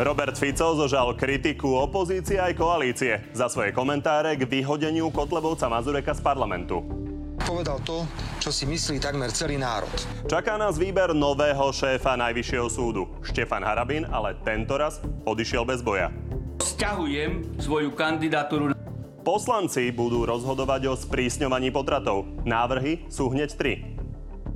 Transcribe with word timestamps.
Robert 0.00 0.32
Fico 0.32 0.72
zožal 0.72 1.12
kritiku 1.12 1.76
opozície 1.76 2.40
aj 2.40 2.56
koalície 2.56 3.20
za 3.36 3.52
svoje 3.52 3.68
komentáre 3.76 4.32
k 4.32 4.48
vyhodeniu 4.48 5.12
Kotlebovca 5.12 5.68
Mazureka 5.68 6.16
z 6.16 6.24
parlamentu. 6.24 6.80
Povedal 7.44 7.84
to, 7.84 8.08
čo 8.40 8.48
si 8.48 8.64
myslí 8.64 8.96
takmer 8.96 9.28
celý 9.28 9.60
národ. 9.60 9.92
Čaká 10.24 10.56
nás 10.56 10.80
výber 10.80 11.12
nového 11.12 11.68
šéfa 11.68 12.16
Najvyššieho 12.16 12.68
súdu. 12.72 13.12
Štefan 13.20 13.60
Harabin 13.60 14.08
ale 14.08 14.40
tentoraz 14.40 15.04
odišiel 15.28 15.68
bez 15.68 15.84
boja. 15.84 16.08
Sťahujem 16.64 17.60
svoju 17.60 17.92
kandidatúru. 17.92 18.72
Poslanci 19.20 19.92
budú 19.92 20.24
rozhodovať 20.24 20.82
o 20.88 20.94
sprísňovaní 20.96 21.68
potratov. 21.68 22.24
Návrhy 22.48 23.04
sú 23.12 23.28
hneď 23.28 23.52
tri. 23.52 23.99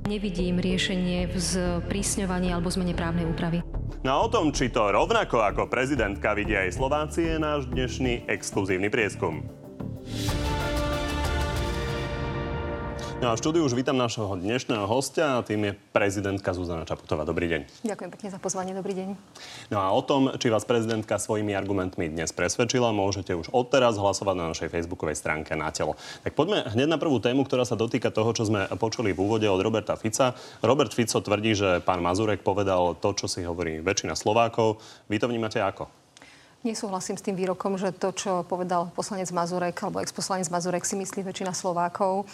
Nevidím 0.05 0.61
riešenie 0.61 1.25
v 1.25 1.35
sprísňovaní 1.41 2.53
alebo 2.53 2.69
zmene 2.69 2.93
právnej 2.93 3.25
úpravy. 3.25 3.65
No 4.05 4.09
a 4.13 4.17
o 4.21 4.29
tom, 4.29 4.53
či 4.53 4.69
to 4.69 4.93
rovnako 4.93 5.41
ako 5.41 5.65
prezidentka 5.65 6.37
vidia 6.37 6.61
aj 6.61 6.77
Slováci, 6.77 7.25
je 7.25 7.41
náš 7.41 7.65
dnešný 7.73 8.29
exkluzívny 8.29 8.93
prieskum. 8.93 9.41
No 13.25 13.33
a 13.33 13.41
v 13.41 13.41
štúdiu 13.41 13.65
už 13.65 13.73
vítam 13.73 13.97
našho 13.97 14.37
dnešného 14.37 14.85
hostia 14.85 15.41
a 15.41 15.41
tým 15.41 15.65
je 15.65 15.73
prezidentka 15.89 16.53
Zuzana 16.53 16.85
Čaputová. 16.85 17.25
Dobrý 17.25 17.49
deň. 17.49 17.81
Ďakujem 17.81 18.11
pekne 18.13 18.29
za 18.29 18.37
pozvanie. 18.37 18.77
Dobrý 18.77 18.93
deň. 18.93 19.17
No 19.73 19.81
a 19.81 19.89
o 19.97 20.05
tom, 20.05 20.37
či 20.37 20.53
vás 20.53 20.61
prezidentka 20.61 21.17
svojimi 21.17 21.57
argumentmi 21.57 22.05
dnes 22.05 22.29
presvedčila, 22.29 22.93
môžete 22.93 23.33
už 23.33 23.49
odteraz 23.49 23.97
hlasovať 23.97 24.35
na 24.37 24.53
našej 24.53 24.69
facebookovej 24.69 25.17
stránke 25.17 25.57
na 25.57 25.73
telo. 25.73 25.97
Tak 26.21 26.37
poďme 26.37 26.69
hneď 26.69 26.85
na 26.85 27.01
prvú 27.01 27.17
tému, 27.17 27.49
ktorá 27.49 27.65
sa 27.65 27.73
dotýka 27.73 28.13
toho, 28.13 28.29
čo 28.29 28.45
sme 28.45 28.69
počuli 28.77 29.09
v 29.09 29.17
úvode 29.17 29.49
od 29.49 29.57
Roberta 29.57 29.97
Fica. 29.97 30.37
Robert 30.61 30.93
Fico 30.93 31.17
tvrdí, 31.17 31.57
že 31.57 31.81
pán 31.81 32.05
Mazurek 32.05 32.45
povedal 32.45 32.93
to, 33.01 33.09
čo 33.17 33.25
si 33.25 33.41
hovorí 33.41 33.81
väčšina 33.81 34.13
Slovákov. 34.13 34.77
Vy 35.09 35.17
to 35.17 35.25
vnímate 35.25 35.57
ako? 35.57 36.04
Nesúhlasím 36.65 37.13
s 37.13 37.21
tým 37.21 37.37
výrokom, 37.37 37.77
že 37.77 37.93
to, 37.93 38.09
čo 38.09 38.41
povedal 38.41 38.89
poslanec 38.97 39.29
Mazurek 39.29 39.77
alebo 39.85 40.01
exposlanec 40.01 40.49
Mazurek 40.49 40.81
si 40.81 40.97
myslí 40.97 41.21
väčšina 41.21 41.53
Slovákov. 41.53 42.25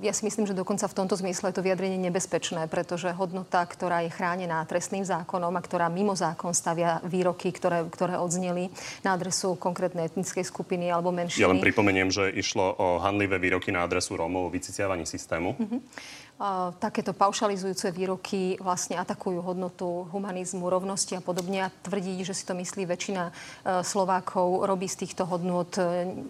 Ja 0.00 0.12
si 0.16 0.24
myslím, 0.24 0.48
že 0.48 0.56
dokonca 0.56 0.88
v 0.88 0.96
tomto 0.96 1.12
zmysle 1.12 1.52
je 1.52 1.60
to 1.60 1.66
vyjadrenie 1.66 2.00
nebezpečné, 2.08 2.72
pretože 2.72 3.12
hodnota, 3.12 3.60
ktorá 3.68 4.00
je 4.00 4.16
chránená 4.16 4.64
trestným 4.64 5.04
zákonom 5.04 5.52
a 5.52 5.60
ktorá 5.60 5.92
mimo 5.92 6.16
zákon 6.16 6.56
stavia 6.56 7.04
výroky, 7.04 7.52
ktoré, 7.52 7.84
ktoré 7.92 8.16
odzneli 8.16 8.72
na 9.04 9.12
adresu 9.12 9.60
konkrétnej 9.60 10.08
etnickej 10.08 10.48
skupiny 10.48 10.88
alebo 10.88 11.12
menšiny. 11.12 11.44
Ja 11.44 11.52
len 11.52 11.60
pripomeniem, 11.60 12.08
že 12.08 12.32
išlo 12.32 12.80
o 12.80 12.96
handlivé 12.96 13.36
výroky 13.36 13.68
na 13.68 13.84
adresu 13.84 14.16
Rómov 14.16 14.48
o 14.48 14.54
vyciciavaní 14.56 15.04
systému. 15.04 15.52
Mm-hmm 15.52 15.80
takéto 16.78 17.10
paušalizujúce 17.10 17.90
výroky 17.90 18.54
vlastne 18.62 18.94
atakujú 18.94 19.42
hodnotu 19.42 20.06
humanizmu, 20.14 20.70
rovnosti 20.70 21.18
a 21.18 21.22
podobne 21.22 21.66
a 21.66 21.74
tvrdí, 21.82 22.22
že 22.22 22.30
si 22.30 22.46
to 22.46 22.54
myslí 22.54 22.86
väčšina 22.86 23.24
e, 23.26 23.32
Slovákov, 23.82 24.62
robí 24.62 24.86
z 24.86 25.02
týchto 25.02 25.26
hodnot 25.26 25.74
e, 25.82 25.82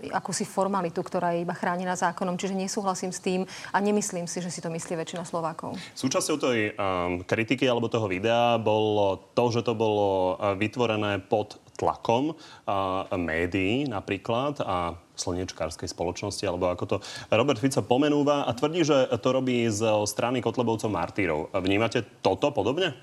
akúsi 0.08 0.48
formalitu, 0.48 1.04
ktorá 1.04 1.36
je 1.36 1.44
iba 1.44 1.52
chránená 1.52 1.92
zákonom. 1.92 2.40
Čiže 2.40 2.56
nesúhlasím 2.56 3.12
s 3.12 3.20
tým 3.20 3.44
a 3.44 3.76
nemyslím 3.84 4.24
si, 4.24 4.40
že 4.40 4.48
si 4.48 4.64
to 4.64 4.72
myslí 4.72 4.96
väčšina 4.96 5.28
Slovákov. 5.28 5.76
Súčasťou 5.92 6.36
tej 6.40 6.72
um, 6.72 7.20
kritiky 7.28 7.68
alebo 7.68 7.92
toho 7.92 8.08
videa 8.08 8.56
bolo 8.56 9.28
to, 9.36 9.52
že 9.52 9.60
to 9.60 9.76
bolo 9.76 10.40
vytvorené 10.56 11.20
pod 11.20 11.60
tlakom 11.78 12.34
uh, 12.34 13.06
médií 13.14 13.86
napríklad 13.86 14.58
a 14.66 14.98
slnečkárskej 15.14 15.86
spoločnosti, 15.86 16.42
alebo 16.42 16.74
ako 16.74 16.84
to 16.86 16.96
Robert 17.30 17.62
Fico 17.62 17.82
pomenúva 17.86 18.46
a 18.46 18.50
tvrdí, 18.54 18.82
že 18.82 19.06
to 19.22 19.30
robí 19.30 19.66
z 19.70 19.86
strany 20.06 20.42
Kotlebovcov 20.42 20.90
martírov. 20.90 21.54
Vnímate 21.54 22.02
toto 22.22 22.50
podobne? 22.50 22.94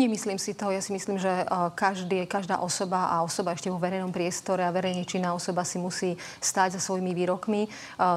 Nemyslím 0.00 0.40
si 0.40 0.56
to. 0.56 0.72
Ja 0.72 0.80
si 0.80 0.96
myslím, 0.96 1.20
že 1.20 1.28
každý, 1.76 2.24
každá 2.24 2.56
osoba 2.56 3.12
a 3.12 3.20
osoba 3.20 3.52
ešte 3.52 3.68
vo 3.68 3.76
verejnom 3.76 4.08
priestore 4.08 4.64
a 4.64 4.72
verejne 4.72 5.04
činná 5.04 5.36
osoba 5.36 5.60
si 5.60 5.76
musí 5.76 6.16
stať 6.40 6.76
za 6.76 6.80
svojimi 6.80 7.12
výrokmi. 7.12 7.68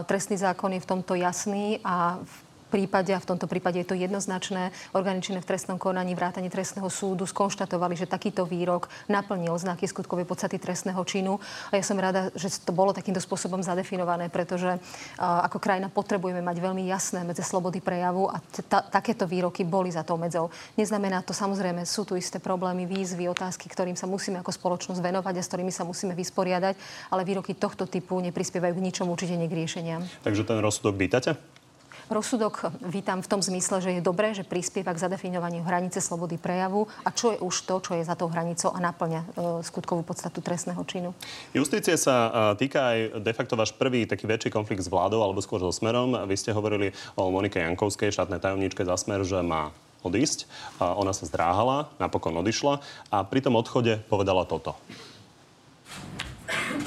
Trestný 0.08 0.40
zákon 0.40 0.72
je 0.72 0.80
v 0.80 0.88
tomto 0.88 1.12
jasný 1.20 1.84
a 1.84 2.24
v 2.24 2.34
prípade, 2.74 3.14
a 3.14 3.22
v 3.22 3.30
tomto 3.30 3.46
prípade 3.46 3.78
je 3.78 3.86
to 3.86 3.94
jednoznačné, 3.94 4.74
organičné 4.98 5.38
v 5.38 5.46
trestnom 5.46 5.78
konaní 5.78 6.18
vrátane 6.18 6.50
trestného 6.50 6.90
súdu 6.90 7.30
skonštatovali, 7.30 7.94
že 7.94 8.10
takýto 8.10 8.50
výrok 8.50 8.90
naplnil 9.06 9.54
znaky 9.62 9.86
skutkovej 9.86 10.26
podstaty 10.26 10.58
trestného 10.58 10.98
činu. 11.06 11.38
A 11.70 11.78
ja 11.78 11.86
som 11.86 12.02
rada, 12.02 12.34
že 12.34 12.50
to 12.66 12.74
bolo 12.74 12.90
takýmto 12.90 13.22
spôsobom 13.22 13.62
zadefinované, 13.62 14.34
pretože 14.34 14.82
ako 15.22 15.62
krajina 15.62 15.94
potrebujeme 15.94 16.42
mať 16.42 16.58
veľmi 16.58 16.90
jasné 16.90 17.22
medze 17.22 17.46
slobody 17.46 17.78
prejavu 17.78 18.34
a 18.34 18.42
takéto 18.90 19.30
výroky 19.30 19.62
boli 19.62 19.94
za 19.94 20.02
tou 20.02 20.18
medzou. 20.18 20.50
Neznamená 20.74 21.22
to 21.22 21.36
samozrejme, 21.36 21.84
sú 21.84 22.08
tu 22.08 22.18
isté 22.18 22.42
problémy, 22.42 22.88
výzvy, 22.88 23.28
otázky, 23.30 23.68
ktorým 23.68 24.00
sa 24.00 24.08
musíme 24.08 24.40
ako 24.40 24.56
spoločnosť 24.56 25.04
venovať 25.04 25.36
a 25.38 25.44
s 25.44 25.50
ktorými 25.52 25.70
sa 25.70 25.84
musíme 25.84 26.16
vysporiadať, 26.16 26.74
ale 27.12 27.28
výroky 27.28 27.54
tohto 27.54 27.84
typu 27.84 28.18
neprispievajú 28.24 28.74
k 28.74 28.86
ničomu, 28.88 29.14
určite 29.14 29.36
nie 29.36 29.52
k 29.52 29.60
riešeniam. 29.60 30.02
Takže 30.24 30.48
ten 30.48 30.64
rozsudok 30.64 30.96
vítate? 30.96 31.36
Rozsudok 32.12 32.84
vítam 32.84 33.24
v 33.24 33.32
tom 33.32 33.40
zmysle, 33.40 33.80
že 33.80 33.92
je 33.96 34.02
dobré, 34.04 34.36
že 34.36 34.44
prispieva 34.44 34.92
k 34.92 35.00
zadefinovaniu 35.00 35.64
hranice 35.64 36.04
slobody 36.04 36.36
prejavu 36.36 36.92
a 37.08 37.16
čo 37.16 37.32
je 37.32 37.40
už 37.40 37.56
to, 37.64 37.80
čo 37.80 37.92
je 37.96 38.04
za 38.04 38.20
tou 38.20 38.28
hranicou 38.28 38.76
a 38.76 38.80
naplňa 38.84 39.22
e, 39.24 39.28
skutkovú 39.64 40.04
podstatu 40.04 40.44
trestného 40.44 40.84
činu. 40.84 41.16
Justície 41.56 41.96
sa 41.96 42.56
e, 42.56 42.60
týka 42.60 42.92
aj 42.92 43.00
de 43.24 43.32
facto 43.32 43.56
váš 43.56 43.72
prvý 43.72 44.04
taký 44.04 44.28
väčší 44.28 44.52
konflikt 44.52 44.84
s 44.84 44.92
vládou 44.92 45.24
alebo 45.24 45.40
skôr 45.40 45.64
so 45.64 45.72
smerom. 45.72 46.28
Vy 46.28 46.36
ste 46.36 46.52
hovorili 46.52 46.92
o 47.16 47.32
Monike 47.32 47.64
Jankovskej, 47.64 48.12
štátnej 48.12 48.44
tajomníčke 48.44 48.84
za 48.84 49.00
smer, 49.00 49.24
že 49.24 49.40
má 49.40 49.72
odísť. 50.04 50.52
A 50.84 51.00
ona 51.00 51.16
sa 51.16 51.24
zdráhala, 51.24 51.88
napokon 52.04 52.36
odišla 52.36 52.84
a 53.16 53.24
pri 53.24 53.40
tom 53.40 53.56
odchode 53.56 54.04
povedala 54.12 54.44
toto. 54.44 54.76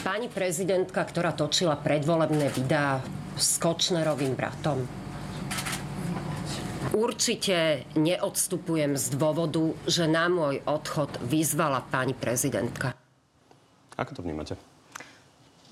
Pani 0.05 0.29
prezidentka, 0.29 1.03
ktorá 1.03 1.33
točila 1.33 1.75
predvolebné 1.81 2.53
videá 2.53 3.01
s 3.35 3.57
Kočnerovým 3.57 4.37
bratom, 4.37 5.06
Určite 6.95 7.83
neodstupujem 7.99 8.95
z 8.95 9.07
dôvodu, 9.19 9.75
že 9.89 10.07
na 10.07 10.31
môj 10.31 10.63
odchod 10.69 11.11
vyzvala 11.27 11.83
pani 11.83 12.15
prezidentka. 12.15 12.95
Ako 13.97 14.19
to 14.19 14.21
vnímate? 14.23 14.55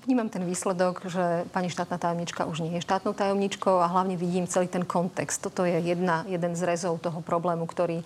Vnímam 0.05 0.29
ten 0.29 0.45
výsledok, 0.45 1.09
že 1.09 1.49
pani 1.49 1.73
štátna 1.73 1.97
tajomnička 1.97 2.45
už 2.45 2.61
nie 2.61 2.77
je 2.77 2.85
štátnou 2.85 3.17
tajomničkou 3.17 3.81
a 3.81 3.89
hlavne 3.89 4.13
vidím 4.13 4.45
celý 4.45 4.69
ten 4.69 4.85
kontext. 4.85 5.41
Toto 5.41 5.65
je 5.65 5.81
jedna, 5.81 6.21
jeden 6.29 6.53
z 6.53 6.61
rezov 6.61 7.01
toho 7.01 7.25
problému, 7.25 7.65
ktorý 7.65 8.05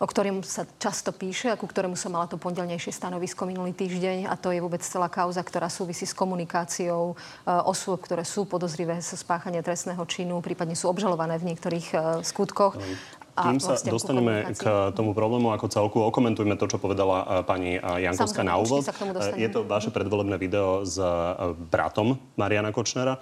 o 0.00 0.06
ktorom 0.08 0.40
sa 0.40 0.64
často 0.80 1.12
píše 1.12 1.52
a 1.52 1.60
ku 1.60 1.68
ktorému 1.68 1.92
som 1.92 2.16
mala 2.16 2.24
to 2.24 2.40
pondelnejšie 2.40 2.88
stanovisko 2.88 3.44
minulý 3.44 3.76
týždeň 3.76 4.32
a 4.32 4.34
to 4.40 4.48
je 4.48 4.64
vôbec 4.64 4.80
celá 4.80 5.12
kauza, 5.12 5.44
ktorá 5.44 5.68
súvisí 5.68 6.08
s 6.08 6.16
komunikáciou 6.16 7.12
e, 7.12 7.14
osôb, 7.68 8.00
ktoré 8.00 8.24
sú 8.24 8.48
podozrivé 8.48 9.04
zo 9.04 9.20
spáchania 9.20 9.60
trestného 9.60 10.00
činu, 10.08 10.40
prípadne 10.40 10.72
sú 10.72 10.88
obžalované 10.88 11.36
v 11.36 11.52
niektorých 11.52 11.86
e, 11.92 11.96
skutkoch. 12.24 12.80
Kým 13.30 13.60
sa 13.60 13.76
vlastne 13.76 13.92
dostaneme 13.92 14.52
k 14.56 14.92
tomu 14.96 15.12
problému 15.12 15.52
ako 15.52 15.66
celku, 15.68 15.98
okomentujme 16.00 16.56
to, 16.56 16.64
čo 16.64 16.80
povedala 16.80 17.20
e, 17.20 17.24
pani 17.44 17.76
Jankovská 17.76 18.40
na 18.40 18.56
úvod. 18.56 18.88
Je 19.36 19.48
to 19.52 19.68
vaše 19.68 19.92
predvolebné 19.92 20.40
video 20.40 20.80
s 20.80 20.96
bratom 21.68 22.16
Mariana 22.40 22.72
Kočnera. 22.72 23.20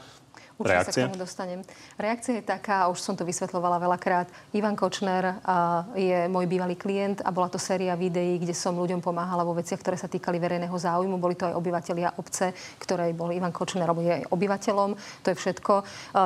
Určite 0.58 0.74
Reakcia? 0.74 0.90
sa 0.90 0.98
k 0.98 1.06
tomu 1.06 1.22
dostanem. 1.22 1.60
Reakcia 1.94 2.34
je 2.38 2.44
taká, 2.44 2.90
už 2.90 2.98
som 2.98 3.14
to 3.14 3.22
vysvetlovala 3.22 3.78
veľakrát. 3.78 4.26
Ivan 4.58 4.74
Kočner 4.74 5.38
je 5.94 6.26
môj 6.26 6.50
bývalý 6.50 6.74
klient 6.74 7.22
a 7.22 7.30
bola 7.30 7.46
to 7.46 7.62
séria 7.62 7.94
videí, 7.94 8.42
kde 8.42 8.50
som 8.58 8.74
ľuďom 8.74 8.98
pomáhala 8.98 9.46
vo 9.46 9.54
veciach, 9.54 9.78
ktoré 9.78 9.94
sa 9.94 10.10
týkali 10.10 10.42
verejného 10.42 10.74
záujmu. 10.74 11.14
Boli 11.22 11.38
to 11.38 11.46
aj 11.46 11.54
obyvateľia 11.54 12.18
obce, 12.18 12.50
ktoré 12.82 13.14
bol 13.14 13.30
Ivan 13.30 13.54
Kočner, 13.54 13.86
je 13.86 14.26
obyvateľom. 14.34 14.98
To 15.22 15.26
je 15.30 15.36
všetko. 15.38 15.72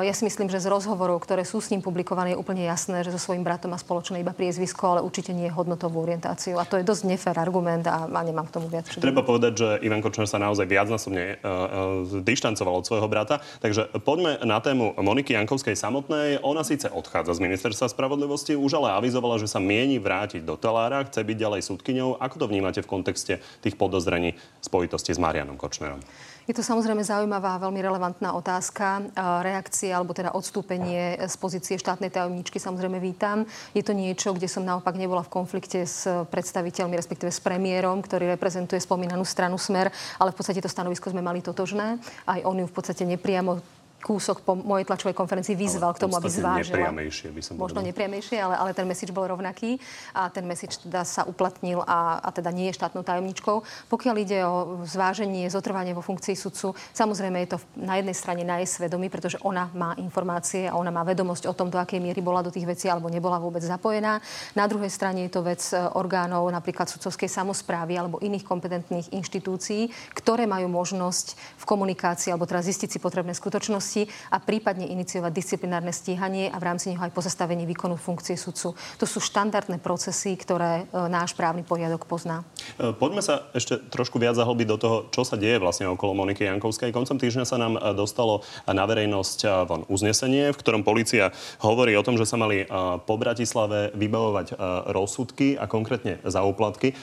Ja 0.01 0.13
si 0.17 0.25
myslím, 0.25 0.49
že 0.49 0.65
z 0.65 0.73
rozhovorov, 0.73 1.21
ktoré 1.21 1.45
sú 1.45 1.61
s 1.61 1.69
ním 1.69 1.85
publikované, 1.85 2.33
je 2.33 2.41
úplne 2.41 2.65
jasné, 2.65 3.05
že 3.05 3.13
so 3.13 3.21
svojím 3.21 3.45
bratom 3.45 3.69
má 3.69 3.77
spoločné 3.77 4.25
iba 4.25 4.33
priezvisko, 4.33 4.97
ale 4.97 5.05
určite 5.05 5.37
nie 5.37 5.49
je 5.49 5.53
hodnotovú 5.53 6.01
orientáciu. 6.01 6.57
A 6.57 6.65
to 6.65 6.81
je 6.81 6.89
dosť 6.89 7.03
nefér 7.05 7.37
argument 7.37 7.85
a, 7.85 8.09
a 8.09 8.21
nemám 8.25 8.49
k 8.49 8.55
tomu 8.57 8.73
viac. 8.73 8.89
Treba 8.89 9.21
povedať, 9.21 9.53
že 9.61 9.69
Ivan 9.85 10.01
Kočner 10.01 10.25
sa 10.25 10.41
naozaj 10.41 10.65
viacnásobne 10.65 11.37
uh, 11.37 11.45
uh, 11.45 12.25
dištancoval 12.25 12.81
od 12.81 12.85
svojho 12.89 13.09
brata. 13.13 13.45
Takže 13.61 13.93
poďme 14.01 14.22
poďme 14.23 14.47
na 14.47 14.63
tému 14.63 14.95
Moniky 15.03 15.35
Jankovskej 15.35 15.75
samotnej. 15.75 16.39
Ona 16.47 16.63
síce 16.63 16.87
odchádza 16.87 17.35
z 17.35 17.43
ministerstva 17.43 17.91
spravodlivosti, 17.91 18.55
už 18.55 18.79
ale 18.79 18.95
avizovala, 18.95 19.43
že 19.43 19.51
sa 19.51 19.59
mieni 19.59 19.99
vrátiť 19.99 20.47
do 20.47 20.55
Telára, 20.55 21.03
chce 21.11 21.27
byť 21.27 21.37
ďalej 21.43 21.67
súdkyňou. 21.67 22.23
Ako 22.23 22.39
to 22.39 22.47
vnímate 22.47 22.79
v 22.79 22.87
kontexte 22.87 23.43
tých 23.67 23.75
podozrení 23.75 24.39
spojitosti 24.63 25.11
s 25.11 25.19
Marianom 25.19 25.59
Kočnerom? 25.59 25.99
Je 26.47 26.55
to 26.55 26.63
samozrejme 26.63 27.03
zaujímavá 27.03 27.59
veľmi 27.59 27.83
relevantná 27.83 28.31
otázka. 28.39 29.11
Reakcie 29.43 29.91
alebo 29.91 30.15
teda 30.15 30.31
odstúpenie 30.39 31.19
z 31.19 31.35
pozície 31.43 31.75
štátnej 31.75 32.15
tajomničky 32.15 32.63
samozrejme 32.63 33.03
vítam. 33.03 33.43
Je 33.75 33.83
to 33.83 33.91
niečo, 33.91 34.39
kde 34.39 34.47
som 34.47 34.63
naopak 34.63 34.95
nebola 34.95 35.27
v 35.27 35.35
konflikte 35.35 35.83
s 35.83 36.07
predstaviteľmi, 36.07 36.95
respektíve 36.95 37.31
s 37.35 37.43
premiérom, 37.43 37.99
ktorý 37.99 38.31
reprezentuje 38.39 38.79
spomínanú 38.79 39.27
stranu 39.27 39.59
Smer, 39.59 39.91
ale 40.23 40.31
v 40.31 40.39
podstate 40.39 40.63
to 40.63 40.71
stanovisko 40.71 41.11
sme 41.11 41.27
mali 41.27 41.43
totožné. 41.43 41.99
Aj 42.23 42.39
on 42.47 42.59
ju 42.59 42.71
v 42.71 42.75
podstate 42.75 43.03
nepriamo 43.03 43.82
kúsok 44.03 44.43
po 44.43 44.59
mojej 44.59 44.83
tlačovej 44.83 45.15
konferencii 45.15 45.55
vyzval 45.55 45.95
k 45.95 46.03
tomu, 46.03 46.19
aby 46.19 46.27
zvážila. 46.27 46.91
by 46.91 47.41
som 47.41 47.55
Možno 47.55 47.79
nepriamejšie, 47.87 48.43
ale, 48.43 48.59
ale 48.59 48.71
ten 48.75 48.83
message 48.83 49.15
bol 49.15 49.31
rovnaký 49.31 49.79
a 50.11 50.27
ten 50.27 50.43
message 50.43 50.83
teda 50.83 51.07
sa 51.07 51.23
uplatnil 51.23 51.87
a, 51.87 52.19
a 52.19 52.29
teda 52.35 52.51
nie 52.51 52.67
je 52.69 52.83
štátnou 52.83 53.07
tajomničkou. 53.07 53.63
Pokiaľ 53.87 54.15
ide 54.19 54.43
o 54.43 54.83
zváženie, 54.83 55.47
zotrvanie 55.47 55.95
vo 55.95 56.03
funkcii 56.03 56.35
sudcu, 56.35 56.75
samozrejme 56.91 57.47
je 57.47 57.49
to 57.55 57.59
na 57.79 58.03
jednej 58.03 58.17
strane 58.19 58.43
na 58.43 58.59
jej 58.59 58.67
svedomí, 58.67 59.07
pretože 59.07 59.39
ona 59.47 59.71
má 59.71 59.95
informácie 60.03 60.67
a 60.67 60.75
ona 60.75 60.91
má 60.91 61.07
vedomosť 61.07 61.47
o 61.47 61.55
tom, 61.55 61.71
do 61.71 61.79
akej 61.79 62.03
miery 62.03 62.19
bola 62.19 62.43
do 62.43 62.51
tých 62.51 62.67
vecí 62.67 62.91
alebo 62.91 63.07
nebola 63.07 63.39
vôbec 63.39 63.63
zapojená. 63.63 64.19
Na 64.59 64.67
druhej 64.67 64.91
strane 64.91 65.31
je 65.31 65.33
to 65.33 65.47
vec 65.47 65.63
e, 65.71 65.79
orgánov 65.79 66.51
napríklad 66.51 66.91
sudcovskej 66.91 67.31
samozprávy 67.31 67.95
alebo 67.95 68.19
iných 68.19 68.43
kompetentných 68.43 69.15
inštitúcií, 69.15 69.95
ktoré 70.19 70.51
majú 70.51 70.67
možnosť 70.67 71.39
v 71.63 71.65
komunikácii 71.65 72.35
alebo 72.35 72.51
teda 72.51 72.67
zistiť 72.67 72.89
si 72.91 72.99
potrebné 72.99 73.31
skutočnosti 73.37 73.92
a 74.33 74.37
prípadne 74.41 74.89
iniciovať 74.89 75.33
disciplinárne 75.33 75.93
stíhanie 75.93 76.49
a 76.49 76.57
v 76.57 76.67
rámci 76.67 76.93
neho 76.93 77.03
aj 77.03 77.13
pozastavenie 77.13 77.69
výkonu 77.69 78.01
funkcie 78.01 78.35
sudcu. 78.35 78.75
To 78.99 79.07
sú 79.07 79.19
štandardné 79.21 79.79
procesy, 79.79 80.35
ktoré 80.35 80.85
e, 80.89 81.07
náš 81.11 81.37
právny 81.37 81.63
poriadok 81.63 82.09
pozná. 82.09 82.47
E, 82.81 82.95
poďme 82.97 83.21
sa 83.21 83.49
ešte 83.53 83.79
trošku 83.93 84.17
viac 84.17 84.35
zahlbiť 84.39 84.67
do 84.69 84.77
toho, 84.81 84.97
čo 85.13 85.23
sa 85.23 85.37
deje 85.37 85.61
vlastne 85.61 85.91
okolo 85.93 86.17
Moniky 86.17 86.49
Jankovskej. 86.49 86.95
Koncom 86.95 87.21
týždňa 87.21 87.45
sa 87.45 87.61
nám 87.61 87.77
e, 87.77 87.81
dostalo 87.93 88.45
na 88.67 88.85
verejnosť 88.89 89.69
von 89.69 89.83
uznesenie, 89.87 90.51
v 90.55 90.61
ktorom 90.61 90.83
policia 90.87 91.35
hovorí 91.61 91.95
o 91.99 92.05
tom, 92.05 92.17
že 92.17 92.27
sa 92.27 92.39
mali 92.41 92.65
po 93.05 93.15
Bratislave 93.19 93.95
vybavovať 93.95 94.57
rozsudky 94.91 95.55
a 95.59 95.67
konkrétne 95.67 96.23
za 96.23 96.43
úplatky. 96.47 96.95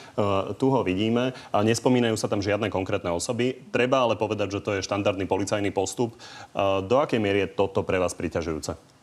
Tu 0.56 0.66
ho 0.66 0.82
vidíme. 0.84 1.36
Nespomínajú 1.52 2.16
sa 2.16 2.32
tam 2.32 2.44
žiadne 2.44 2.72
konkrétne 2.72 3.12
osoby. 3.12 3.60
Treba 3.74 4.06
ale 4.06 4.16
povedať, 4.16 4.60
že 4.60 4.64
to 4.64 4.72
je 4.78 4.86
štandardný 4.86 5.28
policajný 5.28 5.72
postup. 5.72 6.16
Do 6.84 7.00
akej 7.02 7.20
miery 7.20 7.46
je 7.46 7.56
toto 7.56 7.84
pre 7.84 8.00
vás 8.00 8.16
priťažujúce? 8.16 8.99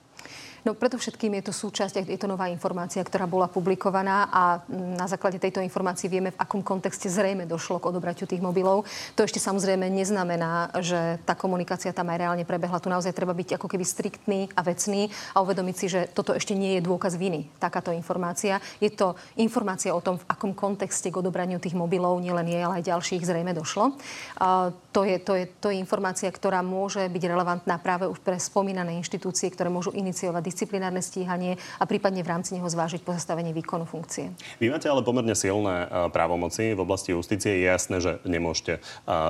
No 0.66 0.74
predovšetkým 0.74 1.38
je 1.38 1.46
to 1.46 1.54
súčasť, 1.54 2.02
je 2.10 2.18
to 2.18 2.26
nová 2.26 2.50
informácia, 2.50 2.98
ktorá 2.98 3.30
bola 3.30 3.46
publikovaná 3.46 4.26
a 4.34 4.42
na 4.66 5.06
základe 5.06 5.38
tejto 5.38 5.62
informácie 5.62 6.10
vieme, 6.10 6.34
v 6.34 6.40
akom 6.42 6.58
kontexte 6.58 7.06
zrejme 7.06 7.46
došlo 7.46 7.78
k 7.78 7.94
odobratiu 7.94 8.26
tých 8.26 8.42
mobilov. 8.42 8.82
To 9.14 9.22
ešte 9.22 9.38
samozrejme 9.38 9.86
neznamená, 9.86 10.74
že 10.82 11.22
tá 11.22 11.38
komunikácia 11.38 11.94
tam 11.94 12.10
aj 12.10 12.18
reálne 12.18 12.42
prebehla. 12.42 12.82
Tu 12.82 12.90
naozaj 12.90 13.14
treba 13.14 13.30
byť 13.30 13.62
ako 13.62 13.70
keby 13.70 13.84
striktný 13.86 14.50
a 14.58 14.66
vecný 14.66 15.06
a 15.38 15.46
uvedomiť 15.46 15.76
si, 15.78 15.86
že 15.86 16.00
toto 16.10 16.34
ešte 16.34 16.58
nie 16.58 16.74
je 16.74 16.82
dôkaz 16.82 17.14
viny, 17.14 17.46
takáto 17.62 17.94
informácia. 17.94 18.58
Je 18.82 18.90
to 18.90 19.14
informácia 19.38 19.94
o 19.94 20.02
tom, 20.02 20.18
v 20.18 20.26
akom 20.26 20.50
kontexte 20.50 21.14
k 21.14 21.22
odobraniu 21.22 21.62
tých 21.62 21.78
mobilov, 21.78 22.18
nielen 22.18 22.50
jej, 22.50 22.66
ale 22.66 22.82
aj 22.82 22.90
ďalších 22.90 23.22
zrejme 23.22 23.54
došlo. 23.54 23.94
A 24.42 24.74
to, 24.90 25.06
je, 25.06 25.22
to, 25.22 25.38
je, 25.38 25.46
to 25.62 25.70
je 25.70 25.78
informácia, 25.78 26.26
ktorá 26.26 26.58
môže 26.66 27.06
byť 27.06 27.22
relevantná 27.22 27.78
práve 27.78 28.10
už 28.10 28.18
pre 28.18 28.34
spomínané 28.34 28.98
inštitúcie, 28.98 29.46
ktoré 29.54 29.70
môžu 29.70 29.94
iniciovať 29.94 30.55
disciplinárne 30.56 31.04
stíhanie 31.04 31.60
a 31.76 31.84
prípadne 31.84 32.24
v 32.24 32.32
rámci 32.32 32.56
neho 32.56 32.64
zvážiť 32.64 33.04
pozastavenie 33.04 33.52
výkonu 33.52 33.84
funkcie. 33.84 34.32
Vy 34.56 34.72
máte 34.72 34.88
ale 34.88 35.04
pomerne 35.04 35.36
silné 35.36 35.84
e, 35.84 35.86
právomoci 36.08 36.72
v 36.72 36.80
oblasti 36.80 37.12
justície. 37.12 37.60
Je 37.60 37.68
jasné, 37.68 38.00
že 38.00 38.16
nemôžete 38.24 38.80
e, 38.80 38.80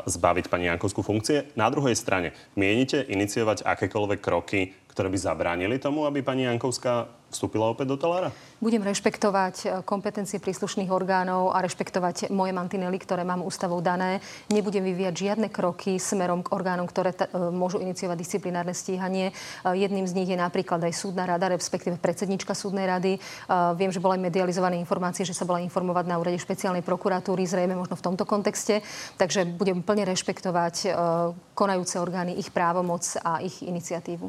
zbaviť 0.07 0.47
pani 0.47 0.71
Jankovskú 0.71 1.03
funkcie. 1.03 1.51
Na 1.59 1.67
druhej 1.67 1.99
strane, 1.99 2.31
mienite 2.55 3.03
iniciovať 3.03 3.67
akékoľvek 3.67 4.23
kroky, 4.23 4.71
ktoré 4.95 5.11
by 5.11 5.19
zabránili 5.19 5.83
tomu, 5.83 6.07
aby 6.07 6.23
pani 6.23 6.47
Jankovská 6.47 7.11
vstúpila 7.31 7.71
opäť 7.71 7.93
do 7.93 7.97
talára? 7.99 8.31
Budem 8.57 8.81
rešpektovať 8.81 9.55
e, 9.61 9.67
kompetencie 9.85 10.41
príslušných 10.41 10.89
orgánov 10.89 11.53
a 11.53 11.61
rešpektovať 11.61 12.33
moje 12.33 12.57
mantinely, 12.57 12.97
ktoré 12.97 13.21
mám 13.21 13.45
ústavou 13.45 13.85
dané. 13.85 14.25
Nebudem 14.49 14.81
vyvíjať 14.81 15.15
žiadne 15.15 15.53
kroky 15.53 16.01
smerom 16.01 16.41
k 16.41 16.57
orgánom, 16.57 16.89
ktoré 16.89 17.13
t- 17.13 17.29
e, 17.29 17.37
môžu 17.53 17.85
iniciovať 17.85 18.17
disciplinárne 18.17 18.73
stíhanie. 18.73 19.29
E, 19.29 19.33
jedným 19.77 20.09
z 20.09 20.17
nich 20.17 20.33
je 20.33 20.41
napríklad 20.41 20.81
aj 20.89 20.97
súdna 20.97 21.29
rada, 21.29 21.53
respektíve 21.53 22.01
predsednička 22.01 22.57
súdnej 22.57 22.89
rady. 22.89 23.19
Viem, 23.77 23.93
že 23.93 24.01
bola 24.01 24.17
aj 24.17 24.25
medializované 24.25 24.81
informácie, 24.81 25.27
že 25.27 25.37
sa 25.37 25.45
bola 25.45 25.61
informovať 25.61 26.05
na 26.09 26.17
úrade 26.17 26.41
špeciálnej 26.41 26.81
prokuratúry, 26.81 27.45
zrejme 27.45 27.77
možno 27.77 27.99
v 27.99 28.05
tomto 28.05 28.25
kontexte. 28.25 28.81
Takže 29.21 29.45
budem 29.45 29.85
plne 29.85 30.09
rešpektovať 30.09 30.93
konajúce 31.57 31.97
orgány, 32.01 32.39
ich 32.39 32.53
právomoc 32.53 33.03
a 33.21 33.41
ich 33.43 33.65
iniciatívu. 33.65 34.29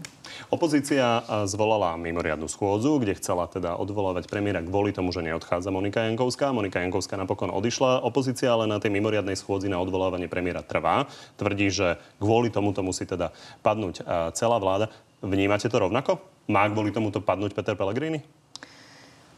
Opozícia 0.51 1.23
zvolala 1.45 1.95
mimoriadnu 1.99 2.47
schôdzu, 2.47 2.86
kde 2.95 3.19
chcela 3.19 3.43
teda 3.51 3.75
odvolávať 3.75 4.31
premiéra 4.31 4.63
kvôli 4.63 4.95
tomu, 4.95 5.11
že 5.11 5.19
neodchádza 5.19 5.67
Monika 5.67 6.07
Jankovská. 6.07 6.55
Monika 6.55 6.79
Jankovská 6.79 7.19
napokon 7.19 7.51
odišla. 7.51 8.07
Opozícia 8.07 8.47
ale 8.55 8.71
na 8.71 8.79
tej 8.79 8.95
mimoriadnej 8.95 9.35
schôdzi 9.35 9.67
na 9.67 9.83
odvolávanie 9.83 10.31
premiéra 10.31 10.63
trvá. 10.63 11.11
Tvrdí, 11.35 11.67
že 11.67 11.99
kvôli 12.23 12.47
tomuto 12.47 12.79
musí 12.79 13.03
teda 13.03 13.35
padnúť 13.59 14.07
celá 14.31 14.57
vláda. 14.63 14.87
Vnímate 15.19 15.67
to 15.67 15.75
rovnako? 15.75 16.23
Má 16.47 16.63
kvôli 16.71 16.95
tomuto 16.95 17.19
padnúť 17.19 17.51
Peter 17.51 17.75
Pellegrini? 17.75 18.23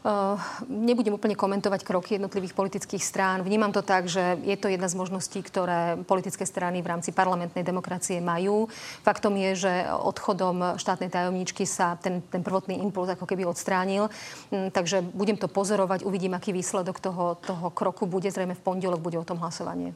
Uh, 0.00 0.40
nebudem 0.64 1.12
úplne 1.12 1.36
komentovať 1.36 1.84
kroky 1.84 2.16
jednotlivých 2.16 2.56
politických 2.56 3.04
strán. 3.04 3.44
Vnímam 3.44 3.68
to 3.68 3.84
tak, 3.84 4.08
že 4.08 4.40
je 4.48 4.56
to 4.56 4.72
jedna 4.72 4.88
z 4.88 4.96
možností, 4.96 5.44
ktoré 5.44 6.00
politické 6.08 6.48
strany 6.48 6.80
v 6.80 6.88
rámci 6.88 7.12
parlamentnej 7.12 7.60
demokracie 7.60 8.16
majú. 8.24 8.72
Faktom 9.04 9.36
je, 9.36 9.68
že 9.68 9.72
odchodom 9.92 10.80
štátnej 10.80 11.12
tajomníčky 11.12 11.68
sa 11.68 12.00
ten, 12.00 12.24
ten 12.32 12.40
prvotný 12.40 12.80
impuls 12.80 13.12
ako 13.12 13.28
keby 13.28 13.44
odstránil. 13.44 14.08
Um, 14.48 14.72
takže 14.72 15.04
budem 15.04 15.36
to 15.36 15.52
pozorovať, 15.52 16.08
uvidím, 16.08 16.32
aký 16.32 16.56
výsledok 16.56 16.96
toho, 16.96 17.36
toho 17.36 17.68
kroku 17.68 18.08
bude. 18.08 18.32
Zrejme 18.32 18.56
v 18.56 18.64
pondelok 18.64 19.04
bude 19.04 19.20
o 19.20 19.28
tom 19.28 19.36
hlasovanie. 19.36 19.92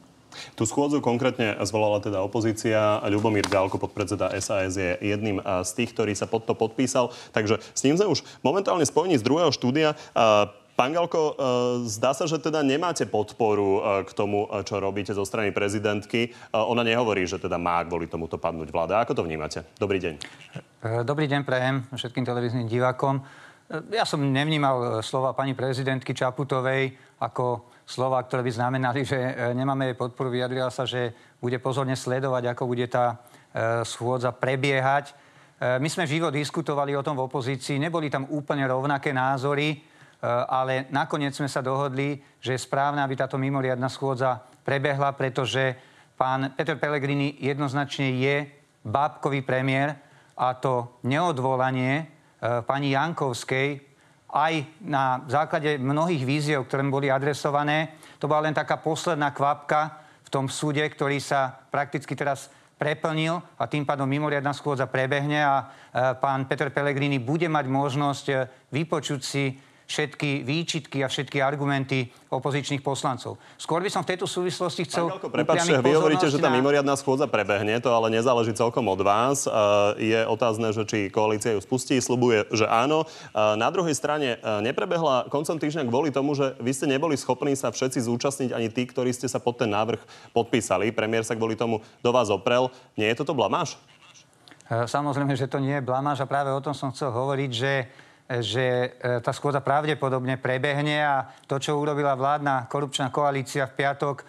Tú 0.53 0.67
schôdzu 0.67 1.01
konkrétne 1.01 1.57
zvolala 1.65 1.99
teda 2.03 2.21
opozícia. 2.21 2.99
Ľubomír 3.05 3.47
Ďalko, 3.47 3.79
podpredseda 3.81 4.31
SAS, 4.39 4.75
je 4.75 4.95
jedným 4.99 5.41
z 5.43 5.71
tých, 5.75 5.95
ktorý 5.95 6.13
sa 6.15 6.27
pod 6.29 6.45
to 6.45 6.53
podpísal. 6.53 7.15
Takže 7.35 7.59
s 7.61 7.81
ním 7.83 7.95
sme 7.95 8.11
už 8.11 8.23
momentálne 8.45 8.85
spojení 8.85 9.17
z 9.19 9.25
druhého 9.25 9.51
štúdia. 9.55 9.95
Pán 10.75 10.91
Galko, 10.91 11.39
zdá 11.87 12.11
sa, 12.11 12.27
že 12.27 12.35
teda 12.35 12.59
nemáte 12.59 13.07
podporu 13.07 13.79
k 14.03 14.11
tomu, 14.11 14.43
čo 14.67 14.83
robíte 14.83 15.15
zo 15.15 15.23
strany 15.23 15.55
prezidentky. 15.55 16.35
Ona 16.51 16.83
nehovorí, 16.83 17.23
že 17.23 17.39
teda 17.39 17.55
má 17.55 17.79
kvôli 17.87 18.11
tomuto 18.11 18.35
padnúť 18.35 18.75
vláda. 18.75 18.99
Ako 18.99 19.15
to 19.15 19.23
vnímate? 19.23 19.63
Dobrý 19.79 20.03
deň. 20.03 20.19
Dobrý 21.07 21.31
deň 21.31 21.47
prejem 21.47 21.87
všetkým 21.95 22.27
televíznym 22.27 22.67
divákom. 22.67 23.23
Ja 23.87 24.03
som 24.03 24.19
nevnímal 24.19 24.99
slova 24.99 25.31
pani 25.31 25.55
prezidentky 25.55 26.11
Čaputovej 26.11 26.93
ako 27.23 27.71
slova, 27.85 28.17
ktoré 28.25 28.41
by 28.41 28.51
znamenali, 28.51 29.05
že 29.05 29.15
e, 29.15 29.31
nemáme 29.53 29.93
jej 29.93 29.97
podporu. 29.97 30.33
Vyjadrila 30.33 30.73
sa, 30.73 30.89
že 30.89 31.13
bude 31.37 31.61
pozorne 31.61 31.93
sledovať, 31.93 32.43
ako 32.51 32.63
bude 32.65 32.89
tá 32.89 33.13
e, 33.13 33.85
schôdza 33.85 34.33
prebiehať. 34.33 35.13
E, 35.13 35.13
my 35.77 35.85
sme 35.85 36.09
živo 36.09 36.33
diskutovali 36.33 36.97
o 36.97 37.05
tom 37.05 37.13
v 37.13 37.29
opozícii. 37.29 37.77
Neboli 37.77 38.09
tam 38.09 38.25
úplne 38.33 38.65
rovnaké 38.65 39.13
názory, 39.13 39.95
ale 40.25 40.89
nakoniec 40.89 41.37
sme 41.37 41.45
sa 41.45 41.61
dohodli, 41.61 42.17
že 42.41 42.57
je 42.57 42.65
správne, 42.65 42.97
aby 43.05 43.13
táto 43.13 43.37
mimoriadna 43.37 43.85
schôdza 43.93 44.41
prebehla, 44.65 45.13
pretože 45.13 45.77
pán 46.17 46.49
Peter 46.57 46.81
Pellegrini 46.81 47.37
jednoznačne 47.37 48.09
je 48.17 48.49
bábkový 48.81 49.45
premiér 49.45 49.93
a 50.33 50.57
to 50.57 50.97
neodvolanie 51.05 52.09
pani 52.65 52.97
Jankovskej 52.97 53.94
aj 54.35 54.67
na 54.83 55.23
základe 55.31 55.79
mnohých 55.79 56.27
víziev, 56.27 56.67
ktoré 56.67 56.83
boli 56.83 57.07
adresované. 57.07 57.95
To 58.19 58.27
bola 58.27 58.51
len 58.51 58.55
taká 58.55 58.75
posledná 58.83 59.31
kvapka 59.31 60.03
v 60.27 60.29
tom 60.29 60.51
súde, 60.51 60.83
ktorý 60.83 61.23
sa 61.23 61.63
prakticky 61.71 62.11
teraz 62.19 62.51
preplnil 62.75 63.39
a 63.55 63.63
tým 63.71 63.87
pádom 63.87 64.03
mimoriadná 64.03 64.51
schôdza 64.51 64.83
prebehne 64.91 65.39
a 65.39 65.55
e, 65.63 65.65
pán 66.19 66.43
Peter 66.43 66.67
Pellegrini 66.67 67.23
bude 67.23 67.47
mať 67.47 67.65
možnosť 67.71 68.25
e, 68.27 68.35
vypočuť 68.75 69.21
si 69.23 69.55
všetky 69.85 70.41
výčitky 70.41 71.05
a 71.05 71.07
všetky 71.07 71.45
argumenty 71.45 72.09
opozičných 72.33 72.81
poslancov. 72.81 73.37
Skôr 73.55 73.85
by 73.85 73.89
som 73.93 74.01
v 74.01 74.17
tejto 74.17 74.25
súvislosti 74.25 74.89
chcel... 74.89 75.13
Prepačte, 75.29 75.77
vy 75.77 75.93
hovoríte, 75.93 76.25
že 76.25 76.41
tá 76.41 76.49
na... 76.49 76.57
mimoriadná 76.57 76.97
schôdza 76.97 77.29
prebehne, 77.29 77.77
to 77.77 77.93
ale 77.93 78.09
nezáleží 78.09 78.51
celkom 78.57 78.81
od 78.89 78.99
vás. 79.05 79.45
Je 80.01 80.25
otázne, 80.25 80.73
že 80.73 80.83
či 80.89 81.13
koalícia 81.13 81.53
ju 81.53 81.61
spustí, 81.61 82.01
slubuje, 82.01 82.49
že 82.49 82.65
áno. 82.65 83.05
Na 83.37 83.69
druhej 83.69 83.93
strane 83.93 84.41
neprebehla 84.65 85.29
koncom 85.29 85.61
týždňa 85.61 85.85
kvôli 85.85 86.09
tomu, 86.09 86.33
že 86.33 86.57
vy 86.57 86.71
ste 86.73 86.89
neboli 86.89 87.13
schopní 87.13 87.53
sa 87.53 87.69
všetci 87.69 88.09
zúčastniť, 88.09 88.49
ani 88.57 88.73
tí, 88.73 88.89
ktorí 88.89 89.13
ste 89.13 89.29
sa 89.29 89.37
pod 89.37 89.61
ten 89.61 89.69
návrh 89.69 90.01
podpísali. 90.33 90.89
Premiér 90.91 91.23
sa 91.23 91.37
kvôli 91.37 91.53
tomu 91.53 91.85
do 92.01 92.09
vás 92.09 92.33
oprel. 92.33 92.73
Nie 92.97 93.13
je 93.13 93.21
toto 93.21 93.37
blamáž? 93.37 93.77
Samozrejme, 94.65 95.37
že 95.37 95.45
to 95.45 95.61
nie 95.61 95.77
je 95.77 95.85
blamáž 95.85 96.25
a 96.25 96.27
práve 96.27 96.49
o 96.49 96.57
tom 96.57 96.73
som 96.73 96.89
chcel 96.89 97.13
hovoriť, 97.13 97.51
že 97.53 97.71
že 98.25 98.65
e, 98.65 99.21
tá 99.21 99.29
schôdza 99.29 99.61
pravdepodobne 99.61 100.41
prebehne 100.41 100.97
a 101.05 101.29
to, 101.45 101.61
čo 101.61 101.77
urobila 101.77 102.17
vládna 102.17 102.65
korupčná 102.65 103.13
koalícia 103.13 103.69
v 103.69 103.85
piatok, 103.85 104.21
e, 104.21 104.23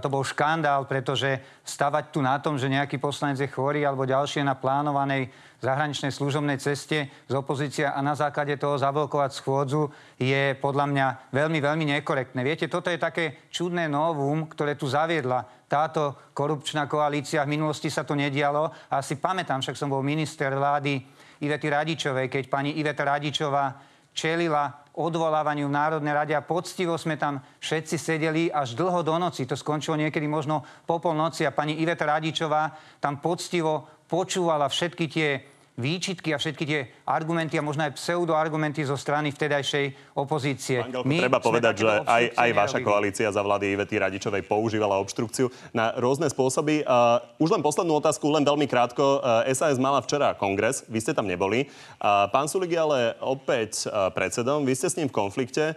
to 0.00 0.08
bol 0.08 0.24
škandál, 0.24 0.88
pretože 0.88 1.36
stavať 1.60 2.04
tu 2.08 2.24
na 2.24 2.40
tom, 2.40 2.56
že 2.56 2.72
nejaký 2.72 2.96
poslanec 2.96 3.44
je 3.44 3.52
chorý 3.52 3.84
alebo 3.84 4.08
ďalšie 4.08 4.40
na 4.40 4.56
plánovanej 4.56 5.28
zahraničnej 5.62 6.10
služobnej 6.10 6.58
ceste 6.58 7.12
z 7.28 7.34
opozícia 7.36 7.92
a 7.94 8.00
na 8.00 8.16
základe 8.18 8.56
toho 8.58 8.80
zablokovať 8.80 9.30
schôdzu 9.36 9.92
je 10.18 10.58
podľa 10.58 10.86
mňa 10.90 11.06
veľmi, 11.30 11.58
veľmi 11.62 11.84
nekorektné. 12.00 12.40
Viete, 12.42 12.66
toto 12.66 12.88
je 12.88 12.98
také 12.98 13.46
čudné 13.52 13.86
novum, 13.86 14.50
ktoré 14.50 14.74
tu 14.74 14.90
zaviedla 14.90 15.46
táto 15.70 16.18
korupčná 16.34 16.90
koalícia. 16.90 17.46
V 17.46 17.54
minulosti 17.54 17.88
sa 17.88 18.02
to 18.02 18.18
nedialo. 18.18 18.74
A 18.90 19.00
si 19.06 19.16
pamätám, 19.16 19.62
však 19.62 19.78
som 19.78 19.88
bol 19.88 20.02
minister 20.02 20.50
vlády 20.50 21.00
Ivety 21.42 21.68
Radičovej, 21.68 22.30
keď 22.30 22.44
pani 22.46 22.78
Iveta 22.78 23.02
Radičová 23.02 23.74
čelila 24.14 24.82
odvolávaniu 24.92 25.66
v 25.66 25.76
Národnej 25.76 26.12
rade 26.12 26.34
a 26.36 26.44
poctivo 26.44 27.00
sme 27.00 27.16
tam 27.16 27.40
všetci 27.58 27.96
sedeli 27.96 28.42
až 28.52 28.76
dlho 28.76 29.00
do 29.00 29.16
noci. 29.16 29.48
To 29.48 29.56
skončilo 29.56 29.96
niekedy 29.96 30.28
možno 30.28 30.62
po 30.84 31.00
polnoci 31.00 31.48
a 31.48 31.56
pani 31.56 31.80
Iveta 31.80 32.04
Radičová 32.04 32.76
tam 33.00 33.18
poctivo 33.18 34.04
počúvala 34.04 34.68
všetky 34.68 35.04
tie 35.08 35.51
výčitky 35.72 36.36
a 36.36 36.38
všetky 36.38 36.64
tie 36.68 36.80
argumenty 37.08 37.56
a 37.56 37.64
možno 37.64 37.88
aj 37.88 37.96
pseudoargumenty 37.96 38.84
zo 38.84 38.96
strany 39.00 39.32
vtedajšej 39.32 40.12
opozície. 40.12 40.84
Pán 40.84 41.08
My 41.08 41.24
treba 41.24 41.40
povedať, 41.40 41.74
že 41.80 41.88
aj, 42.04 42.24
aj 42.36 42.50
vaša 42.52 42.78
koalícia 42.84 43.28
za 43.32 43.40
vlády 43.40 43.72
Ivety 43.72 43.96
Radičovej 43.96 44.44
používala 44.44 45.00
obštrukciu 45.00 45.48
na 45.72 45.96
rôzne 45.96 46.28
spôsoby. 46.28 46.84
Uh, 46.84 47.24
už 47.40 47.56
len 47.56 47.64
poslednú 47.64 47.96
otázku, 47.96 48.28
len 48.28 48.44
veľmi 48.44 48.68
krátko. 48.68 49.24
Uh, 49.24 49.48
SAS 49.56 49.80
mala 49.80 50.04
včera 50.04 50.36
kongres, 50.36 50.84
vy 50.92 51.00
ste 51.00 51.16
tam 51.16 51.24
neboli. 51.24 51.72
Uh, 51.96 52.28
pán 52.28 52.52
Sulik 52.52 52.76
je 52.76 52.80
ale 52.80 52.98
opäť 53.24 53.88
uh, 53.88 54.12
predsedom, 54.12 54.68
vy 54.68 54.76
ste 54.76 54.92
s 54.92 54.98
ním 55.00 55.08
v 55.08 55.16
konflikte. 55.16 55.72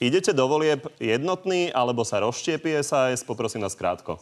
Idete 0.00 0.32
do 0.32 0.48
volieb 0.48 0.88
jednotný, 0.96 1.70
alebo 1.70 2.02
sa 2.08 2.24
rozštiepí 2.24 2.72
SAS? 2.82 3.20
Poprosím 3.22 3.62
vás 3.62 3.76
krátko. 3.76 4.18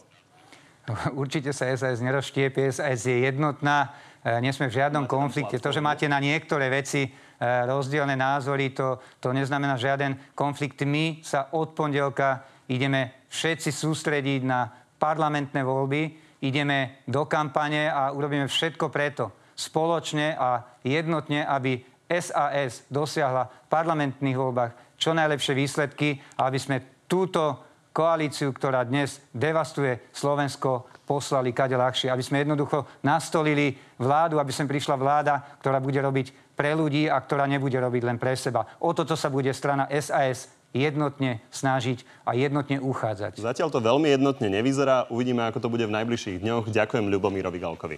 Určite 1.21 1.55
sa 1.55 1.71
SAS 1.73 2.03
nerozštiepie, 2.03 2.69
SAS 2.69 3.07
je 3.07 3.25
jednotná. 3.25 3.95
Nie 4.19 4.51
sme 4.51 4.67
v 4.67 4.83
žiadnom 4.83 5.07
konflikte. 5.07 5.63
To, 5.63 5.71
že 5.71 5.79
máte 5.79 6.03
na 6.11 6.19
niektoré 6.19 6.67
veci 6.67 7.07
e, 7.07 7.09
rozdielne 7.39 8.19
názory, 8.19 8.75
to, 8.75 8.99
to 9.23 9.31
neznamená 9.31 9.79
žiaden 9.79 10.35
konflikt. 10.35 10.83
My 10.83 11.23
sa 11.23 11.55
od 11.55 11.71
pondelka 11.71 12.43
ideme 12.67 13.25
všetci 13.31 13.71
sústrediť 13.71 14.41
na 14.43 14.67
parlamentné 14.99 15.63
voľby, 15.63 16.01
ideme 16.43 17.03
do 17.07 17.23
kampane 17.31 17.87
a 17.87 18.11
urobíme 18.11 18.51
všetko 18.51 18.91
preto 18.91 19.55
spoločne 19.55 20.35
a 20.35 20.79
jednotne, 20.83 21.47
aby 21.47 21.79
SAS 22.11 22.83
dosiahla 22.91 23.47
v 23.47 23.71
parlamentných 23.71 24.35
voľbách 24.39 24.71
čo 24.99 25.15
najlepšie 25.15 25.55
výsledky 25.55 26.19
a 26.35 26.51
aby 26.51 26.59
sme 26.59 26.77
túto 27.07 27.68
koalíciu, 27.99 28.55
ktorá 28.55 28.87
dnes 28.87 29.19
devastuje 29.35 29.99
Slovensko, 30.15 30.87
poslali 31.03 31.51
kade 31.51 31.75
ľahšie. 31.75 32.07
Aby 32.07 32.23
sme 32.23 32.47
jednoducho 32.47 32.87
nastolili 33.03 33.75
vládu, 33.99 34.39
aby 34.39 34.55
sem 34.55 34.63
prišla 34.63 34.95
vláda, 34.95 35.43
ktorá 35.59 35.83
bude 35.83 35.99
robiť 35.99 36.55
pre 36.55 36.71
ľudí 36.71 37.11
a 37.11 37.19
ktorá 37.19 37.43
nebude 37.43 37.75
robiť 37.75 38.07
len 38.07 38.15
pre 38.15 38.39
seba. 38.39 38.63
O 38.79 38.95
toto 38.95 39.19
sa 39.19 39.27
bude 39.27 39.51
strana 39.51 39.91
SAS 39.99 40.47
jednotne 40.71 41.43
snažiť 41.51 42.07
a 42.23 42.39
jednotne 42.39 42.79
uchádzať. 42.79 43.35
Zatiaľ 43.35 43.67
to 43.67 43.83
veľmi 43.83 44.15
jednotne 44.15 44.47
nevyzerá. 44.47 45.11
Uvidíme, 45.11 45.43
ako 45.51 45.59
to 45.59 45.67
bude 45.67 45.83
v 45.83 45.91
najbližších 45.91 46.39
dňoch. 46.39 46.71
Ďakujem 46.71 47.03
Ľubomírovi 47.11 47.59
Galkovi. 47.59 47.97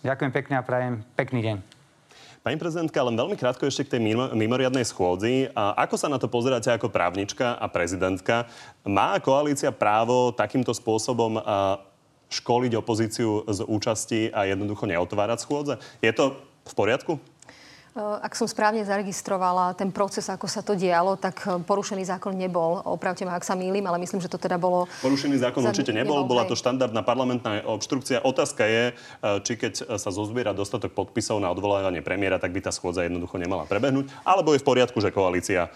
Ďakujem 0.00 0.32
pekne 0.32 0.54
a 0.56 0.62
prajem 0.64 1.04
pekný 1.18 1.40
deň. 1.44 1.75
Pani 2.46 2.62
prezidentka, 2.62 3.02
len 3.02 3.18
veľmi 3.18 3.34
krátko 3.34 3.66
ešte 3.66 3.82
k 3.82 3.98
tej 3.98 4.06
mimoriadnej 4.30 4.86
schôdzi. 4.86 5.50
A 5.50 5.82
ako 5.82 5.98
sa 5.98 6.06
na 6.06 6.14
to 6.14 6.30
pozeráte 6.30 6.70
ako 6.70 6.94
právnička 6.94 7.58
a 7.58 7.66
prezidentka? 7.66 8.46
Má 8.86 9.18
koalícia 9.18 9.74
právo 9.74 10.30
takýmto 10.30 10.70
spôsobom 10.70 11.42
školiť 12.30 12.78
opozíciu 12.78 13.42
z 13.50 13.66
účasti 13.66 14.30
a 14.30 14.46
jednoducho 14.46 14.86
neotvárať 14.86 15.42
schôdze? 15.42 15.82
Je 15.98 16.14
to 16.14 16.38
v 16.70 16.74
poriadku? 16.78 17.18
Eh, 17.96 18.04
ak 18.04 18.36
som 18.36 18.44
správne 18.44 18.84
zaregistrovala 18.84 19.72
ten 19.72 19.88
proces, 19.88 20.28
ako 20.28 20.44
sa 20.44 20.60
to 20.60 20.76
dialo, 20.76 21.16
tak 21.16 21.40
eh, 21.48 21.56
porušený 21.64 22.04
zákon 22.04 22.36
nebol. 22.36 22.84
Opravte 22.84 23.24
ma, 23.24 23.40
ak 23.40 23.48
sa 23.48 23.56
mýlim, 23.56 23.80
ale 23.88 23.96
myslím, 24.04 24.20
že 24.20 24.28
to 24.28 24.36
teda 24.36 24.60
bolo... 24.60 24.84
Porušený 25.00 25.40
zákon 25.40 25.64
za... 25.64 25.72
určite 25.72 25.96
nebol, 25.96 26.20
nebol 26.20 26.36
bola 26.36 26.44
to 26.44 26.52
štandardná 26.52 27.00
parlamentná 27.00 27.64
obštrukcia. 27.64 28.20
Otázka 28.20 28.68
je, 28.68 28.84
eh, 28.92 29.38
či 29.40 29.56
keď 29.56 29.96
sa 29.96 30.12
zozbiera 30.12 30.52
dostatok 30.52 30.92
podpisov 30.92 31.40
na 31.40 31.48
odvolávanie 31.48 32.04
premiéra, 32.04 32.36
tak 32.36 32.52
by 32.52 32.68
tá 32.68 32.68
schôdza 32.68 33.08
jednoducho 33.08 33.40
nemala 33.40 33.64
prebehnúť, 33.64 34.12
alebo 34.28 34.52
je 34.52 34.60
v 34.60 34.68
poriadku, 34.68 35.00
že 35.00 35.08
koalícia 35.08 35.72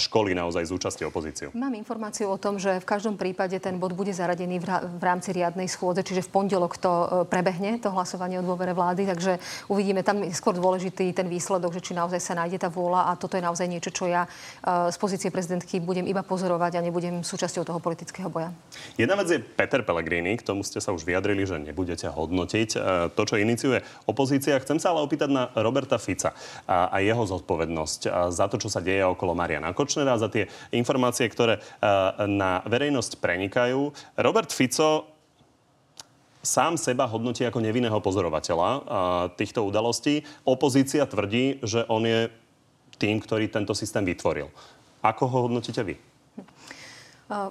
školí 0.00 0.34
naozaj 0.34 0.68
z 0.68 0.72
účasti 0.74 1.02
opozíciu. 1.06 1.48
Mám 1.54 1.76
informáciu 1.78 2.28
o 2.28 2.38
tom, 2.40 2.58
že 2.58 2.82
v 2.82 2.86
každom 2.86 3.14
prípade 3.14 3.56
ten 3.60 3.78
bod 3.78 3.92
bude 3.94 4.12
zaradený 4.12 4.60
v 4.60 5.02
rámci 5.02 5.32
riadnej 5.32 5.70
schôdze, 5.70 6.04
čiže 6.04 6.26
v 6.26 6.32
pondelok 6.32 6.76
to 6.80 7.24
prebehne, 7.28 7.78
to 7.80 7.92
hlasovanie 7.92 8.40
o 8.40 8.44
dôvere 8.44 8.72
vlády, 8.76 9.08
takže 9.08 9.38
uvidíme, 9.68 10.04
tam 10.04 10.24
je 10.24 10.34
skôr 10.36 10.56
dôležitý 10.56 11.12
ten 11.12 11.28
výsledok 11.28 11.43
výsledok, 11.44 11.76
že 11.76 11.84
či 11.84 11.92
naozaj 11.92 12.24
sa 12.24 12.32
nájde 12.32 12.56
tá 12.56 12.72
vôľa 12.72 13.12
a 13.12 13.20
toto 13.20 13.36
je 13.36 13.44
naozaj 13.44 13.68
niečo, 13.68 13.92
čo 13.92 14.08
ja 14.08 14.24
uh, 14.24 14.88
z 14.88 14.96
pozície 14.96 15.28
prezidentky 15.28 15.76
budem 15.76 16.08
iba 16.08 16.24
pozorovať 16.24 16.80
a 16.80 16.84
nebudem 16.88 17.20
súčasťou 17.20 17.68
toho 17.68 17.84
politického 17.84 18.32
boja. 18.32 18.48
Jedna 18.96 19.12
vec 19.20 19.28
je 19.28 19.44
Peter 19.44 19.84
Pellegrini, 19.84 20.40
k 20.40 20.46
tomu 20.48 20.64
ste 20.64 20.80
sa 20.80 20.96
už 20.96 21.04
vyjadrili, 21.04 21.44
že 21.44 21.60
nebudete 21.60 22.08
hodnotiť 22.08 22.70
uh, 22.80 23.12
to, 23.12 23.22
čo 23.28 23.36
iniciuje 23.36 23.84
opozícia. 24.08 24.56
Chcem 24.56 24.80
sa 24.80 24.96
ale 24.96 25.04
opýtať 25.04 25.28
na 25.28 25.52
Roberta 25.60 26.00
Fica 26.00 26.32
a, 26.64 26.96
jeho 27.04 27.28
zodpovednosť 27.28 28.32
za 28.32 28.46
to, 28.48 28.56
čo 28.56 28.72
sa 28.72 28.80
deje 28.80 29.04
okolo 29.04 29.36
Mariana 29.36 29.76
Kočnera, 29.76 30.16
za 30.16 30.32
tie 30.32 30.48
informácie, 30.72 31.28
ktoré 31.28 31.60
uh, 31.60 32.24
na 32.24 32.64
verejnosť 32.64 33.20
prenikajú. 33.20 33.92
Robert 34.16 34.48
Fico 34.48 35.13
sám 36.44 36.76
seba 36.76 37.08
hodnotí 37.08 37.42
ako 37.42 37.64
nevinného 37.64 37.98
pozorovateľa 37.98 38.70
týchto 39.34 39.64
udalostí. 39.64 40.22
Opozícia 40.44 41.08
tvrdí, 41.08 41.64
že 41.64 41.88
on 41.88 42.04
je 42.04 42.28
tým, 43.00 43.18
ktorý 43.18 43.50
tento 43.50 43.74
systém 43.74 44.06
vytvoril. 44.06 44.52
Ako 45.02 45.26
ho 45.26 45.50
hodnotíte 45.50 45.82
vy? 45.82 45.98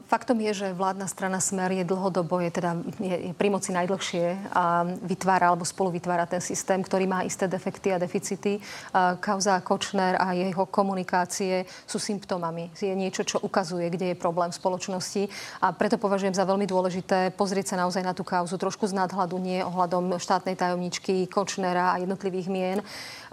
Faktom 0.06 0.38
je, 0.38 0.54
že 0.54 0.78
vládna 0.78 1.10
strana 1.10 1.42
Smer 1.42 1.74
je 1.74 1.82
dlhodobo, 1.82 2.38
je 2.38 2.52
teda 2.54 2.78
je, 3.02 3.18
je 3.30 3.34
pri 3.34 3.50
moci 3.50 3.74
najdlhšie 3.74 4.54
a 4.54 4.86
vytvára 4.86 5.50
alebo 5.50 5.66
spolu 5.66 5.98
vytvára 5.98 6.30
ten 6.30 6.38
systém, 6.46 6.78
ktorý 6.78 7.10
má 7.10 7.26
isté 7.26 7.50
defekty 7.50 7.90
a 7.90 7.98
deficity. 7.98 8.62
A 8.94 9.18
kauza 9.18 9.58
Kočner 9.66 10.22
a 10.22 10.38
jeho 10.38 10.70
komunikácie 10.70 11.66
sú 11.90 11.98
symptómami. 11.98 12.70
Je 12.78 12.94
niečo, 12.94 13.26
čo 13.26 13.42
ukazuje, 13.42 13.90
kde 13.90 14.14
je 14.14 14.22
problém 14.22 14.54
v 14.54 14.60
spoločnosti 14.62 15.24
a 15.58 15.74
preto 15.74 15.98
považujem 15.98 16.38
za 16.38 16.46
veľmi 16.46 16.70
dôležité 16.70 17.34
pozrieť 17.34 17.74
sa 17.74 17.82
naozaj 17.82 18.06
na 18.06 18.14
tú 18.14 18.22
kauzu 18.22 18.62
trošku 18.62 18.86
z 18.86 18.94
nadhľadu, 18.94 19.42
nie 19.42 19.66
ohľadom 19.66 20.22
štátnej 20.22 20.54
tajomničky 20.54 21.26
Kočnera 21.26 21.98
a 21.98 22.00
jednotlivých 22.00 22.46
mien. 22.46 22.78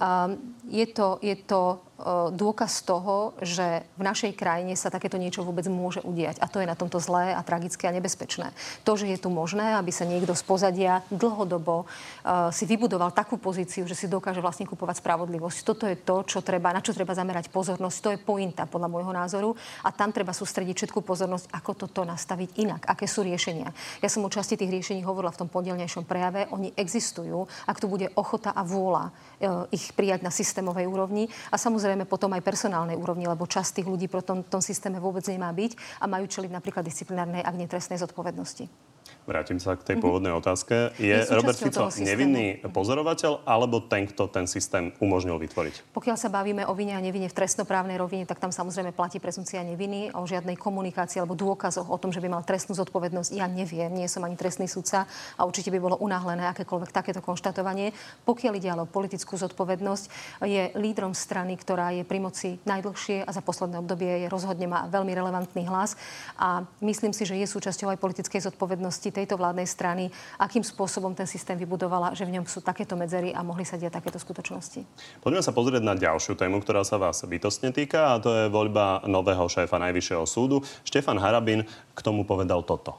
A 0.00 0.32
je 0.64 0.86
to, 0.88 1.20
je 1.20 1.36
to 1.44 1.84
E, 2.00 2.32
dôkaz 2.32 2.80
toho, 2.80 3.36
že 3.44 3.84
v 4.00 4.02
našej 4.02 4.32
krajine 4.32 4.72
sa 4.72 4.88
takéto 4.88 5.20
niečo 5.20 5.44
vôbec 5.44 5.68
môže 5.68 6.00
udiať. 6.00 6.40
A 6.40 6.48
to 6.48 6.64
je 6.64 6.68
na 6.68 6.72
tomto 6.72 6.96
zlé 6.96 7.36
a 7.36 7.44
tragické 7.44 7.88
a 7.88 7.92
nebezpečné. 7.92 8.56
To, 8.88 8.96
že 8.96 9.04
je 9.04 9.20
tu 9.20 9.28
možné, 9.28 9.76
aby 9.76 9.92
sa 9.92 10.08
niekto 10.08 10.32
z 10.32 10.42
pozadia 10.44 11.04
dlhodobo 11.12 11.84
uh, 11.84 12.48
si 12.54 12.64
vybudoval 12.64 13.12
takú 13.12 13.36
pozíciu, 13.36 13.84
že 13.84 13.92
si 13.92 14.08
dokáže 14.08 14.40
vlastne 14.40 14.64
kupovať 14.64 15.04
spravodlivosť. 15.04 15.58
Toto 15.60 15.84
je 15.84 15.96
to, 15.98 16.24
čo 16.24 16.40
treba, 16.40 16.72
na 16.72 16.80
čo 16.80 16.96
treba 16.96 17.12
zamerať 17.12 17.52
pozornosť. 17.52 17.98
To 18.00 18.12
je 18.16 18.22
pointa 18.22 18.64
podľa 18.64 18.88
môjho 18.88 19.12
názoru. 19.12 19.50
A 19.84 19.92
tam 19.92 20.14
treba 20.14 20.32
sústrediť 20.32 20.84
všetku 20.84 21.04
pozornosť, 21.04 21.52
ako 21.52 21.72
toto 21.86 22.00
nastaviť 22.08 22.56
inak, 22.56 22.82
aké 22.88 23.04
sú 23.04 23.20
riešenia. 23.20 23.68
Ja 24.00 24.08
som 24.08 24.24
o 24.24 24.32
časti 24.32 24.56
tých 24.56 24.72
riešení 24.72 25.04
hovorila 25.04 25.34
v 25.34 25.40
tom 25.44 25.52
pondelnejšom 25.52 26.08
prejave. 26.08 26.48
Oni 26.54 26.72
existujú, 26.72 27.44
ak 27.68 27.76
tu 27.76 27.86
bude 27.90 28.08
ochota 28.16 28.56
a 28.56 28.64
vôľa 28.64 29.04
uh, 29.10 29.68
ich 29.68 29.89
prijať 29.94 30.20
na 30.26 30.32
systémovej 30.32 30.90
úrovni. 30.90 31.30
A 31.48 31.56
samozrejme 31.56 32.04
potom 32.04 32.32
aj 32.34 32.42
personálnej 32.44 32.98
úrovni, 32.98 33.30
lebo 33.30 33.46
časť 33.46 33.80
tých 33.80 33.88
ľudí 33.88 34.06
pro 34.10 34.24
tom, 34.24 34.42
tom 34.42 34.60
systéme 34.60 34.98
vôbec 34.98 35.24
nemá 35.30 35.50
byť 35.54 36.02
a 36.02 36.10
majú 36.10 36.26
čeliť 36.26 36.50
napríklad 36.50 36.82
disciplinárnej, 36.82 37.44
ak 37.44 37.54
netrestnej 37.54 38.00
zodpovednosti. 38.02 38.89
Vrátim 39.30 39.62
sa 39.62 39.78
k 39.78 39.86
tej 39.86 39.96
mhm. 39.96 40.02
pôvodnej 40.02 40.34
otázke. 40.34 40.90
Je, 40.98 41.14
Robert 41.30 41.54
Fico 41.54 41.86
nevinný 42.02 42.58
pozorovateľ 42.66 43.46
alebo 43.46 43.78
ten, 43.78 44.10
kto 44.10 44.26
ten 44.26 44.50
systém 44.50 44.90
umožnil 44.98 45.38
vytvoriť? 45.38 45.94
Pokiaľ 45.94 46.16
sa 46.18 46.26
bavíme 46.26 46.66
o 46.66 46.74
vine 46.74 46.98
a 46.98 47.00
nevine 47.00 47.30
v 47.30 47.38
trestnoprávnej 47.38 47.94
rovine, 47.94 48.26
tak 48.26 48.42
tam 48.42 48.50
samozrejme 48.50 48.90
platí 48.90 49.22
prezumcia 49.22 49.62
neviny. 49.62 50.10
O 50.18 50.26
žiadnej 50.26 50.58
komunikácii 50.58 51.22
alebo 51.22 51.38
dôkazoch 51.38 51.86
o 51.86 51.94
tom, 51.94 52.10
že 52.10 52.18
by 52.18 52.26
mal 52.26 52.42
trestnú 52.42 52.74
zodpovednosť, 52.74 53.30
ja 53.38 53.46
neviem. 53.46 53.94
Nie 53.94 54.10
som 54.10 54.26
ani 54.26 54.34
trestný 54.34 54.66
sudca 54.66 55.06
a 55.38 55.46
určite 55.46 55.70
by 55.70 55.78
bolo 55.78 55.94
unáhlené 56.02 56.50
akékoľvek 56.50 56.90
takéto 56.90 57.22
konštatovanie. 57.22 57.94
Pokiaľ 58.26 58.52
ide 58.58 58.74
ale 58.74 58.82
o 58.82 58.90
politickú 58.90 59.38
zodpovednosť, 59.38 60.04
je 60.42 60.74
lídrom 60.74 61.14
strany, 61.14 61.54
ktorá 61.54 61.94
je 61.94 62.02
pri 62.02 62.18
moci 62.18 62.58
najdlhšie 62.66 63.22
a 63.22 63.30
za 63.30 63.46
posledné 63.46 63.78
obdobie 63.78 64.26
je 64.26 64.32
rozhodne 64.32 64.66
má 64.66 64.90
veľmi 64.90 65.14
relevantný 65.14 65.70
hlas. 65.70 65.94
A 66.34 66.66
myslím 66.82 67.14
si, 67.14 67.22
že 67.22 67.38
je 67.38 67.46
súčasťou 67.46 67.94
aj 67.94 68.02
politickej 68.02 68.42
zodpovednosti 68.50 69.19
tejto 69.20 69.36
vládnej 69.36 69.68
strany, 69.68 70.08
akým 70.40 70.64
spôsobom 70.64 71.12
ten 71.12 71.28
systém 71.28 71.60
vybudovala, 71.60 72.16
že 72.16 72.24
v 72.24 72.40
ňom 72.40 72.48
sú 72.48 72.64
takéto 72.64 72.96
medzery 72.96 73.36
a 73.36 73.44
mohli 73.44 73.68
sa 73.68 73.76
diať 73.76 74.00
takéto 74.00 74.16
skutočnosti. 74.16 74.80
Poďme 75.20 75.44
sa 75.44 75.52
pozrieť 75.52 75.84
na 75.84 75.92
ďalšiu 75.92 76.40
tému, 76.40 76.64
ktorá 76.64 76.80
sa 76.82 76.96
vás 76.96 77.20
bytostne 77.20 77.70
týka 77.76 78.16
a 78.16 78.20
to 78.20 78.32
je 78.32 78.44
voľba 78.48 79.04
nového 79.04 79.44
šéfa 79.44 79.76
Najvyššieho 79.76 80.24
súdu. 80.24 80.64
Štefan 80.88 81.20
Harabin 81.20 81.68
k 81.92 82.00
tomu 82.00 82.24
povedal 82.24 82.64
toto. 82.64 82.96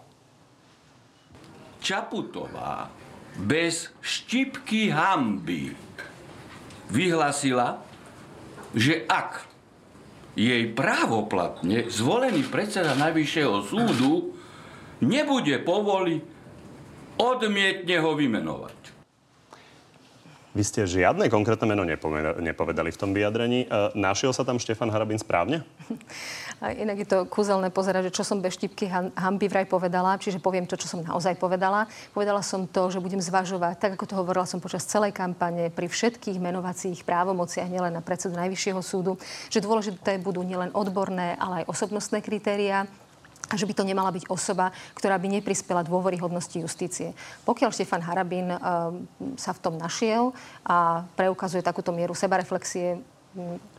Čaputová 1.82 2.94
bez 3.42 3.90
štipky 4.06 4.94
hamby 4.94 5.74
vyhlasila, 6.94 7.82
že 8.78 9.08
ak 9.10 9.50
jej 10.38 10.64
právoplatne 10.72 11.92
zvolený 11.92 12.48
predseda 12.48 12.96
Najvyššieho 12.96 13.56
súdu 13.68 14.36
nebude 15.02 15.60
povoli, 15.66 16.22
odmietne 17.18 17.98
ho 18.00 18.12
vymenovať. 18.16 18.82
Vy 20.52 20.68
ste 20.68 20.84
žiadne 20.84 21.32
konkrétne 21.32 21.64
meno 21.64 21.88
nepovedali 22.44 22.92
v 22.92 23.00
tom 23.00 23.16
vyjadrení. 23.16 23.64
E, 23.64 23.96
našiel 23.96 24.36
sa 24.36 24.44
tam 24.44 24.60
Štefan 24.60 24.92
Harabin 24.92 25.16
správne? 25.16 25.64
A 26.60 26.76
inak 26.76 27.02
je 27.02 27.08
to 27.08 27.24
kúzelné 27.24 27.72
pozerať, 27.72 28.12
že 28.12 28.16
čo 28.20 28.28
som 28.28 28.44
bez 28.44 28.60
štipky 28.60 28.92
hamby 28.92 29.48
vraj 29.48 29.64
povedala, 29.64 30.20
čiže 30.20 30.44
poviem 30.44 30.68
to, 30.68 30.76
čo 30.76 30.92
som 30.92 31.08
naozaj 31.08 31.40
povedala. 31.40 31.88
Povedala 32.12 32.44
som 32.44 32.68
to, 32.68 32.92
že 32.92 33.00
budem 33.00 33.24
zvažovať, 33.24 33.80
tak 33.80 33.92
ako 33.96 34.06
to 34.06 34.20
hovorila 34.20 34.44
som 34.44 34.60
počas 34.60 34.84
celej 34.84 35.16
kampane, 35.16 35.72
pri 35.72 35.88
všetkých 35.88 36.38
menovacích 36.38 37.08
právomociach, 37.08 37.72
nielen 37.72 37.96
na 37.96 38.04
predsedu 38.04 38.36
Najvyššieho 38.36 38.82
súdu, 38.84 39.16
že 39.48 39.64
dôležité 39.64 40.20
budú 40.20 40.44
nielen 40.44 40.76
odborné, 40.76 41.40
ale 41.40 41.64
aj 41.64 41.72
osobnostné 41.72 42.20
kritéria 42.20 42.92
a 43.52 43.60
že 43.60 43.68
by 43.68 43.74
to 43.76 43.84
nemala 43.84 44.16
byť 44.16 44.32
osoba, 44.32 44.72
ktorá 44.96 45.20
by 45.20 45.28
neprispela 45.28 45.84
dôveryhodnosti 45.84 46.56
justície. 46.56 47.12
Pokiaľ 47.44 47.76
Štefan 47.76 48.00
Harabin 48.00 48.48
uh, 48.48 48.96
sa 49.36 49.52
v 49.52 49.60
tom 49.60 49.76
našiel 49.76 50.32
a 50.64 51.04
preukazuje 51.20 51.60
takúto 51.60 51.92
mieru 51.92 52.16
sebareflexie, 52.16 53.04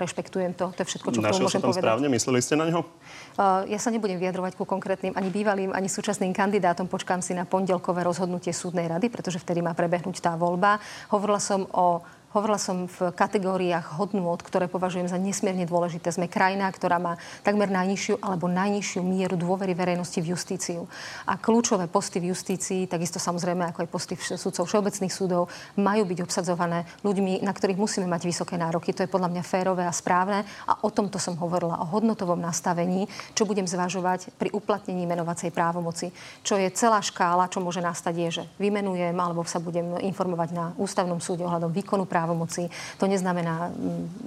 rešpektujem 0.00 0.56
to. 0.56 0.72
To 0.72 0.80
je 0.80 0.88
všetko, 0.88 1.08
čo 1.12 1.20
Našiel 1.20 1.44
môžem 1.44 1.60
povedať. 1.60 1.84
správne? 1.84 2.08
Mysleli 2.08 2.40
ste 2.40 2.56
na 2.56 2.72
ňo? 2.72 2.88
Uh, 3.36 3.68
ja 3.68 3.76
sa 3.76 3.92
nebudem 3.92 4.16
vyjadrovať 4.16 4.56
ku 4.56 4.64
konkrétnym 4.64 5.12
ani 5.12 5.28
bývalým, 5.28 5.76
ani 5.76 5.92
súčasným 5.92 6.32
kandidátom. 6.32 6.88
Počkám 6.88 7.20
si 7.20 7.36
na 7.36 7.44
pondelkové 7.44 8.00
rozhodnutie 8.00 8.52
súdnej 8.56 8.88
rady, 8.88 9.12
pretože 9.12 9.36
vtedy 9.40 9.60
má 9.60 9.76
prebehnúť 9.76 10.24
tá 10.24 10.32
voľba. 10.40 10.80
Hovorila 11.12 11.40
som 11.40 11.68
o 11.76 12.00
Hovorila 12.32 12.56
som 12.56 12.88
v 12.88 13.12
kategóriách 13.12 14.00
hodnôt, 14.00 14.40
ktoré 14.40 14.64
považujem 14.64 15.04
za 15.04 15.20
nesmierne 15.20 15.68
dôležité. 15.68 16.08
Sme 16.08 16.32
krajina, 16.32 16.64
ktorá 16.72 16.96
má 16.96 17.20
takmer 17.44 17.68
najnižšiu 17.68 18.24
alebo 18.24 18.48
najnižšiu 18.48 19.04
mieru 19.04 19.36
dôvery 19.36 19.76
verejnosti 19.76 20.16
v 20.16 20.32
justíciu. 20.32 20.88
A 21.28 21.36
kľúčové 21.36 21.92
posty 21.92 22.24
v 22.24 22.32
justícii, 22.32 22.88
takisto 22.88 23.20
samozrejme 23.20 23.68
ako 23.68 23.84
aj 23.84 23.88
posty 23.92 24.16
sudcov 24.16 24.64
všeobecných 24.64 25.12
súdov, 25.12 25.52
majú 25.76 26.08
byť 26.08 26.18
obsadzované 26.24 26.88
ľuďmi, 27.04 27.44
na 27.44 27.52
ktorých 27.52 27.76
musíme 27.76 28.08
mať 28.08 28.24
vysoké 28.24 28.56
nároky. 28.56 28.96
To 28.96 29.04
je 29.04 29.12
podľa 29.12 29.28
mňa 29.28 29.44
férové 29.44 29.84
a 29.84 29.92
správne. 29.92 30.48
A 30.64 30.80
o 30.80 30.88
tomto 30.88 31.20
som 31.20 31.36
hovorila, 31.36 31.84
o 31.84 31.90
hodnotovom 31.92 32.40
nastavení, 32.40 33.12
čo 33.36 33.44
budem 33.44 33.68
zvažovať 33.68 34.32
pri 34.40 34.48
uplatnení 34.56 35.04
menovacej 35.04 35.52
právomoci. 35.52 36.08
Čo 36.40 36.56
je 36.56 36.72
celá 36.72 37.04
škála, 37.04 37.52
čo 37.52 37.60
môže 37.60 37.84
nastať, 37.84 38.14
je, 38.16 38.28
že 38.40 38.44
vymenujem 38.56 39.12
alebo 39.20 39.44
sa 39.44 39.60
budem 39.60 40.00
informovať 40.00 40.48
na 40.56 40.72
ústavnom 40.80 41.20
súde 41.20 41.44
ohľadom 41.44 41.68
výkonu 41.68 42.08
práv 42.08 42.21
právomoci. 42.22 42.70
To 43.02 43.10
neznamená 43.10 43.74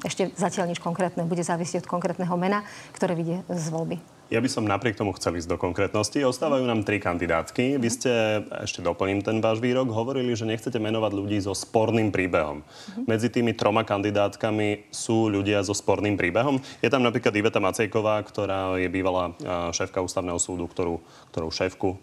ešte 0.04 0.36
zatiaľ 0.36 0.76
nič 0.76 0.84
konkrétne. 0.84 1.24
Bude 1.24 1.48
závisieť 1.48 1.88
od 1.88 1.92
konkrétneho 1.96 2.36
mena, 2.36 2.68
ktoré 2.92 3.16
vyjde 3.16 3.48
z 3.48 3.72
voľby. 3.72 3.98
Ja 4.34 4.42
by 4.42 4.50
som 4.50 4.66
napriek 4.66 4.98
tomu 4.98 5.14
chcel 5.14 5.38
ísť 5.38 5.54
do 5.54 5.58
konkrétnosti. 5.62 6.18
Ostávajú 6.18 6.66
nám 6.66 6.82
tri 6.82 6.98
kandidátky. 6.98 7.78
Vy 7.78 7.90
ste, 7.94 8.42
ešte 8.66 8.82
doplním 8.82 9.22
ten 9.22 9.38
váš 9.38 9.62
výrok, 9.62 9.94
hovorili, 9.94 10.34
že 10.34 10.50
nechcete 10.50 10.82
menovať 10.82 11.12
ľudí 11.14 11.38
so 11.40 11.54
sporným 11.54 12.10
príbehom. 12.10 12.66
Uh-huh. 12.66 13.06
Medzi 13.06 13.30
tými 13.30 13.54
troma 13.54 13.86
kandidátkami 13.86 14.90
sú 14.90 15.30
ľudia 15.30 15.62
so 15.62 15.78
sporným 15.78 16.18
príbehom. 16.18 16.58
Je 16.82 16.90
tam 16.90 17.06
napríklad 17.06 17.38
Iveta 17.38 17.62
Macejková, 17.62 18.18
ktorá 18.26 18.74
je 18.82 18.90
bývalá 18.90 19.38
šéfka 19.70 20.02
ústavného 20.02 20.42
súdu, 20.42 20.66
ktorú, 20.68 21.06
ktorú 21.30 21.48
šéfku 21.54 21.94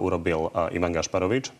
urobil 0.00 0.48
Ivan 0.72 0.96
Gašparovič. 0.96 1.52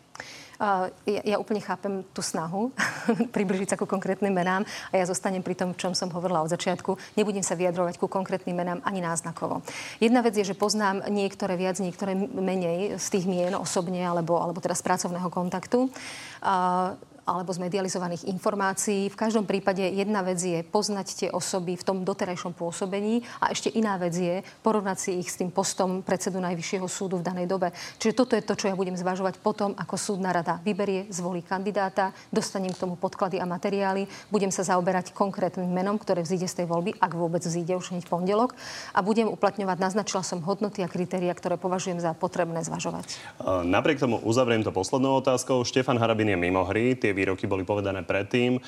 Uh, 0.57 0.89
ja, 1.05 1.21
ja 1.21 1.37
úplne 1.37 1.61
chápem 1.61 2.01
tú 2.17 2.25
snahu 2.25 2.73
približiť 3.35 3.73
sa 3.73 3.77
ku 3.77 3.85
konkrétnym 3.85 4.33
menám 4.33 4.65
a 4.89 4.93
ja 4.97 5.05
zostanem 5.05 5.45
pri 5.45 5.53
tom, 5.53 5.77
čom 5.77 5.93
som 5.93 6.09
hovorila 6.09 6.41
od 6.41 6.49
začiatku. 6.49 6.97
Nebudem 7.13 7.45
sa 7.45 7.53
vyjadrovať 7.53 8.01
ku 8.01 8.09
konkrétnym 8.09 8.57
menám 8.57 8.81
ani 8.81 8.97
náznakovo. 9.05 9.61
Jedna 10.01 10.25
vec 10.25 10.33
je, 10.33 10.49
že 10.49 10.57
poznám 10.57 11.05
niektoré 11.13 11.61
viac, 11.61 11.77
niektoré 11.77 12.17
menej 12.17 12.97
z 12.97 13.07
tých 13.13 13.29
mien 13.29 13.53
osobne 13.53 14.01
alebo, 14.01 14.41
alebo 14.41 14.57
teda 14.57 14.73
z 14.73 14.81
pracovného 14.81 15.29
kontaktu. 15.29 15.93
Uh, 16.41 16.97
alebo 17.27 17.51
z 17.51 17.59
medializovaných 17.59 18.23
informácií. 18.31 19.11
V 19.11 19.19
každom 19.19 19.43
prípade 19.43 19.83
jedna 19.83 20.23
vec 20.23 20.39
je 20.39 20.63
poznať 20.63 21.07
tie 21.11 21.29
osoby 21.29 21.75
v 21.75 21.83
tom 21.83 22.07
doterajšom 22.07 22.55
pôsobení 22.55 23.27
a 23.43 23.51
ešte 23.51 23.67
iná 23.75 23.99
vec 23.99 24.15
je 24.15 24.39
porovnať 24.63 24.97
si 24.97 25.11
ich 25.19 25.27
s 25.27 25.35
tým 25.35 25.51
postom 25.51 25.99
predsedu 25.99 26.39
Najvyššieho 26.39 26.87
súdu 26.87 27.19
v 27.19 27.27
danej 27.27 27.51
dobe. 27.51 27.75
Čiže 27.99 28.15
toto 28.15 28.39
je 28.39 28.47
to, 28.47 28.55
čo 28.55 28.71
ja 28.71 28.79
budem 28.79 28.95
zvažovať 28.95 29.43
potom, 29.43 29.75
ako 29.75 29.99
súdna 29.99 30.31
rada 30.31 30.63
vyberie, 30.63 31.11
zvolí 31.11 31.43
kandidáta, 31.43 32.15
dostanem 32.31 32.71
k 32.71 32.79
tomu 32.79 32.95
podklady 32.95 33.43
a 33.43 33.45
materiály, 33.45 34.07
budem 34.31 34.49
sa 34.49 34.63
zaoberať 34.63 35.11
konkrétnym 35.11 35.67
menom, 35.67 35.99
ktoré 35.99 36.23
vzíde 36.23 36.47
z 36.47 36.63
tej 36.63 36.71
voľby, 36.71 36.95
ak 36.95 37.11
vôbec 37.11 37.43
vzíde 37.43 37.75
už 37.75 37.91
hneď 37.91 38.07
pondelok 38.07 38.55
a 38.95 39.03
budem 39.03 39.27
uplatňovať, 39.27 39.77
naznačila 39.83 40.23
som 40.23 40.39
hodnoty 40.39 40.79
a 40.79 40.87
kritéria, 40.87 41.35
ktoré 41.35 41.59
považujem 41.59 41.99
za 41.99 42.15
potrebné 42.15 42.63
zvažovať. 42.63 43.19
Napriek 43.67 43.99
tomu 43.99 44.21
uzavriem 44.23 44.63
to 44.63 44.71
poslednou 44.71 45.19
otázkou. 45.19 45.65
Štefan 45.65 45.97
Harabin 45.97 46.31
je 46.31 46.37
mimo 46.37 46.61
hry. 46.63 46.93
Tie 46.93 47.16
výroky 47.17 47.49
boli 47.49 47.65
povedané 47.65 48.05
predtým. 48.05 48.61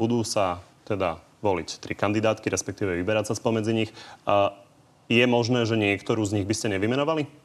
Budú 0.00 0.24
sa 0.24 0.64
teda 0.88 1.20
voliť 1.44 1.84
tri 1.84 1.92
kandidátky, 1.92 2.48
respektíve 2.48 2.96
vyberať 2.96 3.28
sa 3.28 3.34
spomedzi 3.36 3.76
nich. 3.76 3.92
Je 5.12 5.24
možné, 5.28 5.68
že 5.68 5.76
niektorú 5.76 6.24
z 6.24 6.40
nich 6.40 6.48
by 6.48 6.56
ste 6.56 6.72
nevymenovali? 6.72 7.44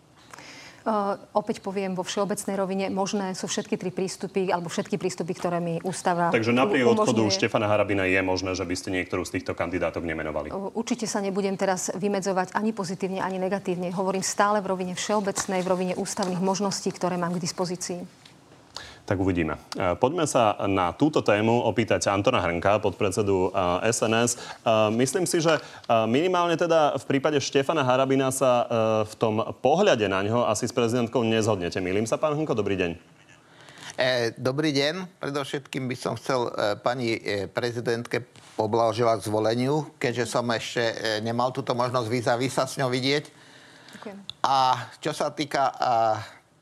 Uh, 0.80 1.20
opäť 1.36 1.60
poviem, 1.60 1.92
vo 1.92 2.08
všeobecnej 2.08 2.56
rovine 2.56 2.88
možné 2.88 3.36
sú 3.36 3.52
všetky 3.52 3.76
tri 3.76 3.92
prístupy, 3.92 4.48
alebo 4.48 4.72
všetky 4.72 4.96
prístupy, 4.96 5.36
ktoré 5.36 5.60
mi 5.60 5.76
ústava 5.84 6.32
Takže 6.32 6.56
napriek 6.56 6.88
umožňuje. 6.88 7.04
odchodu 7.04 7.22
Štefana 7.36 7.68
Harabina 7.68 8.08
je 8.08 8.24
možné, 8.24 8.56
že 8.56 8.64
by 8.64 8.76
ste 8.80 8.96
niektorú 8.96 9.28
z 9.28 9.38
týchto 9.38 9.52
kandidátok 9.60 10.08
nemenovali? 10.08 10.56
Uh, 10.56 10.72
určite 10.72 11.04
sa 11.04 11.20
nebudem 11.20 11.60
teraz 11.60 11.92
vymedzovať 11.92 12.56
ani 12.56 12.72
pozitívne, 12.72 13.20
ani 13.20 13.38
negatívne. 13.44 13.92
Hovorím 13.92 14.24
stále 14.24 14.64
v 14.64 14.72
rovine 14.72 14.96
všeobecnej, 14.96 15.60
v 15.60 15.68
rovine 15.68 15.94
ústavných 16.00 16.40
možností, 16.40 16.96
ktoré 16.96 17.20
mám 17.20 17.36
k 17.36 17.44
dispozícii. 17.44 18.00
Tak 19.10 19.18
uvidíme. 19.18 19.58
E, 19.74 19.98
poďme 19.98 20.30
sa 20.30 20.54
na 20.70 20.94
túto 20.94 21.26
tému 21.26 21.66
opýtať 21.66 22.14
Antona 22.14 22.46
Hrnka, 22.46 22.78
podpredsedu 22.78 23.50
SNS. 23.82 24.38
E, 24.38 24.40
myslím 25.02 25.26
si, 25.26 25.42
že 25.42 25.58
e, 25.58 25.62
minimálne 26.06 26.54
teda 26.54 26.94
v 26.94 27.06
prípade 27.10 27.42
Štefana 27.42 27.82
Harabina 27.82 28.30
sa 28.30 28.70
v 29.10 29.14
tom 29.18 29.42
pohľade 29.66 30.06
na 30.06 30.22
ňo 30.22 30.46
asi 30.46 30.70
s 30.70 30.74
prezidentkou 30.78 31.26
nezhodnete. 31.26 31.82
Milím 31.82 32.06
sa, 32.06 32.22
pán 32.22 32.38
Hrnko? 32.38 32.54
Dobrý 32.54 32.78
deň. 32.78 32.92
Dobrý 34.38 34.70
deň. 34.78 35.18
Predovšetkým 35.18 35.90
by 35.90 35.96
som 35.98 36.14
chcel 36.14 36.54
pani 36.86 37.18
prezidentke 37.50 38.30
poblahoželať 38.56 39.26
zvoleniu, 39.26 39.90
keďže 39.98 40.30
som 40.30 40.46
ešte 40.54 41.20
nemal 41.26 41.50
túto 41.50 41.74
možnosť 41.74 42.08
víza 42.08 42.38
sa 42.54 42.64
s 42.70 42.78
ňou 42.78 42.94
vidieť. 42.94 43.26
Ďakujem. 44.00 44.18
A 44.46 44.88
čo 45.02 45.12
sa 45.12 45.34
týka 45.34 45.74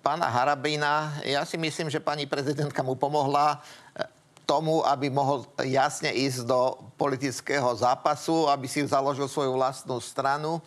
pána 0.08 0.32
Harabina, 0.32 1.20
ja 1.28 1.44
si 1.44 1.60
myslím, 1.60 1.92
že 1.92 2.00
pani 2.00 2.24
prezidentka 2.24 2.80
mu 2.80 2.96
pomohla 2.96 3.60
e, 3.60 4.08
tomu, 4.48 4.80
aby 4.88 5.12
mohol 5.12 5.44
jasne 5.68 6.16
ísť 6.16 6.48
do 6.48 6.80
politického 6.96 7.68
zápasu, 7.76 8.48
aby 8.48 8.72
si 8.72 8.88
založil 8.88 9.28
svoju 9.28 9.60
vlastnú 9.60 10.00
stranu. 10.00 10.64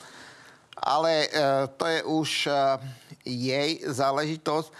Ale 0.76 1.24
e, 1.24 1.28
to 1.80 1.84
je 1.88 2.00
už 2.04 2.30
e, 2.44 2.52
jej 3.24 3.70
záležitosť. 3.88 4.68
E, 4.68 4.72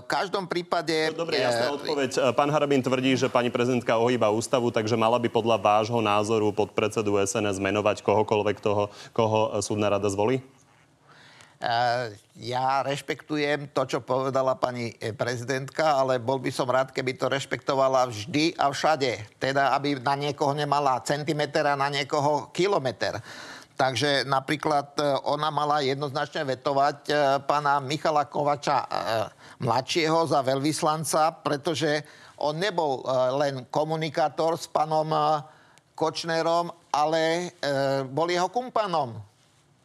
v 0.00 0.06
každom 0.08 0.48
prípade... 0.48 1.12
No, 1.12 1.28
dobre, 1.28 1.44
jasná 1.44 1.68
odpoveď. 1.76 2.32
Pán 2.32 2.48
Harabin 2.48 2.80
tvrdí, 2.80 3.20
že 3.20 3.28
pani 3.28 3.52
prezidentka 3.52 4.00
ohýba 4.00 4.32
ústavu, 4.32 4.72
takže 4.72 4.96
mala 4.96 5.20
by 5.20 5.28
podľa 5.28 5.60
vášho 5.60 6.00
názoru 6.00 6.56
pod 6.56 6.72
predsedu 6.72 7.20
SNS 7.20 7.60
menovať 7.60 8.00
kohokoľvek 8.00 8.64
toho, 8.64 8.88
koho 9.12 9.60
súdna 9.60 9.92
rada 9.92 10.08
zvolí? 10.08 10.40
Eh, 11.60 12.16
ja 12.40 12.80
rešpektujem 12.80 13.76
to, 13.76 13.84
čo 13.84 14.00
povedala 14.00 14.56
pani 14.56 14.96
eh, 14.96 15.12
prezidentka, 15.12 15.92
ale 15.92 16.16
bol 16.16 16.40
by 16.40 16.48
som 16.48 16.64
rád, 16.64 16.88
keby 16.88 17.20
to 17.20 17.28
rešpektovala 17.28 18.08
vždy 18.08 18.56
a 18.56 18.72
všade. 18.72 19.36
Teda, 19.36 19.76
aby 19.76 20.00
na 20.00 20.16
niekoho 20.16 20.56
nemala 20.56 21.04
centimeter 21.04 21.68
a 21.68 21.76
na 21.76 21.92
niekoho 21.92 22.48
kilometr. 22.56 23.20
Takže 23.76 24.24
napríklad 24.24 24.96
eh, 25.04 25.04
ona 25.28 25.52
mala 25.52 25.84
jednoznačne 25.84 26.48
vetovať 26.48 27.12
pána 27.44 27.76
Michala 27.84 28.24
Kovača 28.24 28.88
mladšieho 29.60 30.32
za 30.32 30.40
veľvyslanca, 30.40 31.44
pretože 31.44 32.00
on 32.40 32.56
nebol 32.56 33.04
len 33.36 33.68
komunikátor 33.68 34.56
s 34.56 34.64
pánom 34.64 35.12
Kočnerom, 35.92 36.72
ale 36.88 37.52
bol 38.08 38.32
jeho 38.32 38.48
kumpanom. 38.48 39.29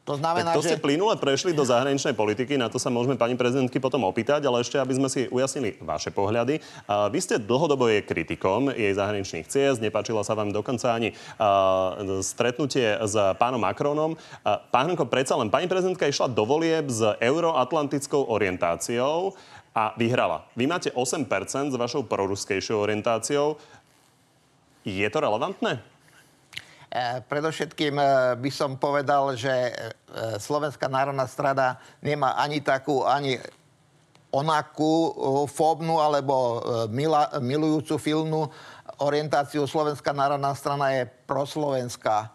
To 0.06 0.14
znamená, 0.22 0.54
tak 0.54 0.62
to 0.62 0.66
že... 0.66 0.70
ste 0.70 0.84
plynule 0.86 1.18
prešli 1.18 1.50
do 1.50 1.66
zahraničnej 1.66 2.14
politiky, 2.14 2.62
na 2.62 2.70
to 2.70 2.78
sa 2.78 2.94
môžeme 2.94 3.18
pani 3.18 3.34
prezidentky 3.34 3.82
potom 3.82 4.06
opýtať, 4.06 4.46
ale 4.46 4.62
ešte, 4.62 4.78
aby 4.78 4.94
sme 4.94 5.10
si 5.10 5.26
ujasnili 5.34 5.82
vaše 5.82 6.14
pohľady. 6.14 6.62
A 6.86 7.10
vy 7.10 7.18
ste 7.18 7.42
dlhodobo 7.42 7.90
jej 7.90 8.06
kritikom 8.06 8.70
jej 8.70 8.94
zahraničných 8.94 9.50
ciest, 9.50 9.82
nepáčila 9.82 10.22
sa 10.22 10.38
vám 10.38 10.54
dokonca 10.54 10.94
ani 10.94 11.18
a, 11.42 12.22
stretnutie 12.22 13.02
s 13.02 13.18
pánom 13.42 13.58
Macronom. 13.58 14.14
A, 14.46 14.62
pán 14.62 14.94
Hrnko, 14.94 15.10
predsa 15.10 15.34
len 15.42 15.50
pani 15.50 15.66
prezidentka 15.66 16.06
išla 16.06 16.30
do 16.30 16.46
volieb 16.46 16.86
s 16.86 17.02
euroatlantickou 17.18 18.30
orientáciou. 18.30 19.34
a 19.76 19.92
vyhrala. 20.00 20.48
Vy 20.56 20.72
máte 20.72 20.88
8% 20.96 21.28
s 21.68 21.76
vašou 21.76 22.08
proruskejšou 22.08 22.80
orientáciou. 22.80 23.60
Je 24.88 25.04
to 25.12 25.20
relevantné? 25.20 25.84
E, 26.96 27.20
predovšetkým 27.28 28.00
e, 28.00 28.06
by 28.40 28.52
som 28.56 28.80
povedal, 28.80 29.36
že 29.36 29.52
e, 29.52 29.72
Slovenská 30.40 30.88
národná 30.88 31.28
strada 31.28 31.76
nemá 32.00 32.40
ani 32.40 32.64
takú, 32.64 33.04
ani 33.04 33.36
onakú 34.32 35.12
fóbnu 35.48 36.00
alebo 36.00 36.60
mila, 36.92 37.32
milujúcu 37.40 37.96
filmnú 38.00 38.48
orientáciu. 39.00 39.68
Slovenská 39.68 40.12
národná 40.16 40.56
strana 40.56 40.92
je 40.92 41.08
proslovenská. 41.28 42.32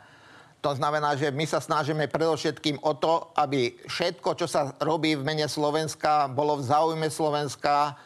To 0.64 0.76
znamená, 0.76 1.16
že 1.16 1.32
my 1.32 1.44
sa 1.44 1.60
snažíme 1.60 2.08
predovšetkým 2.08 2.84
o 2.84 2.92
to, 2.96 3.32
aby 3.36 3.76
všetko, 3.84 4.32
čo 4.32 4.48
sa 4.48 4.72
robí 4.80 5.12
v 5.12 5.24
mene 5.24 5.44
Slovenska, 5.44 6.28
bolo 6.28 6.56
v 6.60 6.68
záujme 6.68 7.08
Slovenska 7.12 7.96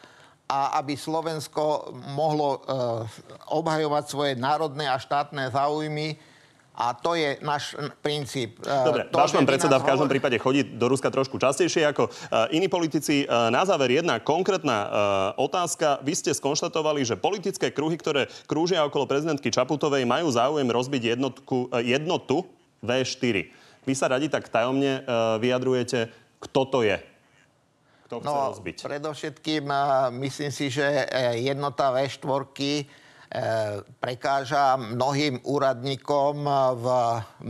a 0.43 0.59
aby 0.79 0.99
Slovensko 0.99 1.95
mohlo 2.15 2.47
uh, 2.51 2.59
obhajovať 3.51 4.03
svoje 4.07 4.33
národné 4.35 4.91
a 4.91 4.99
štátne 4.99 5.51
záujmy 5.51 6.34
a 6.75 6.91
to 6.91 7.15
je 7.15 7.39
náš 7.39 7.73
princíp. 8.03 8.59
E, 8.59 8.85
Dobre, 8.85 9.07
to, 9.07 9.15
váš 9.15 9.31
pán 9.31 9.47
predseda 9.47 9.79
v 9.79 9.87
každom 9.87 10.11
prípade 10.11 10.35
chodí 10.35 10.67
do 10.67 10.91
Ruska 10.91 11.07
trošku 11.07 11.39
častejšie 11.39 11.87
ako 11.87 12.11
uh, 12.11 12.51
iní 12.51 12.67
politici. 12.67 13.23
Uh, 13.23 13.47
na 13.47 13.63
záver 13.63 13.95
jedna 13.95 14.19
konkrétna 14.19 14.77
otázka. 15.39 16.03
Vy 16.03 16.13
ste 16.17 16.31
skonštatovali, 16.35 17.07
že 17.07 17.15
politické 17.15 17.71
kruhy, 17.71 17.95
ktoré 17.95 18.27
krúžia 18.49 18.83
okolo 18.83 19.07
prezidentky 19.07 19.47
Čaputovej, 19.47 20.03
majú 20.03 20.27
záujem 20.27 20.67
rozbiť 20.67 21.15
jednotku, 21.15 21.71
jednotu 21.79 22.43
V4. 22.83 23.47
Vy 23.85 23.93
sa 23.95 24.11
radi 24.11 24.27
tak 24.27 24.51
tajomne 24.51 25.05
vyjadrujete, 25.39 26.11
kto 26.41 26.61
to 26.67 26.79
je? 26.83 26.97
Kto 28.09 28.15
chce 28.21 28.27
no, 28.27 28.49
rozbiť? 28.51 28.77
Predovšetkým 28.81 29.65
myslím 30.19 30.51
si, 30.51 30.73
že 30.73 30.85
jednota 31.39 31.93
V4 31.93 32.25
E, 32.25 32.85
prekáža 33.99 34.79
mnohým 34.79 35.43
úradníkom 35.43 36.47
v 36.79 36.85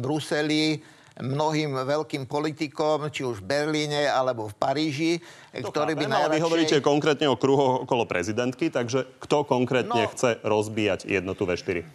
Bruseli, 0.02 0.82
mnohým 1.21 1.71
veľkým 1.88 2.28
politikom, 2.28 3.08
či 3.08 3.24
už 3.24 3.39
v 3.39 3.48
Berlíne 3.48 4.04
alebo 4.10 4.52
v 4.52 4.56
Paríži, 4.60 5.13
to 5.56 5.71
ktorí 5.71 5.95
by 5.95 6.12
najradšej... 6.12 6.28
Ale 6.28 6.36
vy 6.36 6.43
hovoríte 6.43 6.78
konkrétne 6.84 7.28
o 7.32 7.39
kruhoch 7.39 7.88
okolo 7.88 8.04
prezidentky, 8.04 8.67
takže 8.67 9.08
kto 9.24 9.48
konkrétne 9.48 10.10
no, 10.10 10.12
chce 10.12 10.43
rozbíjať 10.43 11.08
jednotu 11.08 11.48
V4? 11.48 11.88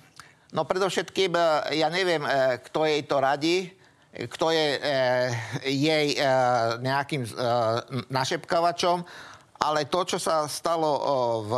No 0.56 0.64
predovšetkým, 0.64 1.36
e, 1.36 1.40
ja 1.76 1.92
neviem, 1.92 2.24
e, 2.24 2.62
kto 2.64 2.88
jej 2.88 3.02
to 3.04 3.16
radí, 3.20 3.56
kto 4.10 4.50
je 4.50 4.66
jej 5.70 6.18
nejakým 6.82 7.22
našepkávačom, 8.10 9.06
ale 9.62 9.86
to, 9.86 10.02
čo 10.02 10.18
sa 10.18 10.50
stalo 10.50 10.90
v 11.46 11.52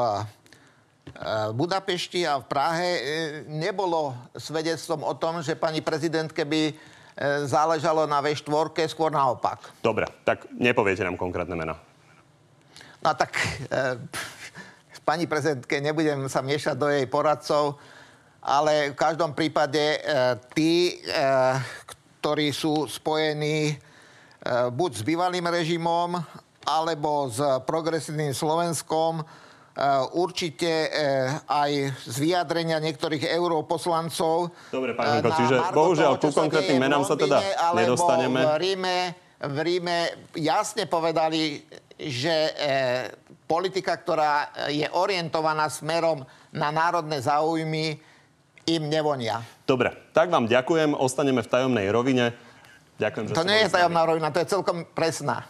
v 1.12 1.54
Budapešti 1.54 2.22
a 2.24 2.38
v 2.38 2.46
Prahe 2.46 2.88
e, 2.88 3.02
nebolo 3.50 4.14
svedectvom 4.38 5.02
o 5.02 5.14
tom, 5.18 5.42
že 5.42 5.58
pani 5.58 5.82
prezidentke 5.82 6.46
by 6.46 6.62
e, 6.70 6.74
záležalo 7.44 8.06
na 8.06 8.22
V4, 8.22 8.86
skôr 8.86 9.10
naopak. 9.10 9.60
Dobre, 9.82 10.06
tak 10.22 10.46
nepoviete 10.54 11.02
nám 11.02 11.18
konkrétne 11.18 11.58
mena. 11.58 11.74
No 13.02 13.10
tak 13.18 13.34
e, 13.34 13.98
pani 15.02 15.26
prezidentke 15.26 15.82
nebudem 15.82 16.30
sa 16.30 16.40
miešať 16.40 16.76
do 16.78 16.86
jej 16.86 17.06
poradcov, 17.10 17.82
ale 18.42 18.94
v 18.94 18.96
každom 18.98 19.34
prípade 19.34 19.78
e, 19.78 19.98
tí, 20.54 21.02
e, 21.02 21.18
ktorí 22.22 22.54
sú 22.54 22.86
spojení 22.86 23.70
e, 23.70 23.76
buď 24.70 24.90
s 24.98 25.02
bývalým 25.02 25.46
režimom, 25.50 26.18
alebo 26.62 27.26
s 27.26 27.42
progresívnym 27.66 28.30
Slovenskom, 28.30 29.26
určite 30.12 30.68
eh, 30.68 31.32
aj 31.48 31.72
z 32.04 32.16
vyjadrenia 32.20 32.76
niektorých 32.76 33.24
europoslancov. 33.32 34.52
Dobre, 34.68 34.92
pán 34.92 35.18
Minko, 35.18 35.32
eh, 35.32 35.38
čiže 35.40 35.56
bohužiaľ 35.72 36.12
ku 36.20 36.28
konkrétnym 36.28 36.76
menám 36.76 37.08
sa 37.08 37.16
teda 37.16 37.40
nedostaneme. 37.72 38.40
V 38.44 38.56
Ríme, 38.60 38.96
v 39.40 39.58
Ríme 39.64 39.96
jasne 40.36 40.84
povedali, 40.84 41.64
že 42.02 42.50
politika, 43.46 43.94
ktorá 43.94 44.50
je 44.74 44.86
orientovaná 44.90 45.70
smerom 45.70 46.26
na 46.50 46.68
národné 46.74 47.22
záujmy, 47.22 48.00
im 48.62 48.82
nevonia. 48.86 49.42
Dobre, 49.66 49.90
tak 50.14 50.30
vám 50.30 50.46
ďakujem. 50.46 50.94
Ostaneme 50.94 51.42
v 51.42 51.48
tajomnej 51.50 51.86
rovine. 51.90 52.30
Ďakujem, 52.98 53.24
že 53.30 53.32
To 53.34 53.46
nie 53.46 53.66
je 53.66 53.70
tajomná 53.70 54.02
rovina, 54.06 54.30
to 54.30 54.42
je 54.42 54.50
celkom 54.50 54.86
presná 54.94 55.46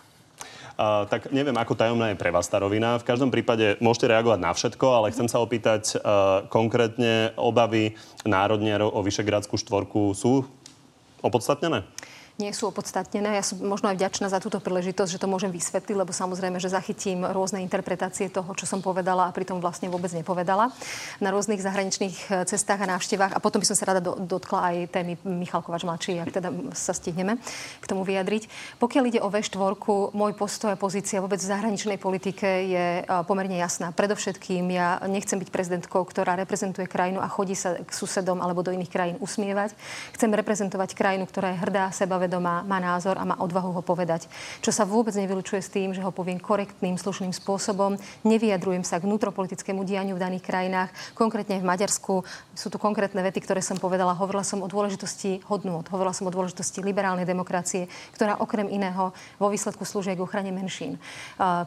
tak 1.08 1.32
neviem, 1.32 1.54
ako 1.56 1.74
tajomná 1.74 2.12
je 2.12 2.20
pre 2.20 2.30
vás 2.30 2.46
tá 2.46 2.60
rovina. 2.60 3.00
V 3.00 3.08
každom 3.08 3.32
prípade 3.32 3.80
môžete 3.82 4.10
reagovať 4.12 4.40
na 4.40 4.52
všetko, 4.52 4.86
ale 4.90 5.12
chcem 5.12 5.28
sa 5.28 5.42
opýtať 5.42 5.96
uh, 5.96 6.44
konkrétne 6.48 7.34
obavy 7.34 7.96
národniarov 8.22 8.92
o 8.94 9.00
Vyšegradskú 9.00 9.58
štvorku 9.58 10.14
sú 10.14 10.46
opodstatnené? 11.22 11.86
Nie 12.40 12.48
sú 12.56 12.72
opodstatnené. 12.72 13.36
Ja 13.36 13.44
som 13.44 13.60
možno 13.60 13.92
aj 13.92 14.00
vďačná 14.00 14.32
za 14.32 14.40
túto 14.40 14.56
príležitosť, 14.56 15.10
že 15.12 15.20
to 15.20 15.28
môžem 15.28 15.52
vysvetliť, 15.52 15.92
lebo 15.92 16.16
samozrejme, 16.16 16.56
že 16.56 16.72
zachytím 16.72 17.28
rôzne 17.28 17.60
interpretácie 17.60 18.32
toho, 18.32 18.48
čo 18.56 18.64
som 18.64 18.80
povedala 18.80 19.28
a 19.28 19.34
pritom 19.36 19.60
vlastne 19.60 19.92
vôbec 19.92 20.08
nepovedala 20.16 20.72
na 21.20 21.28
rôznych 21.28 21.60
zahraničných 21.60 22.16
e, 22.32 22.48
cestách 22.48 22.80
a 22.80 22.90
návštevách. 22.96 23.36
A 23.36 23.42
potom 23.42 23.60
by 23.60 23.68
som 23.68 23.76
sa 23.76 23.92
rada 23.92 24.00
do, 24.00 24.16
dotkla 24.16 24.72
aj 24.72 24.76
témy 24.96 25.12
Michal 25.28 25.60
Kovač 25.60 25.84
mladší, 25.84 26.24
ak 26.24 26.32
teda 26.32 26.48
sa 26.72 26.96
stihneme 26.96 27.36
k 27.78 27.84
tomu 27.84 28.00
vyjadriť. 28.08 28.48
Pokiaľ 28.80 29.04
ide 29.12 29.20
o 29.20 29.28
V4, 29.28 29.60
môj 30.16 30.32
postoj 30.32 30.72
a 30.72 30.80
pozícia 30.80 31.20
vôbec 31.20 31.36
v 31.36 31.52
zahraničnej 31.52 32.00
politike 32.00 32.48
je 32.64 32.86
e, 33.04 33.12
pomerne 33.28 33.60
jasná. 33.60 33.92
Predovšetkým 33.92 34.72
ja 34.72 35.04
nechcem 35.04 35.36
byť 35.36 35.52
prezidentkou, 35.52 36.00
ktorá 36.08 36.40
reprezentuje 36.40 36.88
krajinu 36.88 37.20
a 37.20 37.28
chodí 37.28 37.52
sa 37.52 37.76
k 37.76 37.92
susedom 37.92 38.40
alebo 38.40 38.64
do 38.64 38.72
iných 38.72 38.88
krajín 38.88 39.16
usmievať. 39.20 39.76
Chcem 40.16 40.32
reprezentovať 40.32 40.96
krajinu, 40.96 41.28
ktorá 41.28 41.52
je 41.52 41.60
hrdá, 41.60 41.92
seba 41.92 42.21
sebavedomá, 42.22 42.62
má 42.62 42.78
názor 42.78 43.18
a 43.18 43.26
má 43.26 43.34
odvahu 43.42 43.74
ho 43.74 43.82
povedať. 43.82 44.30
Čo 44.62 44.70
sa 44.70 44.86
vôbec 44.86 45.10
nevylučuje 45.18 45.58
s 45.58 45.74
tým, 45.74 45.90
že 45.90 46.06
ho 46.06 46.14
poviem 46.14 46.38
korektným, 46.38 46.94
slušným 46.94 47.34
spôsobom. 47.34 47.98
Nevyjadrujem 48.22 48.86
sa 48.86 49.02
k 49.02 49.10
vnútropolitickému 49.10 49.82
dianiu 49.82 50.14
v 50.14 50.22
daných 50.22 50.46
krajinách. 50.46 50.94
Konkrétne 51.18 51.58
v 51.58 51.66
Maďarsku 51.66 52.22
sú 52.54 52.66
tu 52.70 52.78
konkrétne 52.78 53.18
vety, 53.26 53.42
ktoré 53.42 53.58
som 53.58 53.74
povedala. 53.74 54.14
Hovorila 54.14 54.46
som 54.46 54.62
o 54.62 54.70
dôležitosti 54.70 55.42
hodnôt, 55.50 55.82
hovorila 55.90 56.14
som 56.14 56.30
o 56.30 56.34
dôležitosti 56.34 56.78
liberálnej 56.78 57.26
demokracie, 57.26 57.90
ktorá 58.14 58.38
okrem 58.38 58.70
iného 58.70 59.10
vo 59.42 59.50
výsledku 59.50 59.82
slúži 59.82 60.14
k 60.14 60.22
ochrane 60.22 60.54
menšín. 60.54 61.02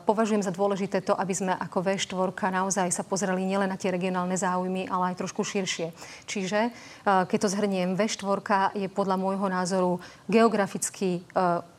Považujem 0.08 0.39
za 0.39 0.56
dôležité 0.56 1.04
to, 1.04 1.12
aby 1.20 1.36
sme 1.36 1.52
ako 1.52 1.84
V4 1.84 2.32
naozaj 2.32 2.88
sa 2.96 3.04
pozreli 3.04 3.44
nielen 3.44 3.68
na 3.68 3.76
tie 3.76 3.91
regionálne 3.91 4.39
záujmy, 4.39 4.88
ale 4.88 5.12
aj 5.12 5.20
trošku 5.20 5.44
širšie. 5.44 5.91
Čiže, 6.24 6.72
keď 7.04 7.38
to 7.44 7.52
zhrniem, 7.52 8.00
V4 8.00 8.72
je 8.78 8.88
podľa 8.88 9.20
môjho 9.20 9.48
názoru 9.52 10.00
geografický 10.45 11.17
e, 11.17 11.21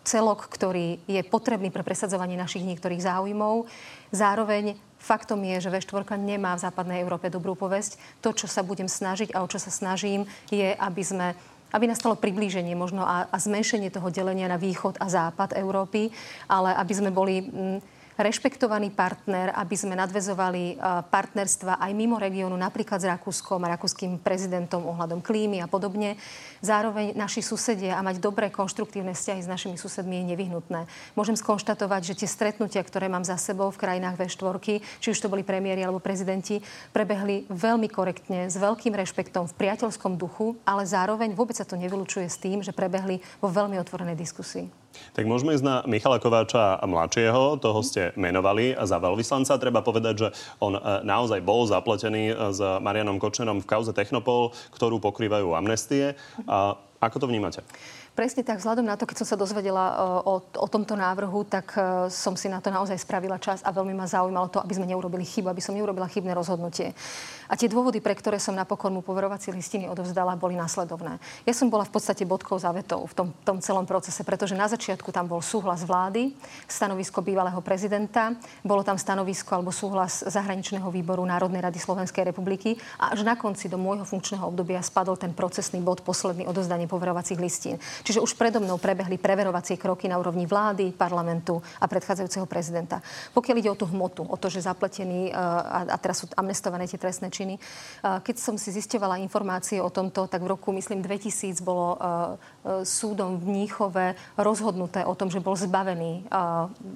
celok, 0.02 0.50
ktorý 0.50 0.98
je 1.06 1.22
potrebný 1.22 1.70
pre 1.70 1.86
presadzovanie 1.86 2.34
našich 2.34 2.66
niektorých 2.66 2.98
záujmov. 2.98 3.70
Zároveň 4.10 4.74
faktom 4.98 5.38
je, 5.46 5.62
že 5.62 5.70
V4 5.70 6.18
nemá 6.18 6.58
v 6.58 6.64
západnej 6.66 6.98
Európe 6.98 7.30
dobrú 7.30 7.54
povesť. 7.54 7.94
To, 8.26 8.34
čo 8.34 8.50
sa 8.50 8.66
budem 8.66 8.90
snažiť 8.90 9.30
a 9.30 9.46
o 9.46 9.50
čo 9.50 9.62
sa 9.62 9.70
snažím, 9.70 10.26
je, 10.50 10.74
aby 10.74 11.02
sme 11.06 11.38
aby 11.74 11.90
nastalo 11.90 12.14
priblíženie 12.14 12.78
možno 12.78 13.02
a, 13.02 13.26
a 13.26 13.36
zmenšenie 13.42 13.90
toho 13.90 14.08
delenia 14.08 14.46
na 14.46 14.54
východ 14.54 15.02
a 15.02 15.10
západ 15.10 15.58
Európy, 15.58 16.10
ale 16.50 16.74
aby 16.74 16.92
sme 16.94 17.10
boli... 17.14 17.46
Mm, 17.46 17.78
rešpektovaný 18.16 18.90
partner, 18.92 19.52
aby 19.52 19.76
sme 19.76 19.92
nadvezovali 19.94 20.74
e, 20.74 20.74
partnerstva 21.06 21.78
aj 21.78 21.92
mimo 21.92 22.16
regiónu, 22.16 22.56
napríklad 22.56 22.98
s 23.00 23.06
Rakúskom 23.06 23.60
a 23.64 23.76
rakúskym 23.76 24.16
prezidentom 24.20 24.82
ohľadom 24.88 25.20
klímy 25.20 25.60
a 25.60 25.68
podobne. 25.68 26.16
Zároveň 26.64 27.12
naši 27.12 27.44
susedia 27.44 28.00
a 28.00 28.04
mať 28.04 28.18
dobré 28.18 28.48
konštruktívne 28.48 29.12
vzťahy 29.12 29.44
s 29.44 29.48
našimi 29.48 29.76
susedmi 29.76 30.24
je 30.24 30.32
nevyhnutné. 30.32 30.88
Môžem 31.12 31.36
skonštatovať, 31.36 32.12
že 32.12 32.24
tie 32.24 32.28
stretnutia, 32.28 32.80
ktoré 32.80 33.12
mám 33.12 33.22
za 33.22 33.36
sebou 33.36 33.68
v 33.68 33.80
krajinách 33.80 34.16
V4, 34.16 34.80
či 34.80 35.08
už 35.12 35.20
to 35.20 35.28
boli 35.28 35.44
premiéry 35.44 35.84
alebo 35.84 36.00
prezidenti, 36.00 36.64
prebehli 36.96 37.44
veľmi 37.52 37.92
korektne, 37.92 38.48
s 38.48 38.56
veľkým 38.56 38.96
rešpektom, 38.96 39.52
v 39.52 39.58
priateľskom 39.60 40.16
duchu, 40.16 40.56
ale 40.64 40.88
zároveň 40.88 41.36
vôbec 41.36 41.54
sa 41.54 41.68
to 41.68 41.76
nevylučuje 41.76 42.24
s 42.24 42.40
tým, 42.40 42.64
že 42.64 42.72
prebehli 42.72 43.20
vo 43.44 43.52
veľmi 43.52 43.76
otvorenej 43.76 44.16
diskusii. 44.16 44.85
Tak 45.16 45.24
môžeme 45.24 45.56
ísť 45.56 45.64
na 45.64 45.76
Michala 45.88 46.20
Kováča 46.20 46.80
mladšieho, 46.84 47.56
toho 47.56 47.80
ste 47.80 48.12
menovali 48.20 48.76
za 48.76 49.00
veľvyslanca. 49.00 49.56
Treba 49.56 49.80
povedať, 49.80 50.14
že 50.14 50.28
on 50.60 50.76
e, 50.76 50.80
naozaj 51.04 51.40
bol 51.40 51.64
zapletený 51.64 52.32
e, 52.32 52.34
s 52.52 52.60
Marianom 52.60 53.16
Kočnerom 53.16 53.64
v 53.64 53.68
kauze 53.68 53.96
Technopol, 53.96 54.52
ktorú 54.76 55.00
pokrývajú 55.00 55.56
amnestie. 55.56 56.14
A 56.44 56.76
ako 57.00 57.24
to 57.24 57.26
vnímate? 57.28 57.60
Presne 58.16 58.40
tak, 58.40 58.64
vzhľadom 58.64 58.88
na 58.88 58.96
to, 58.96 59.04
keď 59.04 59.20
som 59.20 59.28
sa 59.28 59.36
dozvedela 59.36 59.92
e, 59.92 59.94
o, 60.24 60.34
o 60.40 60.66
tomto 60.72 60.96
návrhu, 60.96 61.44
tak 61.44 61.76
e, 61.76 62.08
som 62.08 62.32
si 62.32 62.48
na 62.48 62.64
to 62.64 62.72
naozaj 62.72 62.96
spravila 62.96 63.36
čas 63.36 63.60
a 63.60 63.68
veľmi 63.68 63.92
ma 63.92 64.08
zaujímalo 64.08 64.48
to, 64.48 64.56
aby 64.56 64.72
sme 64.72 64.88
neurobili 64.88 65.20
chybu, 65.20 65.52
aby 65.52 65.60
som 65.60 65.76
neurobila 65.76 66.08
chybné 66.08 66.32
rozhodnutie. 66.32 66.96
A 67.44 67.60
tie 67.60 67.68
dôvody, 67.68 68.00
pre 68.00 68.16
ktoré 68.16 68.40
som 68.40 68.56
napokon 68.56 68.88
mu 68.88 69.04
poverovacie 69.04 69.52
listiny 69.52 69.84
odovzdala, 69.84 70.32
boli 70.32 70.56
následovné. 70.56 71.20
Ja 71.44 71.52
som 71.52 71.68
bola 71.68 71.84
v 71.84 71.92
podstate 71.92 72.24
bodkou 72.24 72.56
za 72.56 72.72
vetou 72.72 73.04
v 73.04 73.12
tom, 73.12 73.28
tom 73.44 73.60
celom 73.60 73.84
procese, 73.84 74.24
pretože 74.24 74.56
na 74.56 74.64
začiatku 74.64 75.12
tam 75.12 75.28
bol 75.28 75.44
súhlas 75.44 75.84
vlády, 75.84 76.32
stanovisko 76.64 77.20
bývalého 77.20 77.60
prezidenta, 77.60 78.32
bolo 78.64 78.80
tam 78.80 78.96
stanovisko 78.96 79.60
alebo 79.60 79.76
súhlas 79.76 80.24
zahraničného 80.24 80.88
výboru 80.88 81.20
Národnej 81.28 81.60
rady 81.68 81.76
Slovenskej 81.76 82.32
republiky 82.32 82.80
a 82.96 83.12
až 83.12 83.28
na 83.28 83.36
konci 83.36 83.68
do 83.68 83.76
môjho 83.76 84.08
funkčného 84.08 84.48
obdobia 84.48 84.80
spadol 84.80 85.20
ten 85.20 85.36
procesný 85.36 85.84
bod, 85.84 86.00
posledný 86.00 86.48
odozdanie 86.48 86.88
poverovacích 86.88 87.36
listín. 87.36 87.76
Čiže 88.06 88.22
už 88.22 88.38
predo 88.38 88.62
mnou 88.62 88.78
prebehli 88.78 89.18
preverovacie 89.18 89.74
kroky 89.74 90.06
na 90.06 90.14
úrovni 90.14 90.46
vlády, 90.46 90.94
parlamentu 90.94 91.58
a 91.82 91.90
predchádzajúceho 91.90 92.46
prezidenta. 92.46 93.02
Pokiaľ 93.34 93.56
ide 93.58 93.70
o 93.74 93.74
tú 93.74 93.90
hmotu, 93.90 94.22
o 94.22 94.38
to, 94.38 94.46
že 94.46 94.62
zapletení 94.62 95.34
a, 95.34 95.82
a 95.90 95.96
teraz 95.98 96.22
sú 96.22 96.30
amnestované 96.38 96.86
tie 96.86 97.02
trestné 97.02 97.34
činy. 97.34 97.58
Keď 98.06 98.36
som 98.38 98.54
si 98.54 98.70
zisťovala 98.70 99.18
informácie 99.26 99.82
o 99.82 99.90
tomto, 99.90 100.30
tak 100.30 100.46
v 100.46 100.54
roku, 100.54 100.70
myslím, 100.70 101.02
2000 101.02 101.58
bolo 101.66 101.98
súdom 102.86 103.42
v 103.42 103.44
Mníchove 103.50 104.14
rozhodnuté 104.38 105.02
o 105.02 105.18
tom, 105.18 105.26
že 105.26 105.42
bol 105.42 105.58
zbavený 105.58 106.30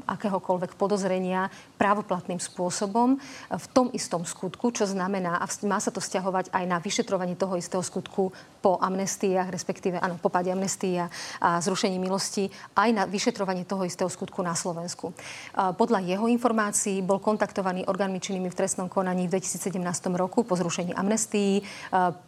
akéhokoľvek 0.07 0.79
podozrenia 0.79 1.51
právoplatným 1.75 2.39
spôsobom 2.39 3.19
v 3.51 3.67
tom 3.75 3.91
istom 3.91 4.23
skutku, 4.23 4.71
čo 4.71 4.87
znamená, 4.87 5.43
a 5.43 5.47
má 5.67 5.83
sa 5.83 5.91
to 5.91 5.99
stiahovať 5.99 6.55
aj 6.55 6.65
na 6.71 6.79
vyšetrovanie 6.79 7.35
toho 7.35 7.59
istého 7.59 7.83
skutku 7.83 8.31
po 8.63 8.79
amnestíach, 8.79 9.51
respektíve 9.51 9.99
áno, 9.99 10.21
po 10.21 10.31
páde 10.31 10.53
amnestii 10.53 11.00
a, 11.01 11.09
a 11.41 11.49
zrušení 11.65 11.97
milosti, 11.97 12.53
aj 12.77 12.91
na 12.93 13.05
vyšetrovanie 13.09 13.65
toho 13.65 13.85
istého 13.89 14.09
skutku 14.13 14.45
na 14.45 14.53
Slovensku. 14.53 15.13
Podľa 15.57 16.05
jeho 16.05 16.27
informácií 16.29 17.01
bol 17.01 17.19
kontaktovaný 17.19 17.89
orgánmi 17.89 18.21
činnými 18.21 18.53
v 18.53 18.59
trestnom 18.59 18.87
konaní 18.87 19.27
v 19.27 19.41
2017 19.41 19.81
roku 20.15 20.45
po 20.45 20.55
zrušení 20.55 20.93
amnestii. 20.93 21.65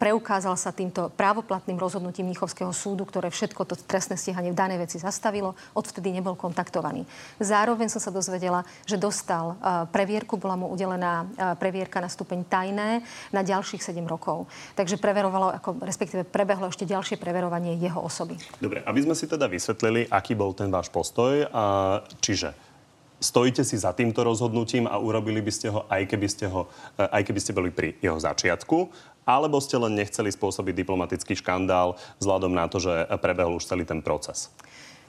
Preukázal 0.01 0.55
sa 0.57 0.73
týmto 0.73 1.13
právoplatným 1.13 1.77
rozhodnutím 1.77 2.31
Mnichovského 2.31 2.73
súdu, 2.73 3.05
ktoré 3.05 3.29
všetko 3.29 3.61
to 3.67 3.75
trestné 3.77 4.17
stíhanie 4.17 4.51
v 4.51 4.59
danej 4.59 4.89
veci 4.89 4.97
zastavilo. 4.97 5.53
Odvtedy 5.77 6.09
nebol 6.09 6.33
kontaktovaný. 6.33 7.05
Zároveň 7.37 7.91
som 7.91 8.01
sa 8.01 8.09
dozvedela, 8.09 8.65
že 8.87 8.97
dostal 8.97 9.55
previerku, 9.91 10.39
bola 10.39 10.57
mu 10.57 10.71
udelená 10.71 11.27
previerka 11.59 11.99
na 12.01 12.09
stupeň 12.09 12.47
tajné 12.47 13.03
na 13.29 13.41
ďalších 13.43 13.83
7 13.83 13.99
rokov. 14.07 14.47
Takže 14.73 14.97
preverovalo, 14.97 15.53
ako, 15.53 15.83
respektíve 15.83 16.23
prebehlo 16.23 16.71
ešte 16.71 16.87
ďalšie 16.87 17.19
preverovanie 17.19 17.77
jeho 17.77 18.01
osoby. 18.01 18.39
Dobre, 18.63 18.79
aby 18.87 19.03
sme 19.03 19.11
si 19.11 19.27
teda 19.27 19.51
vysvetlili, 19.51 20.07
aký 20.07 20.39
bol 20.39 20.55
ten 20.55 20.71
váš 20.71 20.87
postoj. 20.87 21.43
A, 21.51 21.99
čiže 22.23 22.55
stojíte 23.19 23.59
si 23.67 23.75
za 23.75 23.91
týmto 23.91 24.23
rozhodnutím 24.23 24.87
a 24.87 24.95
urobili 24.95 25.43
by 25.43 25.51
ste 25.51 25.67
ho, 25.67 25.83
aj 25.91 26.07
keby 26.07 26.27
ste, 26.31 26.47
ho, 26.47 26.71
e, 26.95 27.03
aj 27.03 27.27
keby 27.27 27.39
ste 27.43 27.51
boli 27.51 27.75
pri 27.75 27.99
jeho 27.99 28.15
začiatku, 28.15 28.87
alebo 29.27 29.59
ste 29.59 29.75
len 29.75 29.99
nechceli 29.99 30.31
spôsobiť 30.31 30.79
diplomatický 30.79 31.35
škandál 31.35 31.99
vzhľadom 32.23 32.55
na 32.55 32.71
to, 32.71 32.79
že 32.79 33.11
prebehol 33.19 33.59
už 33.59 33.67
celý 33.67 33.83
ten 33.83 33.99
proces? 33.99 34.47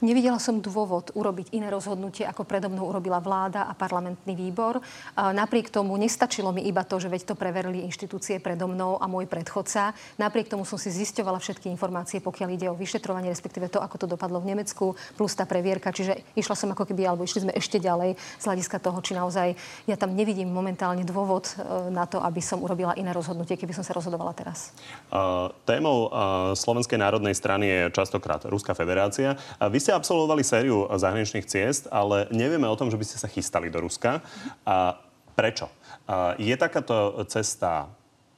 Nevidela 0.05 0.37
som 0.37 0.61
dôvod 0.61 1.17
urobiť 1.17 1.57
iné 1.57 1.73
rozhodnutie, 1.73 2.29
ako 2.29 2.45
predo 2.45 2.69
mnou 2.69 2.93
urobila 2.93 3.25
vláda 3.25 3.65
a 3.65 3.73
parlamentný 3.73 4.37
výbor. 4.37 4.85
Napriek 5.17 5.73
tomu 5.73 5.97
nestačilo 5.97 6.53
mi 6.53 6.61
iba 6.69 6.85
to, 6.85 7.01
že 7.01 7.09
veď 7.09 7.33
to 7.33 7.35
preverili 7.41 7.81
inštitúcie 7.89 8.37
predo 8.37 8.69
mnou 8.69 9.01
a 9.01 9.09
môj 9.09 9.25
predchodca. 9.25 9.97
Napriek 10.21 10.53
tomu 10.53 10.69
som 10.69 10.77
si 10.77 10.93
zisťovala 10.93 11.41
všetky 11.41 11.73
informácie, 11.73 12.21
pokiaľ 12.21 12.49
ide 12.53 12.69
o 12.69 12.77
vyšetrovanie, 12.77 13.33
respektíve 13.33 13.73
to, 13.73 13.81
ako 13.81 14.05
to 14.05 14.07
dopadlo 14.13 14.45
v 14.45 14.53
Nemecku, 14.53 14.93
plus 15.17 15.33
tá 15.33 15.49
previerka. 15.49 15.89
Čiže 15.89 16.21
išla 16.37 16.53
som 16.53 16.69
ako 16.77 16.85
keby, 16.85 17.09
alebo 17.09 17.25
išli 17.25 17.49
sme 17.49 17.57
ešte 17.57 17.81
ďalej 17.81 18.21
z 18.21 18.45
hľadiska 18.45 18.85
toho, 18.85 19.01
či 19.01 19.17
naozaj 19.17 19.57
ja 19.89 19.97
tam 19.97 20.13
nevidím 20.13 20.53
momentálne 20.53 21.09
dôvod 21.09 21.57
e, 21.57 21.89
na 21.89 22.05
to, 22.05 22.21
aby 22.21 22.45
som 22.45 22.61
urobila 22.61 22.93
iné 23.01 23.09
rozhodnutie, 23.17 23.57
keby 23.57 23.73
som 23.73 23.81
sa 23.81 23.97
rozhodovala 23.97 24.37
teraz. 24.37 24.77
Uh, 25.09 25.49
témou 25.65 26.13
uh, 26.13 26.53
Slovenskej 26.53 27.01
národnej 27.01 27.33
strany 27.33 27.65
je 27.65 27.81
častokrát 27.97 28.45
Ruská 28.45 28.77
federácia. 28.77 29.41
Uh, 29.57 29.73
vy 29.73 29.81
ste 29.81 29.94
absolvovali 29.95 30.43
sériu 30.43 30.91
zahraničných 30.91 31.47
ciest, 31.47 31.87
ale 31.89 32.27
nevieme 32.35 32.67
o 32.67 32.77
tom, 32.77 32.91
že 32.91 32.99
by 32.99 33.05
ste 33.07 33.23
sa 33.23 33.31
chystali 33.31 33.71
do 33.71 33.81
Ruska. 33.81 34.21
A 34.67 34.99
prečo? 35.39 35.71
A 36.05 36.35
je 36.37 36.55
takáto 36.59 37.25
cesta 37.31 37.89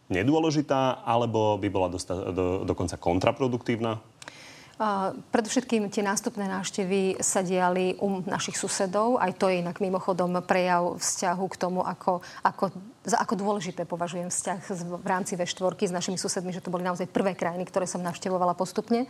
nedôležitá, 0.06 1.02
alebo 1.02 1.58
by 1.58 1.68
bola 1.72 1.88
dosta, 1.90 2.14
do, 2.30 2.62
dokonca 2.62 2.94
kontraproduktívna? 2.94 3.98
Uh, 4.76 5.16
predovšetkým 5.32 5.88
tie 5.88 6.04
nástupné 6.04 6.52
návštevy 6.52 7.16
sa 7.24 7.40
diali 7.40 7.96
u 7.96 8.20
našich 8.28 8.60
susedov. 8.60 9.16
Aj 9.16 9.32
to 9.32 9.48
je 9.48 9.64
inak 9.64 9.80
mimochodom 9.80 10.36
prejav 10.44 11.00
vzťahu 11.00 11.44
k 11.48 11.56
tomu, 11.56 11.80
ako, 11.80 12.20
ako 12.44 12.76
za 13.06 13.22
ako 13.22 13.38
dôležité 13.38 13.86
považujem 13.86 14.26
vzťah 14.26 14.60
v 14.98 15.06
rámci 15.06 15.38
V4 15.38 15.78
s 15.78 15.94
našimi 15.94 16.18
susedmi, 16.18 16.50
že 16.50 16.58
to 16.58 16.74
boli 16.74 16.82
naozaj 16.82 17.06
prvé 17.06 17.38
krajiny, 17.38 17.62
ktoré 17.62 17.86
som 17.86 18.02
navštevovala 18.02 18.58
postupne. 18.58 19.06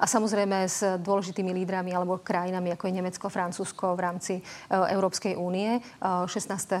A 0.00 0.08
samozrejme 0.08 0.64
s 0.64 0.80
dôležitými 0.80 1.52
lídrami 1.52 1.92
alebo 1.92 2.16
krajinami, 2.16 2.72
ako 2.72 2.88
je 2.88 2.96
Nemecko, 2.96 3.28
Francúzsko 3.28 3.92
v 3.92 4.00
rámci 4.00 4.34
e, 4.40 4.42
Európskej 4.72 5.36
únie. 5.36 5.76
16. 6.00 6.32
E, 6.32 6.80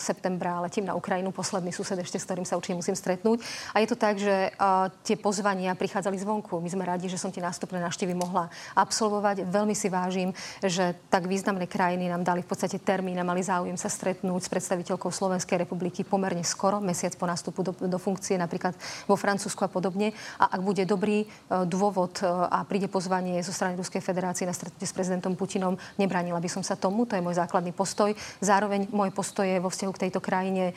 septembra 0.00 0.64
letím 0.64 0.88
na 0.88 0.96
Ukrajinu, 0.96 1.28
posledný 1.28 1.76
sused 1.76 2.00
ešte, 2.00 2.16
s 2.16 2.24
ktorým 2.24 2.48
sa 2.48 2.56
určite 2.56 2.80
musím 2.80 2.96
stretnúť. 2.96 3.44
A 3.76 3.84
je 3.84 3.88
to 3.92 4.00
tak, 4.00 4.16
že 4.16 4.56
tie 5.04 5.16
pozvania 5.20 5.76
prichádzali 5.76 6.16
zvonku. 6.16 6.56
My 6.64 6.72
sme 6.72 6.88
radi, 6.88 7.12
že 7.12 7.20
som 7.20 7.28
tie 7.28 7.44
nástupné 7.44 7.76
návštevy 7.84 8.16
mohla 8.16 8.48
absolvovať. 8.72 9.44
Veľmi 9.44 9.76
si 9.76 9.92
vážim, 9.92 10.32
že 10.64 10.96
tak 11.12 11.28
významné 11.28 11.68
krajiny 11.68 12.08
nám 12.08 12.24
dali 12.24 12.40
v 12.40 12.48
podstate 12.48 12.80
termín 12.80 13.20
a 13.20 13.26
mali 13.26 13.44
záujem 13.44 13.76
sa 13.76 13.92
stretnúť 13.92 14.48
s 14.48 14.52
predstaviteľkou 14.52 15.10
Slovenskej 15.12 15.65
republiky 15.66 16.06
pomerne 16.06 16.46
skoro, 16.46 16.78
mesiac 16.78 17.10
po 17.18 17.26
nástupu 17.26 17.66
do, 17.66 17.74
do 17.74 17.98
funkcie, 17.98 18.38
napríklad 18.38 18.78
vo 19.10 19.18
Francúzsku 19.18 19.66
a 19.66 19.70
podobne. 19.70 20.14
A 20.38 20.54
ak 20.54 20.62
bude 20.62 20.86
dobrý 20.86 21.26
e, 21.26 21.26
dôvod 21.66 22.22
e, 22.22 22.30
a 22.30 22.62
príde 22.62 22.86
pozvanie 22.86 23.42
zo 23.42 23.50
strany 23.50 23.74
Ruskej 23.74 23.98
federácie 23.98 24.46
na 24.46 24.54
stretnutie 24.54 24.86
s 24.86 24.94
prezidentom 24.94 25.34
Putinom, 25.34 25.74
nebránila 25.98 26.38
by 26.38 26.46
som 26.46 26.62
sa 26.62 26.78
tomu, 26.78 27.02
to 27.02 27.18
je 27.18 27.26
môj 27.26 27.34
základný 27.34 27.74
postoj. 27.74 28.14
Zároveň 28.38 28.86
moje 28.94 29.10
postoje 29.10 29.58
vo 29.58 29.66
vzťahu 29.66 29.92
k 29.98 30.02
tejto 30.06 30.22
krajine 30.22 30.70
e, 30.70 30.74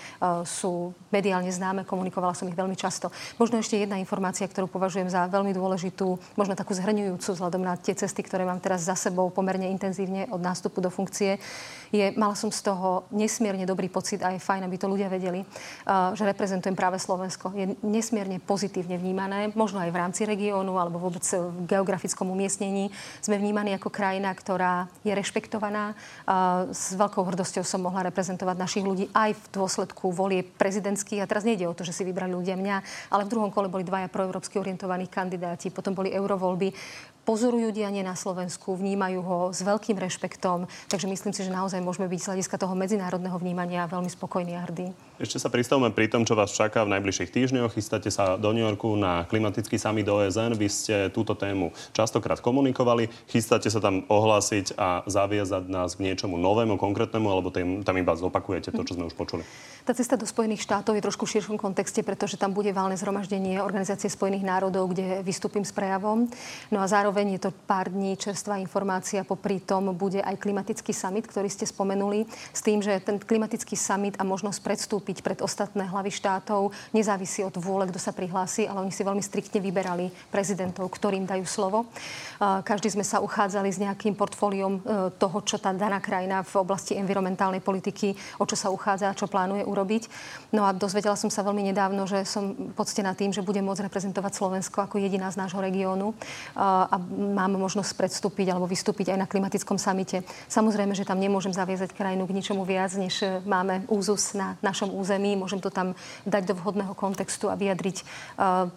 sú 0.49 0.97
mediálne 1.13 1.53
známe, 1.53 1.85
komunikovala 1.85 2.33
som 2.33 2.49
ich 2.49 2.57
veľmi 2.57 2.73
často. 2.73 3.13
Možno 3.37 3.61
ešte 3.61 3.77
jedna 3.77 4.01
informácia, 4.01 4.49
ktorú 4.49 4.65
považujem 4.65 5.13
za 5.13 5.29
veľmi 5.29 5.53
dôležitú, 5.53 6.17
možno 6.33 6.57
takú 6.57 6.73
zhrňujúcu 6.73 7.29
vzhľadom 7.37 7.61
na 7.61 7.77
tie 7.77 7.93
cesty, 7.93 8.25
ktoré 8.25 8.47
mám 8.47 8.57
teraz 8.57 8.89
za 8.89 8.97
sebou 8.97 9.29
pomerne 9.29 9.69
intenzívne 9.69 10.25
od 10.33 10.41
nástupu 10.41 10.81
do 10.81 10.89
funkcie, 10.89 11.37
je, 11.89 12.13
mala 12.15 12.37
som 12.37 12.53
z 12.53 12.69
toho 12.69 13.09
nesmierne 13.09 13.65
dobrý 13.65 13.89
pocit 13.89 14.21
a 14.21 14.29
je 14.29 14.39
fajn, 14.41 14.65
aby 14.65 14.77
to 14.79 14.87
ľudia 14.87 15.11
vedeli, 15.11 15.43
že 16.15 16.23
reprezentujem 16.23 16.73
práve 16.73 16.95
Slovensko. 16.97 17.51
Je 17.51 17.75
nesmierne 17.83 18.39
pozitívne 18.39 18.95
vnímané, 18.95 19.51
možno 19.51 19.83
aj 19.83 19.91
v 19.91 19.99
rámci 19.99 20.23
regiónu 20.23 20.79
alebo 20.79 20.97
vôbec 20.97 21.21
v 21.27 21.67
geografickom 21.67 22.31
umiestnení. 22.31 22.87
Sme 23.19 23.35
vnímaní 23.35 23.75
ako 23.75 23.91
krajina, 23.91 24.31
ktorá 24.31 24.87
je 25.03 25.11
rešpektovaná. 25.11 25.99
S 26.71 26.95
veľkou 26.95 27.27
hrdosťou 27.27 27.67
som 27.67 27.83
mohla 27.83 28.07
reprezentovať 28.07 28.55
našich 28.55 28.87
ľudí 28.87 29.11
aj 29.11 29.35
v 29.35 29.45
dôsledku 29.51 30.15
volie 30.15 30.47
prezidentských. 30.47 31.21
A 31.21 31.29
teraz 31.29 31.43
nejde 31.43 31.67
o 31.67 31.75
to, 31.75 31.83
že 31.83 31.91
si 31.91 32.07
vybrali 32.07 32.31
ľudia 32.31 32.55
mňa, 32.55 33.09
ale 33.11 33.27
v 33.27 33.31
druhom 33.35 33.51
kole 33.51 33.67
boli 33.67 33.83
dvaja 33.83 34.07
proeurópsky 34.07 34.55
orientovaní 34.55 35.11
kandidáti, 35.11 35.67
potom 35.67 35.91
boli 35.91 36.15
eurovoľby 36.15 36.71
pozorujú 37.27 37.69
dianie 37.69 38.01
na 38.01 38.17
Slovensku, 38.17 38.73
vnímajú 38.73 39.19
ho 39.21 39.39
s 39.53 39.61
veľkým 39.61 39.99
rešpektom. 40.01 40.65
Takže 40.89 41.05
myslím 41.05 41.31
si, 41.35 41.45
že 41.45 41.53
naozaj 41.53 41.77
môžeme 41.83 42.09
byť 42.09 42.19
z 42.19 42.27
hľadiska 42.33 42.55
toho 42.57 42.73
medzinárodného 42.73 43.37
vnímania 43.37 43.85
veľmi 43.85 44.09
spokojní 44.09 44.57
a 44.57 44.65
hrdí. 44.65 44.89
Ešte 45.19 45.37
sa 45.37 45.51
pristavme 45.51 45.91
pri 45.91 46.09
tom, 46.09 46.23
čo 46.23 46.33
vás 46.33 46.49
čaká 46.49 46.81
v 46.87 46.95
najbližších 46.95 47.29
týždňoch. 47.29 47.75
Chystáte 47.75 48.09
sa 48.09 48.39
do 48.39 48.49
New 48.55 48.63
Yorku 48.63 48.95
na 48.95 49.27
klimatický 49.27 49.75
summit 49.75 50.07
OSN. 50.07 50.55
Vy 50.55 50.67
ste 50.71 50.95
túto 51.11 51.35
tému 51.35 51.75
častokrát 51.91 52.39
komunikovali. 52.39 53.11
Chystáte 53.27 53.67
sa 53.67 53.83
tam 53.83 54.07
ohlásiť 54.07 54.79
a 54.79 55.03
zaviazať 55.05 55.67
nás 55.67 55.99
k 55.99 56.07
niečomu 56.07 56.39
novému, 56.39 56.81
konkrétnemu, 56.81 57.27
alebo 57.27 57.51
tým, 57.51 57.83
tam 57.83 57.99
iba 57.99 58.15
zopakujete 58.15 58.71
to, 58.71 58.81
čo 58.87 58.95
sme 58.95 59.11
už 59.11 59.13
počuli? 59.13 59.43
Tá 59.83 59.91
cesta 59.91 60.15
do 60.15 60.23
Spojených 60.23 60.63
štátov 60.63 60.95
je 60.95 61.03
trošku 61.03 61.27
v 61.27 61.33
širšom 61.35 61.57
kontexte, 61.59 61.99
pretože 61.99 62.39
tam 62.39 62.55
bude 62.55 62.71
válne 62.71 62.95
zhromaždenie 62.95 63.59
Organizácie 63.59 64.07
Spojených 64.07 64.47
národov, 64.47 64.95
kde 64.95 65.19
vystúpim 65.25 65.67
s 65.67 65.75
prejavom. 65.75 66.31
No 66.71 66.79
a 66.79 66.87
zároveň 66.87 67.08
je 67.09 67.41
to 67.41 67.51
pár 67.65 67.89
dní 67.89 68.13
čerstvá 68.15 68.61
informácia. 68.61 69.25
Popri 69.25 69.59
tom 69.59 69.97
bude 69.97 70.21
aj 70.21 70.37
klimatický 70.37 70.93
summit, 70.93 71.25
ktorý 71.25 71.49
ste 71.49 71.65
spomenuli, 71.65 72.29
s 72.53 72.61
tým, 72.61 72.83
že 72.85 73.01
ten 73.01 73.17
klimatický 73.17 73.73
summit 73.73 74.13
a 74.21 74.23
možnosť 74.23 74.61
predstúpiť 74.61 75.25
pred 75.25 75.39
ostatné 75.41 75.89
hlavy 75.89 76.13
štátov 76.13 76.69
nezávisí 76.93 77.41
od 77.41 77.57
vôle, 77.57 77.89
kto 77.89 77.97
sa 77.97 78.13
prihlási, 78.13 78.69
ale 78.69 78.85
oni 78.85 78.93
si 78.93 79.01
veľmi 79.01 79.23
striktne 79.23 79.57
vyberali 79.57 80.13
prezidentov, 80.29 80.85
ktorým 80.93 81.25
dajú 81.25 81.45
slovo. 81.49 81.89
Každý 82.39 82.93
sme 82.93 83.03
sa 83.07 83.19
uchádzali 83.19 83.67
s 83.73 83.81
nejakým 83.81 84.15
portfóliom 84.15 84.73
e, 84.77 84.81
toho, 85.19 85.37
čo 85.43 85.59
tá 85.59 85.75
daná 85.75 85.99
krajina 85.99 86.39
v 86.43 86.53
oblasti 86.63 86.95
environmentálnej 86.95 87.59
politiky, 87.59 88.15
o 88.39 88.47
čo 88.47 88.55
sa 88.55 88.71
uchádza, 88.71 89.15
čo 89.15 89.27
plánuje 89.27 89.67
urobiť. 89.67 90.03
No 90.55 90.63
a 90.63 90.71
dozvedela 90.71 91.19
som 91.19 91.27
sa 91.27 91.43
veľmi 91.43 91.67
nedávno, 91.71 92.07
že 92.07 92.23
som 92.23 92.55
poctená 92.75 93.11
tým, 93.11 93.35
že 93.35 93.43
budem 93.43 93.63
môcť 93.63 93.87
reprezentovať 93.87 94.31
Slovensko 94.39 94.83
ako 94.87 94.99
jediná 94.99 95.27
z 95.31 95.39
nášho 95.39 95.59
regiónu. 95.59 96.15
A 96.59 96.98
máme 97.07 97.55
možnosť 97.55 97.95
predstúpiť 97.95 98.51
alebo 98.51 98.67
vystúpiť 98.67 99.15
aj 99.15 99.19
na 99.23 99.27
klimatickom 99.29 99.79
samite. 99.79 100.27
Samozrejme, 100.51 100.91
že 100.91 101.07
tam 101.07 101.21
nemôžem 101.21 101.55
zaviazať 101.55 101.95
krajinu 101.95 102.27
k 102.27 102.35
ničomu 102.35 102.67
viac, 102.67 102.91
než 102.99 103.23
máme 103.47 103.87
úzus 103.87 104.35
na 104.35 104.59
našom 104.59 104.91
území. 104.91 105.39
Môžem 105.39 105.63
to 105.63 105.71
tam 105.71 105.95
dať 106.27 106.51
do 106.51 106.57
vhodného 106.59 106.91
kontextu 106.97 107.47
a 107.47 107.55
vyjadriť 107.55 108.03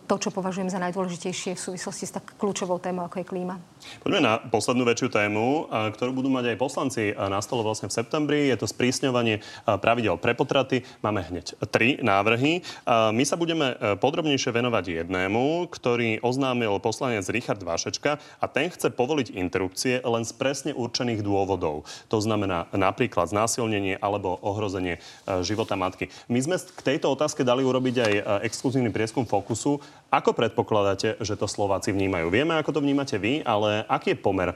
to, 0.06 0.14
čo 0.20 0.30
považujem 0.30 0.70
za 0.70 0.78
najdôležitejšie 0.78 1.58
v 1.58 1.64
súvislosti 1.72 2.04
s 2.06 2.14
tak 2.20 2.38
kľúčovou 2.38 2.78
témou, 2.78 3.08
ako 3.08 3.24
je 3.24 3.26
klíma. 3.26 3.71
Poďme 4.02 4.20
na 4.22 4.38
poslednú 4.38 4.82
väčšiu 4.88 5.08
tému, 5.12 5.70
ktorú 5.70 6.10
budú 6.10 6.30
mať 6.32 6.54
aj 6.54 6.56
poslanci 6.58 7.02
na 7.14 7.38
stole 7.44 7.62
vlastne 7.66 7.90
v 7.90 7.96
septembri. 7.96 8.50
Je 8.50 8.56
to 8.58 8.66
sprísňovanie 8.70 9.44
pravidel 9.66 10.18
pre 10.18 10.34
potraty. 10.34 10.82
Máme 11.04 11.22
hneď 11.22 11.54
tri 11.70 12.00
návrhy. 12.02 12.64
My 12.88 13.22
sa 13.22 13.38
budeme 13.38 13.76
podrobnejšie 14.02 14.50
venovať 14.54 15.04
jednému, 15.04 15.70
ktorý 15.70 16.22
oznámil 16.22 16.78
poslanec 16.82 17.26
Richard 17.30 17.62
Vašečka 17.62 18.18
a 18.18 18.44
ten 18.50 18.70
chce 18.72 18.90
povoliť 18.90 19.34
interrupcie 19.38 20.02
len 20.02 20.26
z 20.26 20.32
presne 20.34 20.72
určených 20.74 21.22
dôvodov. 21.22 21.84
To 22.10 22.18
znamená 22.18 22.70
napríklad 22.74 23.30
znásilnenie 23.30 23.98
alebo 24.00 24.38
ohrozenie 24.42 24.98
života 25.46 25.78
matky. 25.78 26.10
My 26.26 26.40
sme 26.42 26.56
k 26.58 26.80
tejto 26.82 27.12
otázke 27.12 27.44
dali 27.44 27.62
urobiť 27.62 27.96
aj 27.98 28.12
exkluzívny 28.46 28.90
prieskum 28.90 29.28
Fokusu. 29.28 29.78
Ako 30.12 30.36
predpokladáte, 30.36 31.16
že 31.24 31.40
to 31.40 31.48
Slováci 31.48 31.88
vnímajú? 31.88 32.28
Vieme, 32.28 32.52
ako 32.60 32.76
to 32.76 32.84
vnímate 32.84 33.16
vy, 33.16 33.40
ale 33.40 33.88
aký 33.88 34.12
je 34.12 34.20
pomer 34.20 34.52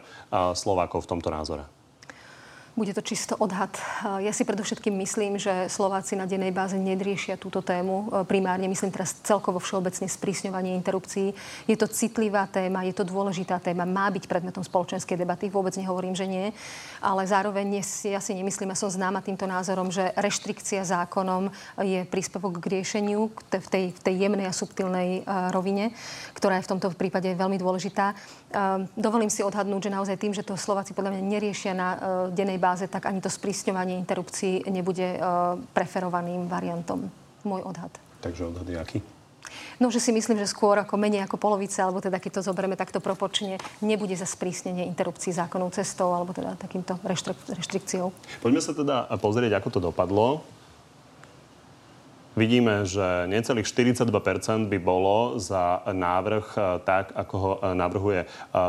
Slovákov 0.52 1.08
v 1.08 1.16
tomto 1.16 1.32
názore? 1.32 1.64
Bude 2.76 2.92
to 2.92 3.00
čisto 3.00 3.40
odhad. 3.40 3.72
Ja 4.20 4.36
si 4.36 4.44
predovšetkým 4.44 4.92
myslím, 5.00 5.40
že 5.40 5.64
Slováci 5.72 6.12
na 6.12 6.28
dennej 6.28 6.52
báze 6.52 6.76
nedriešia 6.76 7.40
túto 7.40 7.64
tému. 7.64 8.12
Primárne 8.28 8.68
myslím 8.68 8.92
teraz 8.92 9.16
celkovo 9.24 9.56
všeobecne 9.64 10.04
sprísňovanie 10.04 10.76
interrupcií. 10.76 11.32
Je 11.64 11.72
to 11.72 11.88
citlivá 11.88 12.44
téma, 12.44 12.84
je 12.84 12.92
to 12.92 13.08
dôležitá 13.08 13.64
téma, 13.64 13.88
má 13.88 14.12
byť 14.12 14.28
predmetom 14.28 14.60
spoločenskej 14.60 15.16
debaty. 15.16 15.48
Vôbec 15.48 15.72
nehovorím, 15.80 16.12
že 16.12 16.28
nie. 16.28 16.52
Ale 17.00 17.24
zároveň 17.24 17.80
ja 18.12 18.20
si 18.20 18.36
nemyslím, 18.36 18.68
a 18.68 18.76
som 18.76 18.92
známa 18.92 19.24
týmto 19.24 19.48
názorom, 19.48 19.88
že 19.88 20.12
reštrikcia 20.12 20.84
zákonom 20.84 21.48
je 21.80 22.04
príspevok 22.04 22.60
k 22.60 22.76
riešeniu 22.76 23.32
v 23.56 23.68
tej, 23.72 23.84
v 23.96 24.00
tej 24.04 24.14
jemnej 24.20 24.44
a 24.44 24.52
subtilnej 24.52 25.24
rovine, 25.48 25.96
ktorá 26.36 26.60
je 26.60 26.68
v 26.68 26.70
tomto 26.76 26.92
prípade 26.92 27.32
veľmi 27.32 27.56
dôležitá. 27.56 28.12
Dovolím 28.92 29.32
si 29.32 29.40
odhadnúť, 29.40 29.88
že 29.88 29.94
naozaj 29.96 30.16
tým, 30.20 30.36
že 30.36 30.44
to 30.44 30.60
Slováci 30.60 30.92
podľa 30.92 31.16
mňa 31.16 31.22
neriešia 31.24 31.72
na 31.72 31.88
dennej 32.28 32.60
báze, 32.60 32.64
tak 32.90 33.06
ani 33.06 33.22
to 33.22 33.30
sprísňovanie 33.30 33.94
interrupcií 34.02 34.66
nebude 34.66 35.06
e, 35.14 35.18
preferovaným 35.70 36.50
variantom. 36.50 37.06
Môj 37.46 37.62
odhad. 37.62 37.92
Takže 38.24 38.50
odhad 38.50 38.66
je 38.66 38.78
aký? 38.80 38.98
No, 39.78 39.92
že 39.92 40.00
si 40.00 40.10
myslím, 40.10 40.40
že 40.40 40.50
skôr 40.50 40.74
ako 40.80 40.98
menej 40.98 41.22
ako 41.28 41.38
polovica, 41.38 41.84
alebo 41.84 42.02
teda 42.02 42.18
keď 42.18 42.40
to 42.40 42.46
zoberieme 42.50 42.74
takto 42.74 42.98
proporčne, 42.98 43.60
nebude 43.84 44.16
za 44.16 44.26
sprísnenie 44.26 44.88
interrupcií 44.88 45.30
zákonnou 45.30 45.70
cestou, 45.70 46.10
alebo 46.16 46.32
teda 46.32 46.56
takýmto 46.56 46.98
reštrik- 47.04 47.46
reštrikciou. 47.54 48.10
Poďme 48.42 48.58
sa 48.64 48.72
teda 48.74 49.06
pozrieť, 49.20 49.60
ako 49.60 49.68
to 49.70 49.80
dopadlo 49.92 50.42
vidíme, 52.36 52.84
že 52.84 53.24
necelých 53.26 53.66
42% 53.66 54.68
by 54.68 54.78
bolo 54.78 55.40
za 55.40 55.80
návrh 55.88 56.46
e, 56.54 56.60
tak, 56.84 57.16
ako 57.16 57.34
ho 57.40 57.52
e, 57.56 57.72
navrhuje 57.72 58.20
e, 58.22 58.26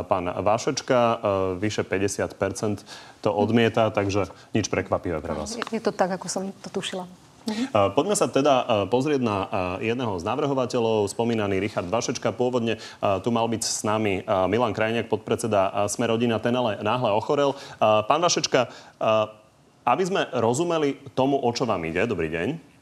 pán 0.07 0.31
Vášečka. 0.31 1.19
Vyše 1.59 1.83
50% 1.83 2.87
to 3.19 3.29
odmieta, 3.29 3.91
takže 3.91 4.31
nič 4.55 4.71
prekvapivé 4.71 5.19
pre 5.19 5.35
vás. 5.35 5.59
Je 5.69 5.83
to 5.83 5.91
tak, 5.91 6.15
ako 6.15 6.31
som 6.31 6.49
to 6.63 6.71
tušila. 6.71 7.03
Mhm. 7.47 7.95
Poďme 7.95 8.11
sa 8.11 8.27
teda 8.27 8.87
pozrieť 8.91 9.23
na 9.23 9.47
jedného 9.79 10.19
z 10.19 10.23
navrhovateľov, 10.27 11.07
spomínaný 11.07 11.63
Richard 11.63 11.87
Vašečka. 11.87 12.35
Pôvodne 12.35 12.75
tu 13.23 13.31
mal 13.31 13.47
byť 13.47 13.63
s 13.63 13.87
nami 13.87 14.19
Milan 14.51 14.75
Krajniak, 14.75 15.07
podpredseda 15.07 15.87
Sme 15.87 16.11
rodina, 16.11 16.43
ten 16.43 16.51
ale 16.51 16.83
náhle 16.83 17.07
ochorel. 17.15 17.55
Pán 17.79 18.19
Vašečka, 18.19 18.67
aby 19.87 20.03
sme 20.03 20.27
rozumeli 20.35 20.99
tomu, 21.15 21.39
o 21.39 21.47
čo 21.55 21.63
vám 21.63 21.87
ide, 21.87 22.03
dobrý 22.03 22.27
deň. 22.27 22.76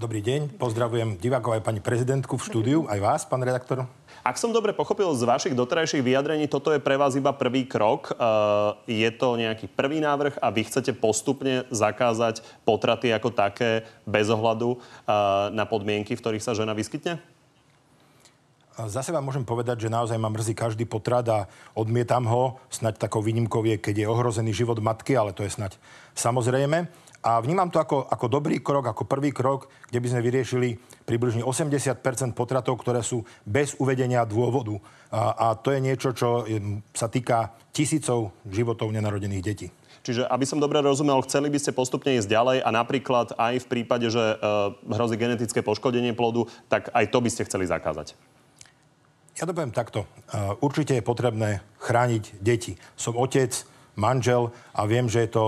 Dobrý 0.00 0.24
deň, 0.24 0.56
pozdravujem 0.56 1.20
divákov 1.20 1.60
aj 1.60 1.66
pani 1.68 1.76
prezidentku 1.84 2.40
v 2.40 2.46
štúdiu, 2.48 2.78
aj 2.88 3.04
vás, 3.04 3.20
pán 3.28 3.44
redaktor. 3.44 3.84
Ak 4.24 4.40
som 4.40 4.48
dobre 4.48 4.72
pochopil 4.72 5.04
z 5.12 5.28
vašich 5.28 5.52
doterajších 5.52 6.00
vyjadrení, 6.00 6.48
toto 6.48 6.72
je 6.72 6.80
pre 6.80 6.96
vás 6.96 7.20
iba 7.20 7.36
prvý 7.36 7.68
krok. 7.68 8.16
Je 8.88 9.10
to 9.12 9.36
nejaký 9.36 9.68
prvý 9.68 10.00
návrh 10.00 10.40
a 10.40 10.48
vy 10.48 10.64
chcete 10.64 10.96
postupne 10.96 11.68
zakázať 11.68 12.40
potraty 12.64 13.12
ako 13.12 13.28
také 13.28 13.84
bez 14.08 14.32
ohľadu 14.32 14.80
na 15.52 15.68
podmienky, 15.68 16.16
v 16.16 16.22
ktorých 16.24 16.48
sa 16.48 16.56
žena 16.56 16.72
vyskytne? 16.72 17.20
Za 18.80 19.04
seba 19.04 19.20
môžem 19.20 19.44
povedať, 19.44 19.84
že 19.84 19.92
naozaj 19.92 20.16
ma 20.16 20.32
mrzí 20.32 20.56
každý 20.56 20.88
potrat 20.88 21.28
a 21.28 21.44
odmietam 21.76 22.24
ho. 22.24 22.56
Snaď 22.72 23.04
takou 23.04 23.20
výnimkou 23.20 23.60
je, 23.68 23.76
keď 23.76 23.94
je 24.00 24.06
ohrozený 24.08 24.56
život 24.56 24.80
matky, 24.80 25.12
ale 25.12 25.36
to 25.36 25.44
je 25.44 25.52
snaď 25.52 25.76
samozrejme. 26.16 26.88
A 27.20 27.36
vnímam 27.44 27.68
to 27.68 27.76
ako, 27.76 28.08
ako 28.08 28.26
dobrý 28.32 28.64
krok, 28.64 28.88
ako 28.88 29.04
prvý 29.04 29.28
krok, 29.28 29.68
kde 29.92 30.00
by 30.00 30.08
sme 30.08 30.24
vyriešili 30.24 30.68
približne 31.04 31.44
80% 31.44 32.00
potratov, 32.32 32.80
ktoré 32.80 33.04
sú 33.04 33.28
bez 33.44 33.76
uvedenia 33.76 34.24
dôvodu. 34.24 34.80
A, 35.12 35.36
a 35.36 35.46
to 35.52 35.68
je 35.76 35.84
niečo, 35.84 36.16
čo 36.16 36.48
sa 36.96 37.12
týka 37.12 37.52
tisícov 37.76 38.32
životov 38.48 38.88
nenarodených 38.88 39.44
detí. 39.44 39.68
Čiže, 40.00 40.24
aby 40.32 40.48
som 40.48 40.56
dobre 40.56 40.80
rozumel, 40.80 41.20
chceli 41.28 41.52
by 41.52 41.60
ste 41.60 41.76
postupne 41.76 42.16
ísť 42.16 42.32
ďalej 42.32 42.58
a 42.64 42.68
napríklad 42.72 43.36
aj 43.36 43.60
v 43.60 43.68
prípade, 43.68 44.08
že 44.08 44.16
e, 44.32 44.36
hrozí 44.96 45.20
genetické 45.20 45.60
poškodenie 45.60 46.16
plodu, 46.16 46.48
tak 46.72 46.88
aj 46.96 47.04
to 47.12 47.20
by 47.20 47.28
ste 47.28 47.44
chceli 47.44 47.68
zakázať. 47.68 48.16
Ja 49.36 49.44
to 49.44 49.52
poviem 49.52 49.76
takto. 49.76 50.08
E, 50.08 50.56
určite 50.64 50.96
je 50.96 51.04
potrebné 51.04 51.60
chrániť 51.84 52.40
deti. 52.40 52.80
Som 52.96 53.20
otec, 53.20 53.52
manžel 53.96 54.54
a 54.74 54.86
viem, 54.86 55.08
že 55.08 55.26
je 55.26 55.30
to 55.30 55.44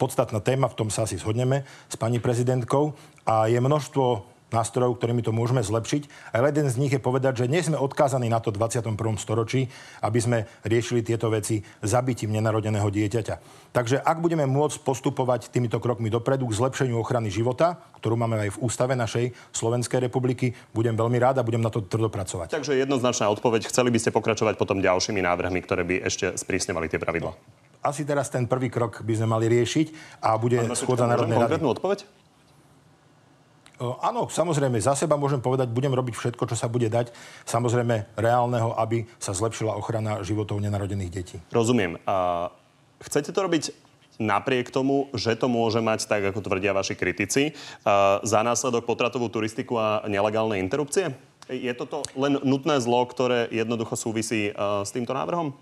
podstatná 0.00 0.40
téma, 0.40 0.70
v 0.70 0.78
tom 0.78 0.88
sa 0.88 1.04
asi 1.04 1.20
zhodneme 1.20 1.66
s 1.88 1.96
pani 1.96 2.20
prezidentkou 2.20 2.96
a 3.24 3.48
je 3.48 3.60
množstvo 3.60 4.34
nástrojov, 4.54 5.02
ktorými 5.02 5.26
to 5.26 5.34
môžeme 5.34 5.58
zlepšiť. 5.58 6.30
A 6.30 6.38
jeden 6.46 6.70
z 6.70 6.78
nich 6.78 6.94
je 6.94 7.02
povedať, 7.02 7.42
že 7.42 7.50
nie 7.50 7.58
sme 7.58 7.74
odkázaní 7.74 8.30
na 8.30 8.38
to 8.38 8.54
21. 8.54 8.94
storočí, 9.18 9.66
aby 9.98 10.18
sme 10.22 10.38
riešili 10.62 11.02
tieto 11.02 11.26
veci 11.26 11.66
zabitím 11.82 12.30
nenarodeného 12.38 12.86
dieťaťa. 12.86 13.34
Takže 13.74 13.98
ak 13.98 14.22
budeme 14.22 14.46
môcť 14.46 14.86
postupovať 14.86 15.50
týmito 15.50 15.82
krokmi 15.82 16.06
dopredu 16.06 16.46
k 16.46 16.54
zlepšeniu 16.54 17.02
ochrany 17.02 17.34
života, 17.34 17.82
ktorú 17.98 18.14
máme 18.14 18.46
aj 18.46 18.54
v 18.54 18.60
ústave 18.62 18.94
našej 18.94 19.34
Slovenskej 19.50 20.06
republiky, 20.06 20.54
budem 20.70 20.94
veľmi 20.94 21.18
rád 21.18 21.42
a 21.42 21.46
budem 21.46 21.60
na 21.64 21.74
to 21.74 21.82
tvrdo 21.82 22.06
pracovať. 22.06 22.54
Takže 22.54 22.78
jednoznačná 22.78 23.26
odpoveď. 23.34 23.66
Chceli 23.66 23.90
by 23.90 23.98
ste 23.98 24.14
pokračovať 24.14 24.54
potom 24.54 24.78
ďalšími 24.78 25.18
návrhmi, 25.18 25.58
ktoré 25.66 25.82
by 25.82 26.06
ešte 26.06 26.38
sprísňovali 26.38 26.86
tie 26.86 27.02
pravidla? 27.02 27.34
Asi 27.84 28.08
teraz 28.08 28.32
ten 28.32 28.48
prvý 28.48 28.72
krok 28.72 29.04
by 29.04 29.12
sme 29.12 29.28
mali 29.28 29.46
riešiť 29.52 30.18
a 30.24 30.40
bude 30.40 30.56
schôdza 30.72 31.04
Národnej 31.04 31.36
rady. 31.36 31.60
odpoveď? 31.60 32.08
Áno, 33.84 34.30
samozrejme, 34.30 34.78
za 34.80 34.96
seba 34.96 35.18
môžem 35.18 35.42
povedať, 35.42 35.68
budem 35.68 35.92
robiť 35.92 36.14
všetko, 36.14 36.46
čo 36.46 36.56
sa 36.56 36.70
bude 36.70 36.86
dať, 36.88 37.10
samozrejme 37.44 38.16
reálneho, 38.16 38.72
aby 38.78 39.04
sa 39.18 39.34
zlepšila 39.34 39.76
ochrana 39.76 40.22
životov 40.24 40.62
nenarodených 40.62 41.10
detí. 41.10 41.36
Rozumiem. 41.50 41.98
A 42.06 42.48
chcete 43.02 43.34
to 43.34 43.44
robiť 43.44 43.74
napriek 44.22 44.70
tomu, 44.70 45.10
že 45.10 45.34
to 45.34 45.50
môže 45.50 45.82
mať, 45.82 46.06
tak 46.06 46.22
ako 46.22 46.38
tvrdia 46.38 46.70
vaši 46.70 46.94
kritici, 46.94 47.50
za 48.22 48.40
následok 48.46 48.86
potratovú 48.86 49.26
turistiku 49.26 49.74
a 49.76 50.06
nelegálne 50.06 50.62
interrupcie? 50.62 51.10
Je 51.50 51.74
toto 51.74 52.06
len 52.14 52.38
nutné 52.46 52.78
zlo, 52.78 53.02
ktoré 53.04 53.50
jednoducho 53.50 53.98
súvisí 53.98 54.54
s 54.56 54.90
týmto 54.94 55.12
návrhom? 55.12 55.52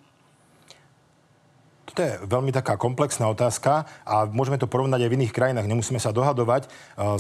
To 1.93 2.01
je 2.01 2.13
veľmi 2.25 2.57
taká 2.57 2.81
komplexná 2.81 3.29
otázka 3.29 3.85
a 4.09 4.25
môžeme 4.25 4.57
to 4.57 4.65
porovnať 4.65 5.05
aj 5.05 5.11
v 5.13 5.17
iných 5.21 5.37
krajinách. 5.37 5.69
Nemusíme 5.69 6.01
sa 6.01 6.09
dohadovať. 6.09 6.65
E, 6.65 6.69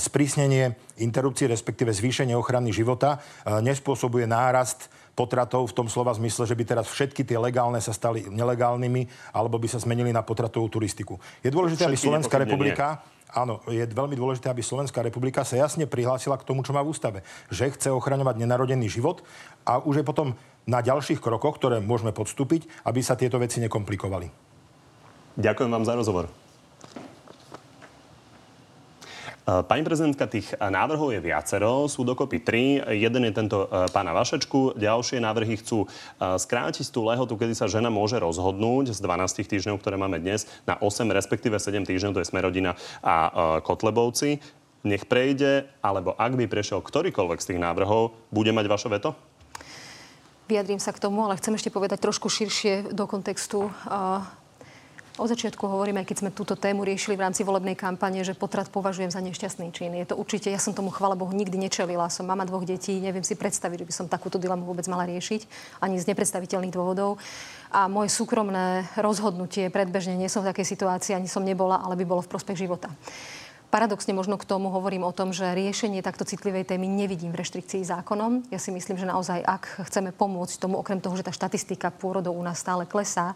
sprísnenie 0.00 0.72
interrupcií, 0.96 1.44
respektíve 1.44 1.92
zvýšenie 1.92 2.32
ochrany 2.32 2.72
života 2.72 3.20
e, 3.44 3.60
nespôsobuje 3.60 4.24
nárast 4.24 4.88
potratov 5.12 5.68
v 5.68 5.76
tom 5.76 5.92
slova 5.92 6.16
zmysle, 6.16 6.48
že 6.48 6.56
by 6.56 6.64
teraz 6.64 6.88
všetky 6.88 7.20
tie 7.20 7.36
legálne 7.36 7.76
sa 7.84 7.92
stali 7.92 8.24
nelegálnymi 8.32 9.36
alebo 9.36 9.60
by 9.60 9.68
sa 9.68 9.76
zmenili 9.76 10.08
na 10.08 10.24
potratovú 10.24 10.72
turistiku. 10.72 11.20
Je 11.44 11.52
dôležité, 11.52 11.84
aby 11.84 12.00
Slovenská 12.00 12.40
republika 12.40 13.04
Áno, 13.32 13.64
je 13.64 13.80
veľmi 13.88 14.12
dôležité, 14.12 14.52
aby 14.52 14.60
Slovenská 14.60 15.00
republika 15.00 15.40
sa 15.40 15.56
jasne 15.56 15.88
prihlásila 15.88 16.36
k 16.36 16.44
tomu, 16.44 16.60
čo 16.60 16.76
má 16.76 16.84
v 16.84 16.92
ústave. 16.92 17.24
Že 17.48 17.72
chce 17.72 17.88
ochraňovať 17.88 18.36
nenarodený 18.36 18.92
život 18.92 19.24
a 19.64 19.80
už 19.80 20.04
je 20.04 20.08
potom 20.08 20.36
na 20.68 20.84
ďalších 20.84 21.16
krokoch, 21.16 21.56
ktoré 21.56 21.80
môžeme 21.80 22.12
podstúpiť, 22.12 22.68
aby 22.84 23.00
sa 23.00 23.16
tieto 23.16 23.40
veci 23.40 23.64
nekomplikovali. 23.64 24.41
Ďakujem 25.36 25.70
vám 25.72 25.84
za 25.88 25.96
rozhovor. 25.96 26.28
Pani 29.42 29.82
prezidentka, 29.82 30.30
tých 30.30 30.54
návrhov 30.54 31.10
je 31.10 31.18
viacero, 31.18 31.90
sú 31.90 32.06
dokopy 32.06 32.46
tri. 32.46 32.78
Jeden 32.78 33.26
je 33.26 33.34
tento 33.34 33.66
e, 33.66 33.90
pána 33.90 34.14
Vašečku, 34.14 34.78
ďalšie 34.78 35.18
návrhy 35.18 35.58
chcú 35.58 35.82
e, 35.82 35.86
skrátiť 36.38 36.86
tú 36.94 37.10
lehotu, 37.10 37.34
kedy 37.34 37.50
sa 37.50 37.66
žena 37.66 37.90
môže 37.90 38.22
rozhodnúť 38.22 38.94
z 38.94 39.02
12 39.02 39.42
týždňov, 39.42 39.82
ktoré 39.82 39.98
máme 39.98 40.22
dnes, 40.22 40.46
na 40.62 40.78
8, 40.78 41.10
respektíve 41.10 41.58
7 41.58 41.82
týždňov, 41.82 42.14
to 42.14 42.22
je 42.22 42.30
Smerodina 42.30 42.78
a 43.02 43.14
e, 43.18 43.30
Kotlebovci. 43.66 44.38
Nech 44.86 45.10
prejde, 45.10 45.66
alebo 45.82 46.14
ak 46.14 46.38
by 46.38 46.46
prešiel 46.46 46.78
ktorýkoľvek 46.78 47.42
z 47.42 47.48
tých 47.50 47.60
návrhov, 47.60 48.14
bude 48.30 48.54
mať 48.54 48.66
vaše 48.70 48.86
veto? 48.86 49.18
vyjadrím 50.52 50.82
sa 50.84 50.92
k 50.92 51.00
tomu, 51.00 51.24
ale 51.24 51.40
chcem 51.40 51.56
ešte 51.56 51.72
povedať 51.72 51.96
trošku 52.04 52.28
širšie 52.28 52.92
do 52.92 53.08
kontextu 53.08 53.72
od 55.20 55.28
začiatku 55.28 55.68
hovorím, 55.68 56.00
aj 56.00 56.08
keď 56.08 56.16
sme 56.24 56.30
túto 56.32 56.56
tému 56.56 56.88
riešili 56.88 57.20
v 57.20 57.24
rámci 57.28 57.44
volebnej 57.44 57.76
kampane, 57.76 58.24
že 58.24 58.32
potrat 58.32 58.72
považujem 58.72 59.12
za 59.12 59.20
nešťastný 59.20 59.68
čin. 59.68 59.92
Je 59.92 60.08
to 60.08 60.16
určite, 60.16 60.48
ja 60.48 60.56
som 60.56 60.72
tomu, 60.72 60.88
chvala 60.88 61.12
Bohu, 61.12 61.28
nikdy 61.36 61.60
nečelila. 61.60 62.08
Som 62.08 62.32
mama 62.32 62.48
dvoch 62.48 62.64
detí, 62.64 62.96
neviem 62.96 63.20
si 63.20 63.36
predstaviť, 63.36 63.84
že 63.84 63.88
by 63.88 63.92
som 63.92 64.06
takúto 64.08 64.40
dilemu 64.40 64.64
vôbec 64.64 64.88
mala 64.88 65.04
riešiť, 65.04 65.44
ani 65.84 66.00
z 66.00 66.08
nepredstaviteľných 66.08 66.72
dôvodov. 66.72 67.20
A 67.68 67.92
moje 67.92 68.08
súkromné 68.08 68.88
rozhodnutie 68.96 69.68
predbežne 69.68 70.16
nie 70.16 70.32
som 70.32 70.40
v 70.40 70.52
takej 70.52 70.64
situácii, 70.76 71.12
ani 71.12 71.28
som 71.28 71.44
nebola, 71.44 71.84
ale 71.84 71.96
by 72.00 72.04
bolo 72.08 72.24
v 72.24 72.32
prospech 72.32 72.64
života. 72.64 72.88
Paradoxne 73.72 74.12
možno 74.12 74.36
k 74.36 74.44
tomu 74.44 74.68
hovorím 74.68 75.08
o 75.08 75.16
tom, 75.16 75.32
že 75.32 75.56
riešenie 75.56 76.04
takto 76.04 76.28
citlivej 76.28 76.68
témy 76.68 76.84
nevidím 76.84 77.32
v 77.32 77.40
reštrikcii 77.40 77.80
zákonom. 77.88 78.52
Ja 78.52 78.60
si 78.60 78.68
myslím, 78.68 79.00
že 79.00 79.08
naozaj, 79.08 79.40
ak 79.40 79.88
chceme 79.88 80.12
pomôcť 80.12 80.60
tomu, 80.60 80.76
okrem 80.76 81.00
toho, 81.00 81.16
že 81.16 81.24
tá 81.24 81.32
štatistika 81.32 81.88
pôrodov 81.88 82.36
u 82.36 82.44
nás 82.44 82.60
stále 82.60 82.84
klesá, 82.84 83.32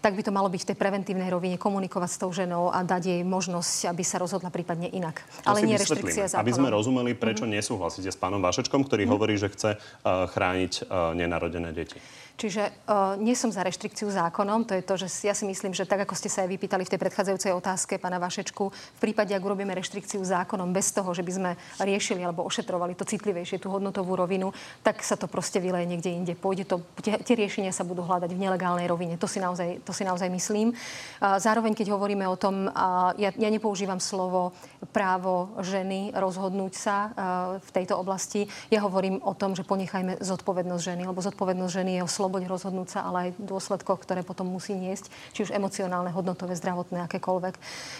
tak 0.00 0.14
by 0.14 0.22
to 0.22 0.32
malo 0.32 0.48
byť 0.48 0.60
v 0.62 0.68
tej 0.72 0.76
preventívnej 0.78 1.28
rovine 1.30 1.56
komunikovať 1.60 2.10
s 2.10 2.18
tou 2.18 2.30
ženou 2.32 2.72
a 2.72 2.82
dať 2.82 3.02
jej 3.16 3.22
možnosť, 3.26 3.90
aby 3.92 4.02
sa 4.02 4.16
rozhodla 4.22 4.48
prípadne 4.52 4.88
inak. 4.90 5.22
To 5.44 5.54
Ale 5.54 5.66
nie 5.66 5.76
reštrikcia 5.78 6.30
zákonom. 6.32 6.44
Aby 6.44 6.56
sme 6.56 6.68
rozumeli, 6.70 7.12
prečo 7.16 7.44
mm-hmm. 7.44 7.60
nesúhlasíte 7.60 8.10
s 8.12 8.18
pánom 8.18 8.40
Vašečkom, 8.40 8.84
ktorý 8.84 9.04
mm-hmm. 9.04 9.14
hovorí, 9.14 9.34
že 9.36 9.48
chce 9.52 9.70
uh, 9.76 10.26
chrániť 10.30 10.72
uh, 10.86 11.12
nenarodené 11.16 11.72
deti. 11.72 11.98
Čiže 12.36 12.68
uh, 12.68 13.16
nie 13.16 13.32
som 13.32 13.48
za 13.48 13.64
reštrikciu 13.64 14.12
zákonom, 14.12 14.68
to 14.68 14.76
je 14.76 14.84
to, 14.84 14.94
že 15.00 15.08
ja 15.24 15.32
si 15.32 15.48
myslím, 15.48 15.72
že 15.72 15.88
tak 15.88 16.04
ako 16.04 16.12
ste 16.12 16.28
sa 16.28 16.44
aj 16.44 16.52
vypýtali 16.52 16.84
v 16.84 16.92
tej 16.92 17.00
predchádzajúcej 17.00 17.48
otázke 17.56 17.96
pána 17.96 18.20
Vašečku, 18.20 18.64
v 18.68 19.00
prípade, 19.00 19.32
ak 19.32 19.40
urobíme 19.40 19.72
reštrikciu 19.72 20.20
zákonom 20.20 20.68
bez 20.68 20.92
toho, 20.92 21.08
že 21.16 21.24
by 21.24 21.32
sme 21.32 21.50
riešili 21.80 22.20
alebo 22.20 22.44
ošetrovali 22.44 22.92
to 22.92 23.08
citlivejšie, 23.08 23.56
tú 23.56 23.72
hodnotovú 23.72 24.12
rovinu, 24.20 24.52
tak 24.84 25.00
sa 25.00 25.16
to 25.16 25.32
proste 25.32 25.64
vyleje 25.64 25.88
niekde 25.88 26.12
inde. 26.12 26.32
Pôjde 26.36 26.68
to, 26.68 26.84
tie, 27.00 27.16
tie 27.16 27.40
riešenia 27.40 27.72
sa 27.72 27.88
budú 27.88 28.04
hľadať 28.04 28.28
v 28.28 28.42
nelegálnej 28.44 28.84
rovine. 28.84 29.16
To 29.16 29.24
si 29.24 29.40
naozaj, 29.40 29.85
to 29.86 29.94
si 29.94 30.02
naozaj 30.02 30.26
myslím. 30.26 30.74
Zároveň, 31.22 31.78
keď 31.78 31.94
hovoríme 31.94 32.26
o 32.26 32.34
tom, 32.34 32.66
ja, 33.14 33.30
ja 33.30 33.48
nepoužívam 33.48 34.02
slovo 34.02 34.50
právo 34.90 35.54
ženy 35.62 36.10
rozhodnúť 36.10 36.72
sa 36.74 36.96
v 37.62 37.70
tejto 37.70 37.94
oblasti. 37.94 38.50
Ja 38.74 38.82
hovorím 38.82 39.22
o 39.22 39.32
tom, 39.38 39.54
že 39.54 39.62
ponechajme 39.62 40.18
zodpovednosť 40.18 40.82
ženy, 40.82 41.02
lebo 41.06 41.22
zodpovednosť 41.22 41.72
ženy 41.72 41.92
je 41.96 42.02
o 42.02 42.10
slobode 42.10 42.50
rozhodnúť 42.50 42.88
sa, 42.98 43.00
ale 43.06 43.30
aj 43.30 43.38
dôsledkoch, 43.38 44.02
ktoré 44.02 44.26
potom 44.26 44.50
musí 44.50 44.74
niesť, 44.74 45.12
či 45.30 45.46
už 45.46 45.54
emocionálne, 45.54 46.10
hodnotové, 46.10 46.56
zdravotné, 46.56 47.04
akékoľvek. 47.06 47.54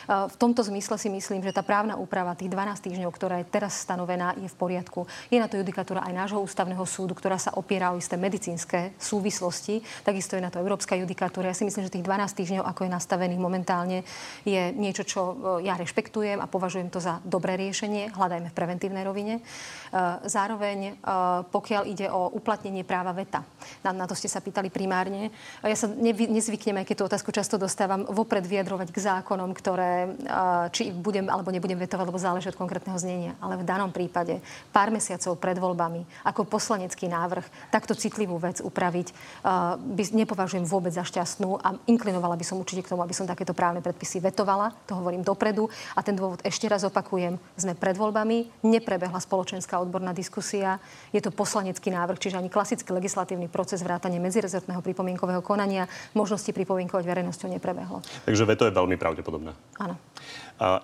V 0.09 0.37
tomto 0.41 0.65
zmysle 0.65 0.97
si 0.97 1.13
myslím, 1.13 1.45
že 1.45 1.53
tá 1.53 1.61
právna 1.61 2.01
úprava 2.01 2.33
tých 2.33 2.49
12 2.49 2.81
týždňov, 2.81 3.11
ktorá 3.13 3.45
je 3.45 3.51
teraz 3.53 3.77
stanovená, 3.85 4.33
je 4.41 4.49
v 4.49 4.57
poriadku. 4.57 5.05
Je 5.29 5.37
na 5.37 5.45
to 5.45 5.61
judikatúra 5.61 6.01
aj 6.09 6.17
nášho 6.17 6.41
ústavného 6.41 6.81
súdu, 6.89 7.13
ktorá 7.13 7.37
sa 7.37 7.53
opiera 7.53 7.93
o 7.93 8.01
isté 8.01 8.17
medicínske 8.17 8.97
súvislosti. 8.97 9.85
Takisto 10.01 10.41
je 10.41 10.41
na 10.41 10.49
to 10.49 10.57
európska 10.57 10.97
judikatúra. 10.97 11.53
Ja 11.53 11.57
si 11.59 11.69
myslím, 11.69 11.76
že 11.83 11.93
tých 11.93 12.07
12 12.07 12.39
týždňov, 12.39 12.65
ako 12.65 12.81
je 12.87 12.95
nastavených 12.95 13.41
momentálne, 13.43 13.99
je 14.47 14.73
niečo, 14.73 15.03
čo 15.03 15.21
e, 15.21 15.35
ja 15.69 15.75
rešpektujem 15.77 16.41
a 16.41 16.47
považujem 16.49 16.89
to 16.89 17.03
za 17.03 17.21
dobré 17.27 17.59
riešenie. 17.59 18.15
Hľadajme 18.15 18.49
v 18.53 18.57
preventívnej 18.57 19.05
rovine. 19.05 19.35
E, 19.39 19.43
zároveň, 20.29 20.79
e, 20.79 21.13
pokiaľ 21.51 21.83
ide 21.89 22.07
o 22.09 22.33
uplatnenie 22.33 22.87
práva 22.87 23.11
veta, 23.13 23.43
na, 23.83 23.93
na 23.93 24.07
to 24.07 24.15
ste 24.15 24.31
sa 24.31 24.41
pýtali 24.41 24.71
primárne. 24.71 25.35
Ja 25.65 25.77
sa 25.77 25.91
nevy, 25.91 26.31
nezvyknem, 26.31 26.83
aj 26.83 26.87
keď 26.87 26.97
tú 26.97 27.05
otázku 27.09 27.31
často 27.35 27.59
dostávam, 27.59 28.07
vopred 28.09 28.45
vyjadrovať 28.47 28.89
k 28.93 28.99
zákonom, 29.03 29.51
ktoré 29.57 30.15
či 30.71 30.91
budem 30.93 31.27
alebo 31.27 31.51
nebudem 31.51 31.79
vetovať, 31.79 32.07
lebo 32.07 32.21
záleží 32.21 32.49
od 32.51 32.59
konkrétneho 32.59 32.99
znenia. 32.99 33.35
Ale 33.43 33.59
v 33.59 33.67
danom 33.67 33.91
prípade 33.91 34.39
pár 34.71 34.93
mesiacov 34.95 35.39
pred 35.39 35.59
voľbami 35.59 36.07
ako 36.25 36.47
poslanecký 36.47 37.11
návrh 37.11 37.71
takto 37.71 37.95
citlivú 37.97 38.39
vec 38.39 38.63
upraviť 38.63 39.09
by 39.77 40.03
nepovažujem 40.15 40.67
vôbec 40.67 40.93
za 40.95 41.07
šťastnú 41.07 41.61
inklinovala 41.89 42.37
by 42.37 42.45
som 42.45 42.61
určite 42.61 42.85
k 42.85 42.93
tomu, 42.93 43.03
aby 43.03 43.17
som 43.17 43.25
takéto 43.25 43.57
právne 43.57 43.81
predpisy 43.81 44.23
vetovala. 44.23 44.77
To 44.87 45.01
hovorím 45.01 45.25
dopredu. 45.25 45.67
A 45.97 46.05
ten 46.05 46.15
dôvod 46.15 46.45
ešte 46.45 46.69
raz 46.71 46.85
opakujem. 46.85 47.41
Sme 47.57 47.73
pred 47.75 47.97
voľbami, 47.97 48.63
neprebehla 48.63 49.19
spoločenská 49.19 49.81
odborná 49.81 50.13
diskusia. 50.13 50.79
Je 51.11 51.19
to 51.25 51.33
poslanecký 51.33 51.91
návrh, 51.91 52.21
čiže 52.21 52.39
ani 52.39 52.53
klasický 52.53 52.93
legislatívny 52.93 53.49
proces 53.49 53.81
vrátane 53.81 54.21
medzirezortného 54.21 54.85
pripomienkového 54.85 55.41
konania 55.41 55.89
možnosti 56.13 56.53
pripomienkovať 56.53 57.05
verejnosťou 57.09 57.49
neprebehlo. 57.57 58.05
Takže 58.29 58.45
veto 58.45 58.69
je 58.69 58.77
veľmi 58.77 59.01
pravdepodobné. 59.01 59.57
Áno. 59.81 59.97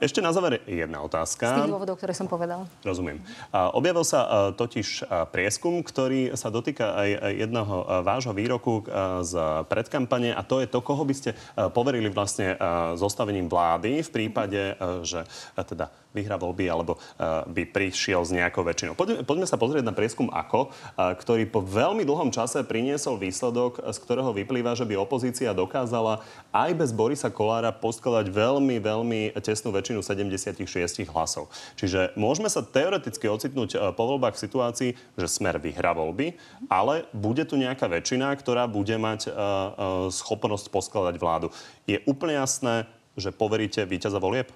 Ešte 0.05 0.21
na 0.21 0.37
záver 0.37 0.61
jedna 0.69 1.01
otázka. 1.01 1.49
Z 1.49 1.65
tých 1.65 1.73
dôvodov, 1.73 1.97
ktoré 1.97 2.13
som 2.13 2.29
povedal. 2.29 2.69
Rozumiem. 2.85 3.25
Objavil 3.53 4.05
sa 4.05 4.51
totiž 4.53 5.09
prieskum, 5.33 5.81
ktorý 5.81 6.37
sa 6.37 6.53
dotýka 6.53 6.93
aj 6.97 7.09
jedného 7.41 8.05
vášho 8.05 8.37
výroku 8.37 8.85
z 9.25 9.33
predkampane 9.71 10.35
a 10.37 10.43
to 10.45 10.61
je 10.61 10.69
to, 10.69 10.83
koho 10.83 11.07
by 11.07 11.15
ste 11.15 11.33
poverili 11.73 12.13
vlastne 12.13 12.59
zostavením 12.99 13.47
vlády 13.47 14.05
v 14.05 14.11
prípade, 14.11 14.77
že 15.07 15.25
teda 15.55 15.89
vyhrá 16.13 16.37
voľby 16.37 16.69
alebo 16.69 17.01
by 17.49 17.63
prišiel 17.73 18.21
s 18.21 18.37
nejakou 18.37 18.61
väčšinou. 18.61 18.93
Poďme, 18.93 19.25
poďme 19.25 19.49
sa 19.49 19.57
pozrieť 19.57 19.87
na 19.87 19.97
prieskum 19.97 20.29
AKO, 20.29 20.69
ktorý 20.99 21.49
po 21.49 21.65
veľmi 21.65 22.05
dlhom 22.05 22.29
čase 22.29 22.61
priniesol 22.69 23.17
výsledok, 23.17 23.81
z 23.81 23.97
ktorého 24.03 24.35
vyplýva, 24.37 24.77
že 24.77 24.85
by 24.85 25.01
opozícia 25.01 25.57
dokázala 25.57 26.21
aj 26.53 26.71
bez 26.77 26.91
Borisa 26.93 27.33
Kolára 27.33 27.73
poskladať 27.73 28.29
veľmi, 28.29 28.77
veľmi 28.83 29.21
tesnú 29.41 29.62
väčšinu 29.71 30.03
76 30.03 30.65
hlasov. 31.13 31.53
Čiže 31.79 32.17
môžeme 32.19 32.51
sa 32.51 32.65
teoreticky 32.65 33.29
ocitnúť 33.29 33.71
uh, 33.77 33.95
po 33.95 34.09
voľbách 34.09 34.35
v 34.35 34.43
situácii, 34.49 34.91
že 35.15 35.27
Smer 35.29 35.63
vyhrá 35.63 35.95
voľby, 35.95 36.35
ale 36.67 37.07
bude 37.15 37.45
tu 37.47 37.55
nejaká 37.55 37.87
väčšina, 37.87 38.35
ktorá 38.35 38.67
bude 38.67 38.97
mať 38.99 39.29
uh, 39.29 39.31
uh, 39.31 39.71
schopnosť 40.09 40.73
poskladať 40.73 41.15
vládu. 41.21 41.53
Je 41.85 42.01
úplne 42.09 42.41
jasné, 42.41 42.89
že 43.15 43.29
poveríte 43.29 43.85
víťaza 43.85 44.17
volieb? 44.17 44.49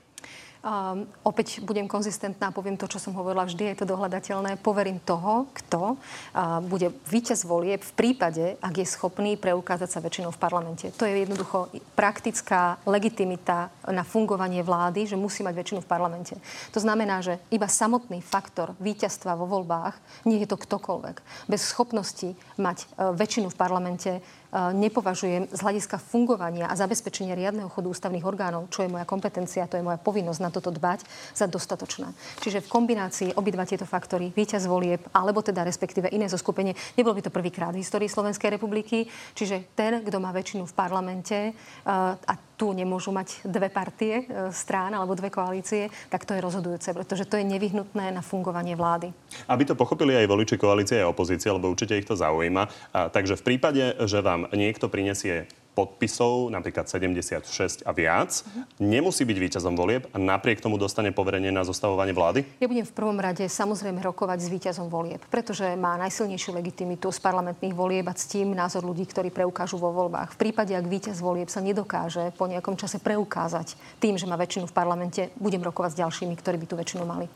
Um, 0.67 1.07
opäť 1.23 1.63
budem 1.63 1.87
konzistentná, 1.87 2.51
poviem 2.51 2.75
to, 2.75 2.91
čo 2.91 2.99
som 2.99 3.15
hovorila, 3.15 3.47
vždy 3.47 3.71
je 3.71 3.77
to 3.79 3.87
dohľadateľné. 3.87 4.59
Poverím 4.59 4.99
toho, 4.99 5.47
kto 5.55 5.95
uh, 5.95 6.59
bude 6.59 6.91
víťaz 7.07 7.47
volieb 7.47 7.87
v 7.87 7.95
prípade, 7.95 8.59
ak 8.59 8.75
je 8.75 8.83
schopný 8.83 9.39
preukázať 9.39 9.87
sa 9.87 10.03
väčšinou 10.03 10.35
v 10.35 10.43
parlamente. 10.43 10.91
To 10.99 11.07
je 11.07 11.23
jednoducho 11.23 11.71
praktická 11.95 12.83
legitimita 12.83 13.71
na 13.95 14.03
fungovanie 14.03 14.67
vlády, 14.67 15.07
že 15.07 15.15
musí 15.15 15.47
mať 15.47 15.55
väčšinu 15.55 15.87
v 15.87 15.91
parlamente. 15.95 16.35
To 16.75 16.83
znamená, 16.83 17.23
že 17.23 17.39
iba 17.55 17.71
samotný 17.71 18.19
faktor 18.19 18.75
víťazstva 18.83 19.39
vo 19.39 19.47
voľbách, 19.47 19.95
nie 20.27 20.43
je 20.43 20.51
to 20.51 20.59
ktokoľvek, 20.59 21.47
bez 21.47 21.63
schopnosti 21.63 22.35
mať 22.59 22.91
uh, 22.99 23.15
väčšinu 23.15 23.55
v 23.55 23.61
parlamente, 23.63 24.19
nepovažujem 24.57 25.53
z 25.53 25.61
hľadiska 25.61 26.01
fungovania 26.01 26.67
a 26.67 26.75
zabezpečenia 26.79 27.37
riadneho 27.37 27.69
chodu 27.69 27.93
ústavných 27.93 28.25
orgánov, 28.25 28.73
čo 28.73 28.83
je 28.83 28.93
moja 28.93 29.05
kompetencia, 29.05 29.69
to 29.69 29.77
je 29.77 29.85
moja 29.85 30.01
povinnosť 30.01 30.41
na 30.41 30.51
toto 30.51 30.73
dbať, 30.73 31.05
za 31.37 31.45
dostatočné. 31.45 32.09
Čiže 32.41 32.65
v 32.65 32.73
kombinácii 32.73 33.37
obidva 33.37 33.69
tieto 33.69 33.85
faktory, 33.85 34.33
víťaz 34.33 34.65
volieb, 34.65 35.05
alebo 35.13 35.45
teda 35.45 35.61
respektíve 35.63 36.09
iné 36.09 36.27
zoskupenie, 36.27 36.73
nebolo 36.97 37.21
by 37.21 37.29
to 37.29 37.35
prvýkrát 37.35 37.77
v 37.77 37.85
histórii 37.85 38.09
Slovenskej 38.09 38.57
republiky, 38.57 39.07
čiže 39.37 39.77
ten, 39.77 40.01
kto 40.01 40.17
má 40.17 40.33
väčšinu 40.33 40.65
v 40.65 40.75
parlamente 40.75 41.53
a 41.85 42.35
tu 42.57 42.73
nemôžu 42.73 43.13
mať 43.13 43.45
dve 43.45 43.69
partie 43.69 44.25
e, 44.25 44.49
strán 44.51 44.97
alebo 44.97 45.13
dve 45.13 45.29
koalície, 45.29 45.93
tak 46.09 46.25
to 46.25 46.33
je 46.33 46.41
rozhodujúce, 46.41 46.89
pretože 46.97 47.29
to 47.29 47.37
je 47.37 47.45
nevyhnutné 47.45 48.09
na 48.11 48.25
fungovanie 48.25 48.73
vlády. 48.73 49.13
Aby 49.45 49.69
to 49.69 49.77
pochopili 49.77 50.17
aj 50.17 50.25
voliči 50.25 50.57
koalície 50.57 51.05
a 51.05 51.13
opozície, 51.13 51.53
lebo 51.53 51.69
určite 51.69 52.01
ich 52.01 52.09
to 52.09 52.17
zaujíma. 52.17 52.65
A, 52.65 53.13
takže 53.13 53.37
v 53.37 53.47
prípade, 53.55 53.85
že 54.09 54.25
vám 54.25 54.46
niekto 54.55 54.87
prinesie 54.87 55.51
podpisov, 55.77 56.49
napríklad 56.49 56.89
76 56.89 57.85
a 57.85 57.93
viac, 57.93 58.41
nemusí 58.81 59.29
byť 59.29 59.37
víťazom 59.37 59.77
volieb 59.77 60.09
a 60.09 60.17
napriek 60.17 60.65
tomu 60.65 60.81
dostane 60.81 61.13
poverenie 61.13 61.53
na 61.53 61.69
zostavovanie 61.69 62.17
vlády? 62.17 62.49
Ja 62.65 62.67
budem 62.73 62.89
v 62.89 62.97
prvom 62.97 63.21
rade 63.21 63.45
samozrejme 63.45 64.01
rokovať 64.01 64.39
s 64.41 64.49
víťazom 64.49 64.89
volieb, 64.89 65.21
pretože 65.29 65.69
má 65.77 66.01
najsilnejšiu 66.01 66.57
legitimitu 66.57 67.13
z 67.13 67.21
parlamentných 67.21 67.77
volieb 67.77 68.09
a 68.09 68.17
ctím 68.17 68.57
názor 68.57 68.89
ľudí, 68.89 69.05
ktorí 69.05 69.29
preukážu 69.29 69.77
vo 69.77 69.93
voľbách. 69.93 70.33
V 70.33 70.49
prípade, 70.49 70.73
ak 70.73 70.89
víťaz 70.89 71.21
volieb 71.21 71.53
sa 71.53 71.61
nedokáže 71.61 72.33
po 72.41 72.49
nejakom 72.49 72.81
čase 72.81 72.97
preukázať 72.97 73.77
tým, 74.01 74.17
že 74.17 74.25
má 74.25 74.41
väčšinu 74.41 74.73
v 74.73 74.73
parlamente, 74.73 75.29
budem 75.37 75.61
rokovať 75.61 75.93
s 75.93 76.01
ďalšími, 76.01 76.35
ktorí 76.41 76.57
by 76.57 76.67
tú 76.73 76.81
väčšinu 76.81 77.05
mali. 77.05 77.29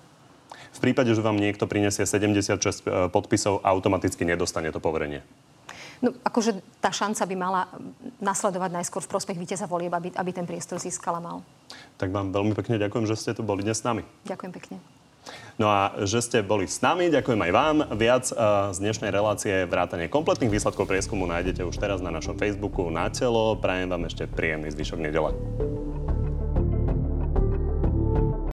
V 0.70 0.78
prípade, 0.80 1.12
že 1.12 1.20
vám 1.20 1.36
niekto 1.36 1.66
prinesie 1.66 2.06
76 2.06 2.56
e, 2.56 3.10
podpisov, 3.10 3.60
automaticky 3.66 4.22
nedostane 4.22 4.70
to 4.70 4.78
poverenie. 4.78 5.26
No, 6.00 6.16
akože 6.24 6.64
tá 6.80 6.88
šanca 6.88 7.22
by 7.28 7.36
mala 7.36 7.68
nasledovať 8.24 8.70
najskôr 8.72 9.04
v 9.04 9.12
prospech 9.12 9.36
víťaza 9.36 9.68
volieb, 9.68 9.92
aby, 9.92 10.08
aby 10.16 10.30
ten 10.32 10.48
priestor 10.48 10.80
získala 10.80 11.20
mal. 11.20 11.44
Tak 12.00 12.08
vám 12.08 12.32
veľmi 12.32 12.56
pekne 12.56 12.80
ďakujem, 12.80 13.04
že 13.04 13.20
ste 13.20 13.36
tu 13.36 13.44
boli 13.44 13.60
dnes 13.60 13.76
s 13.76 13.84
nami. 13.84 14.00
Ďakujem 14.24 14.52
pekne. 14.56 14.76
No 15.60 15.68
a 15.68 15.92
že 16.08 16.24
ste 16.24 16.40
boli 16.40 16.64
s 16.64 16.80
nami, 16.80 17.12
ďakujem 17.12 17.36
aj 17.36 17.52
vám. 17.52 17.76
Viac 17.92 18.24
uh, 18.32 18.72
z 18.72 18.80
dnešnej 18.80 19.12
relácie 19.12 19.68
vrátane 19.68 20.08
kompletných 20.08 20.48
výsledkov 20.48 20.88
prieskumu 20.88 21.28
nájdete 21.28 21.60
už 21.68 21.76
teraz 21.76 22.00
na 22.00 22.08
našom 22.08 22.40
Facebooku 22.40 22.88
na 22.88 23.12
telo. 23.12 23.60
Prajem 23.60 23.92
vám 23.92 24.08
ešte 24.08 24.24
príjemný 24.24 24.72
zvyšok 24.72 24.98
nedele. 25.04 25.36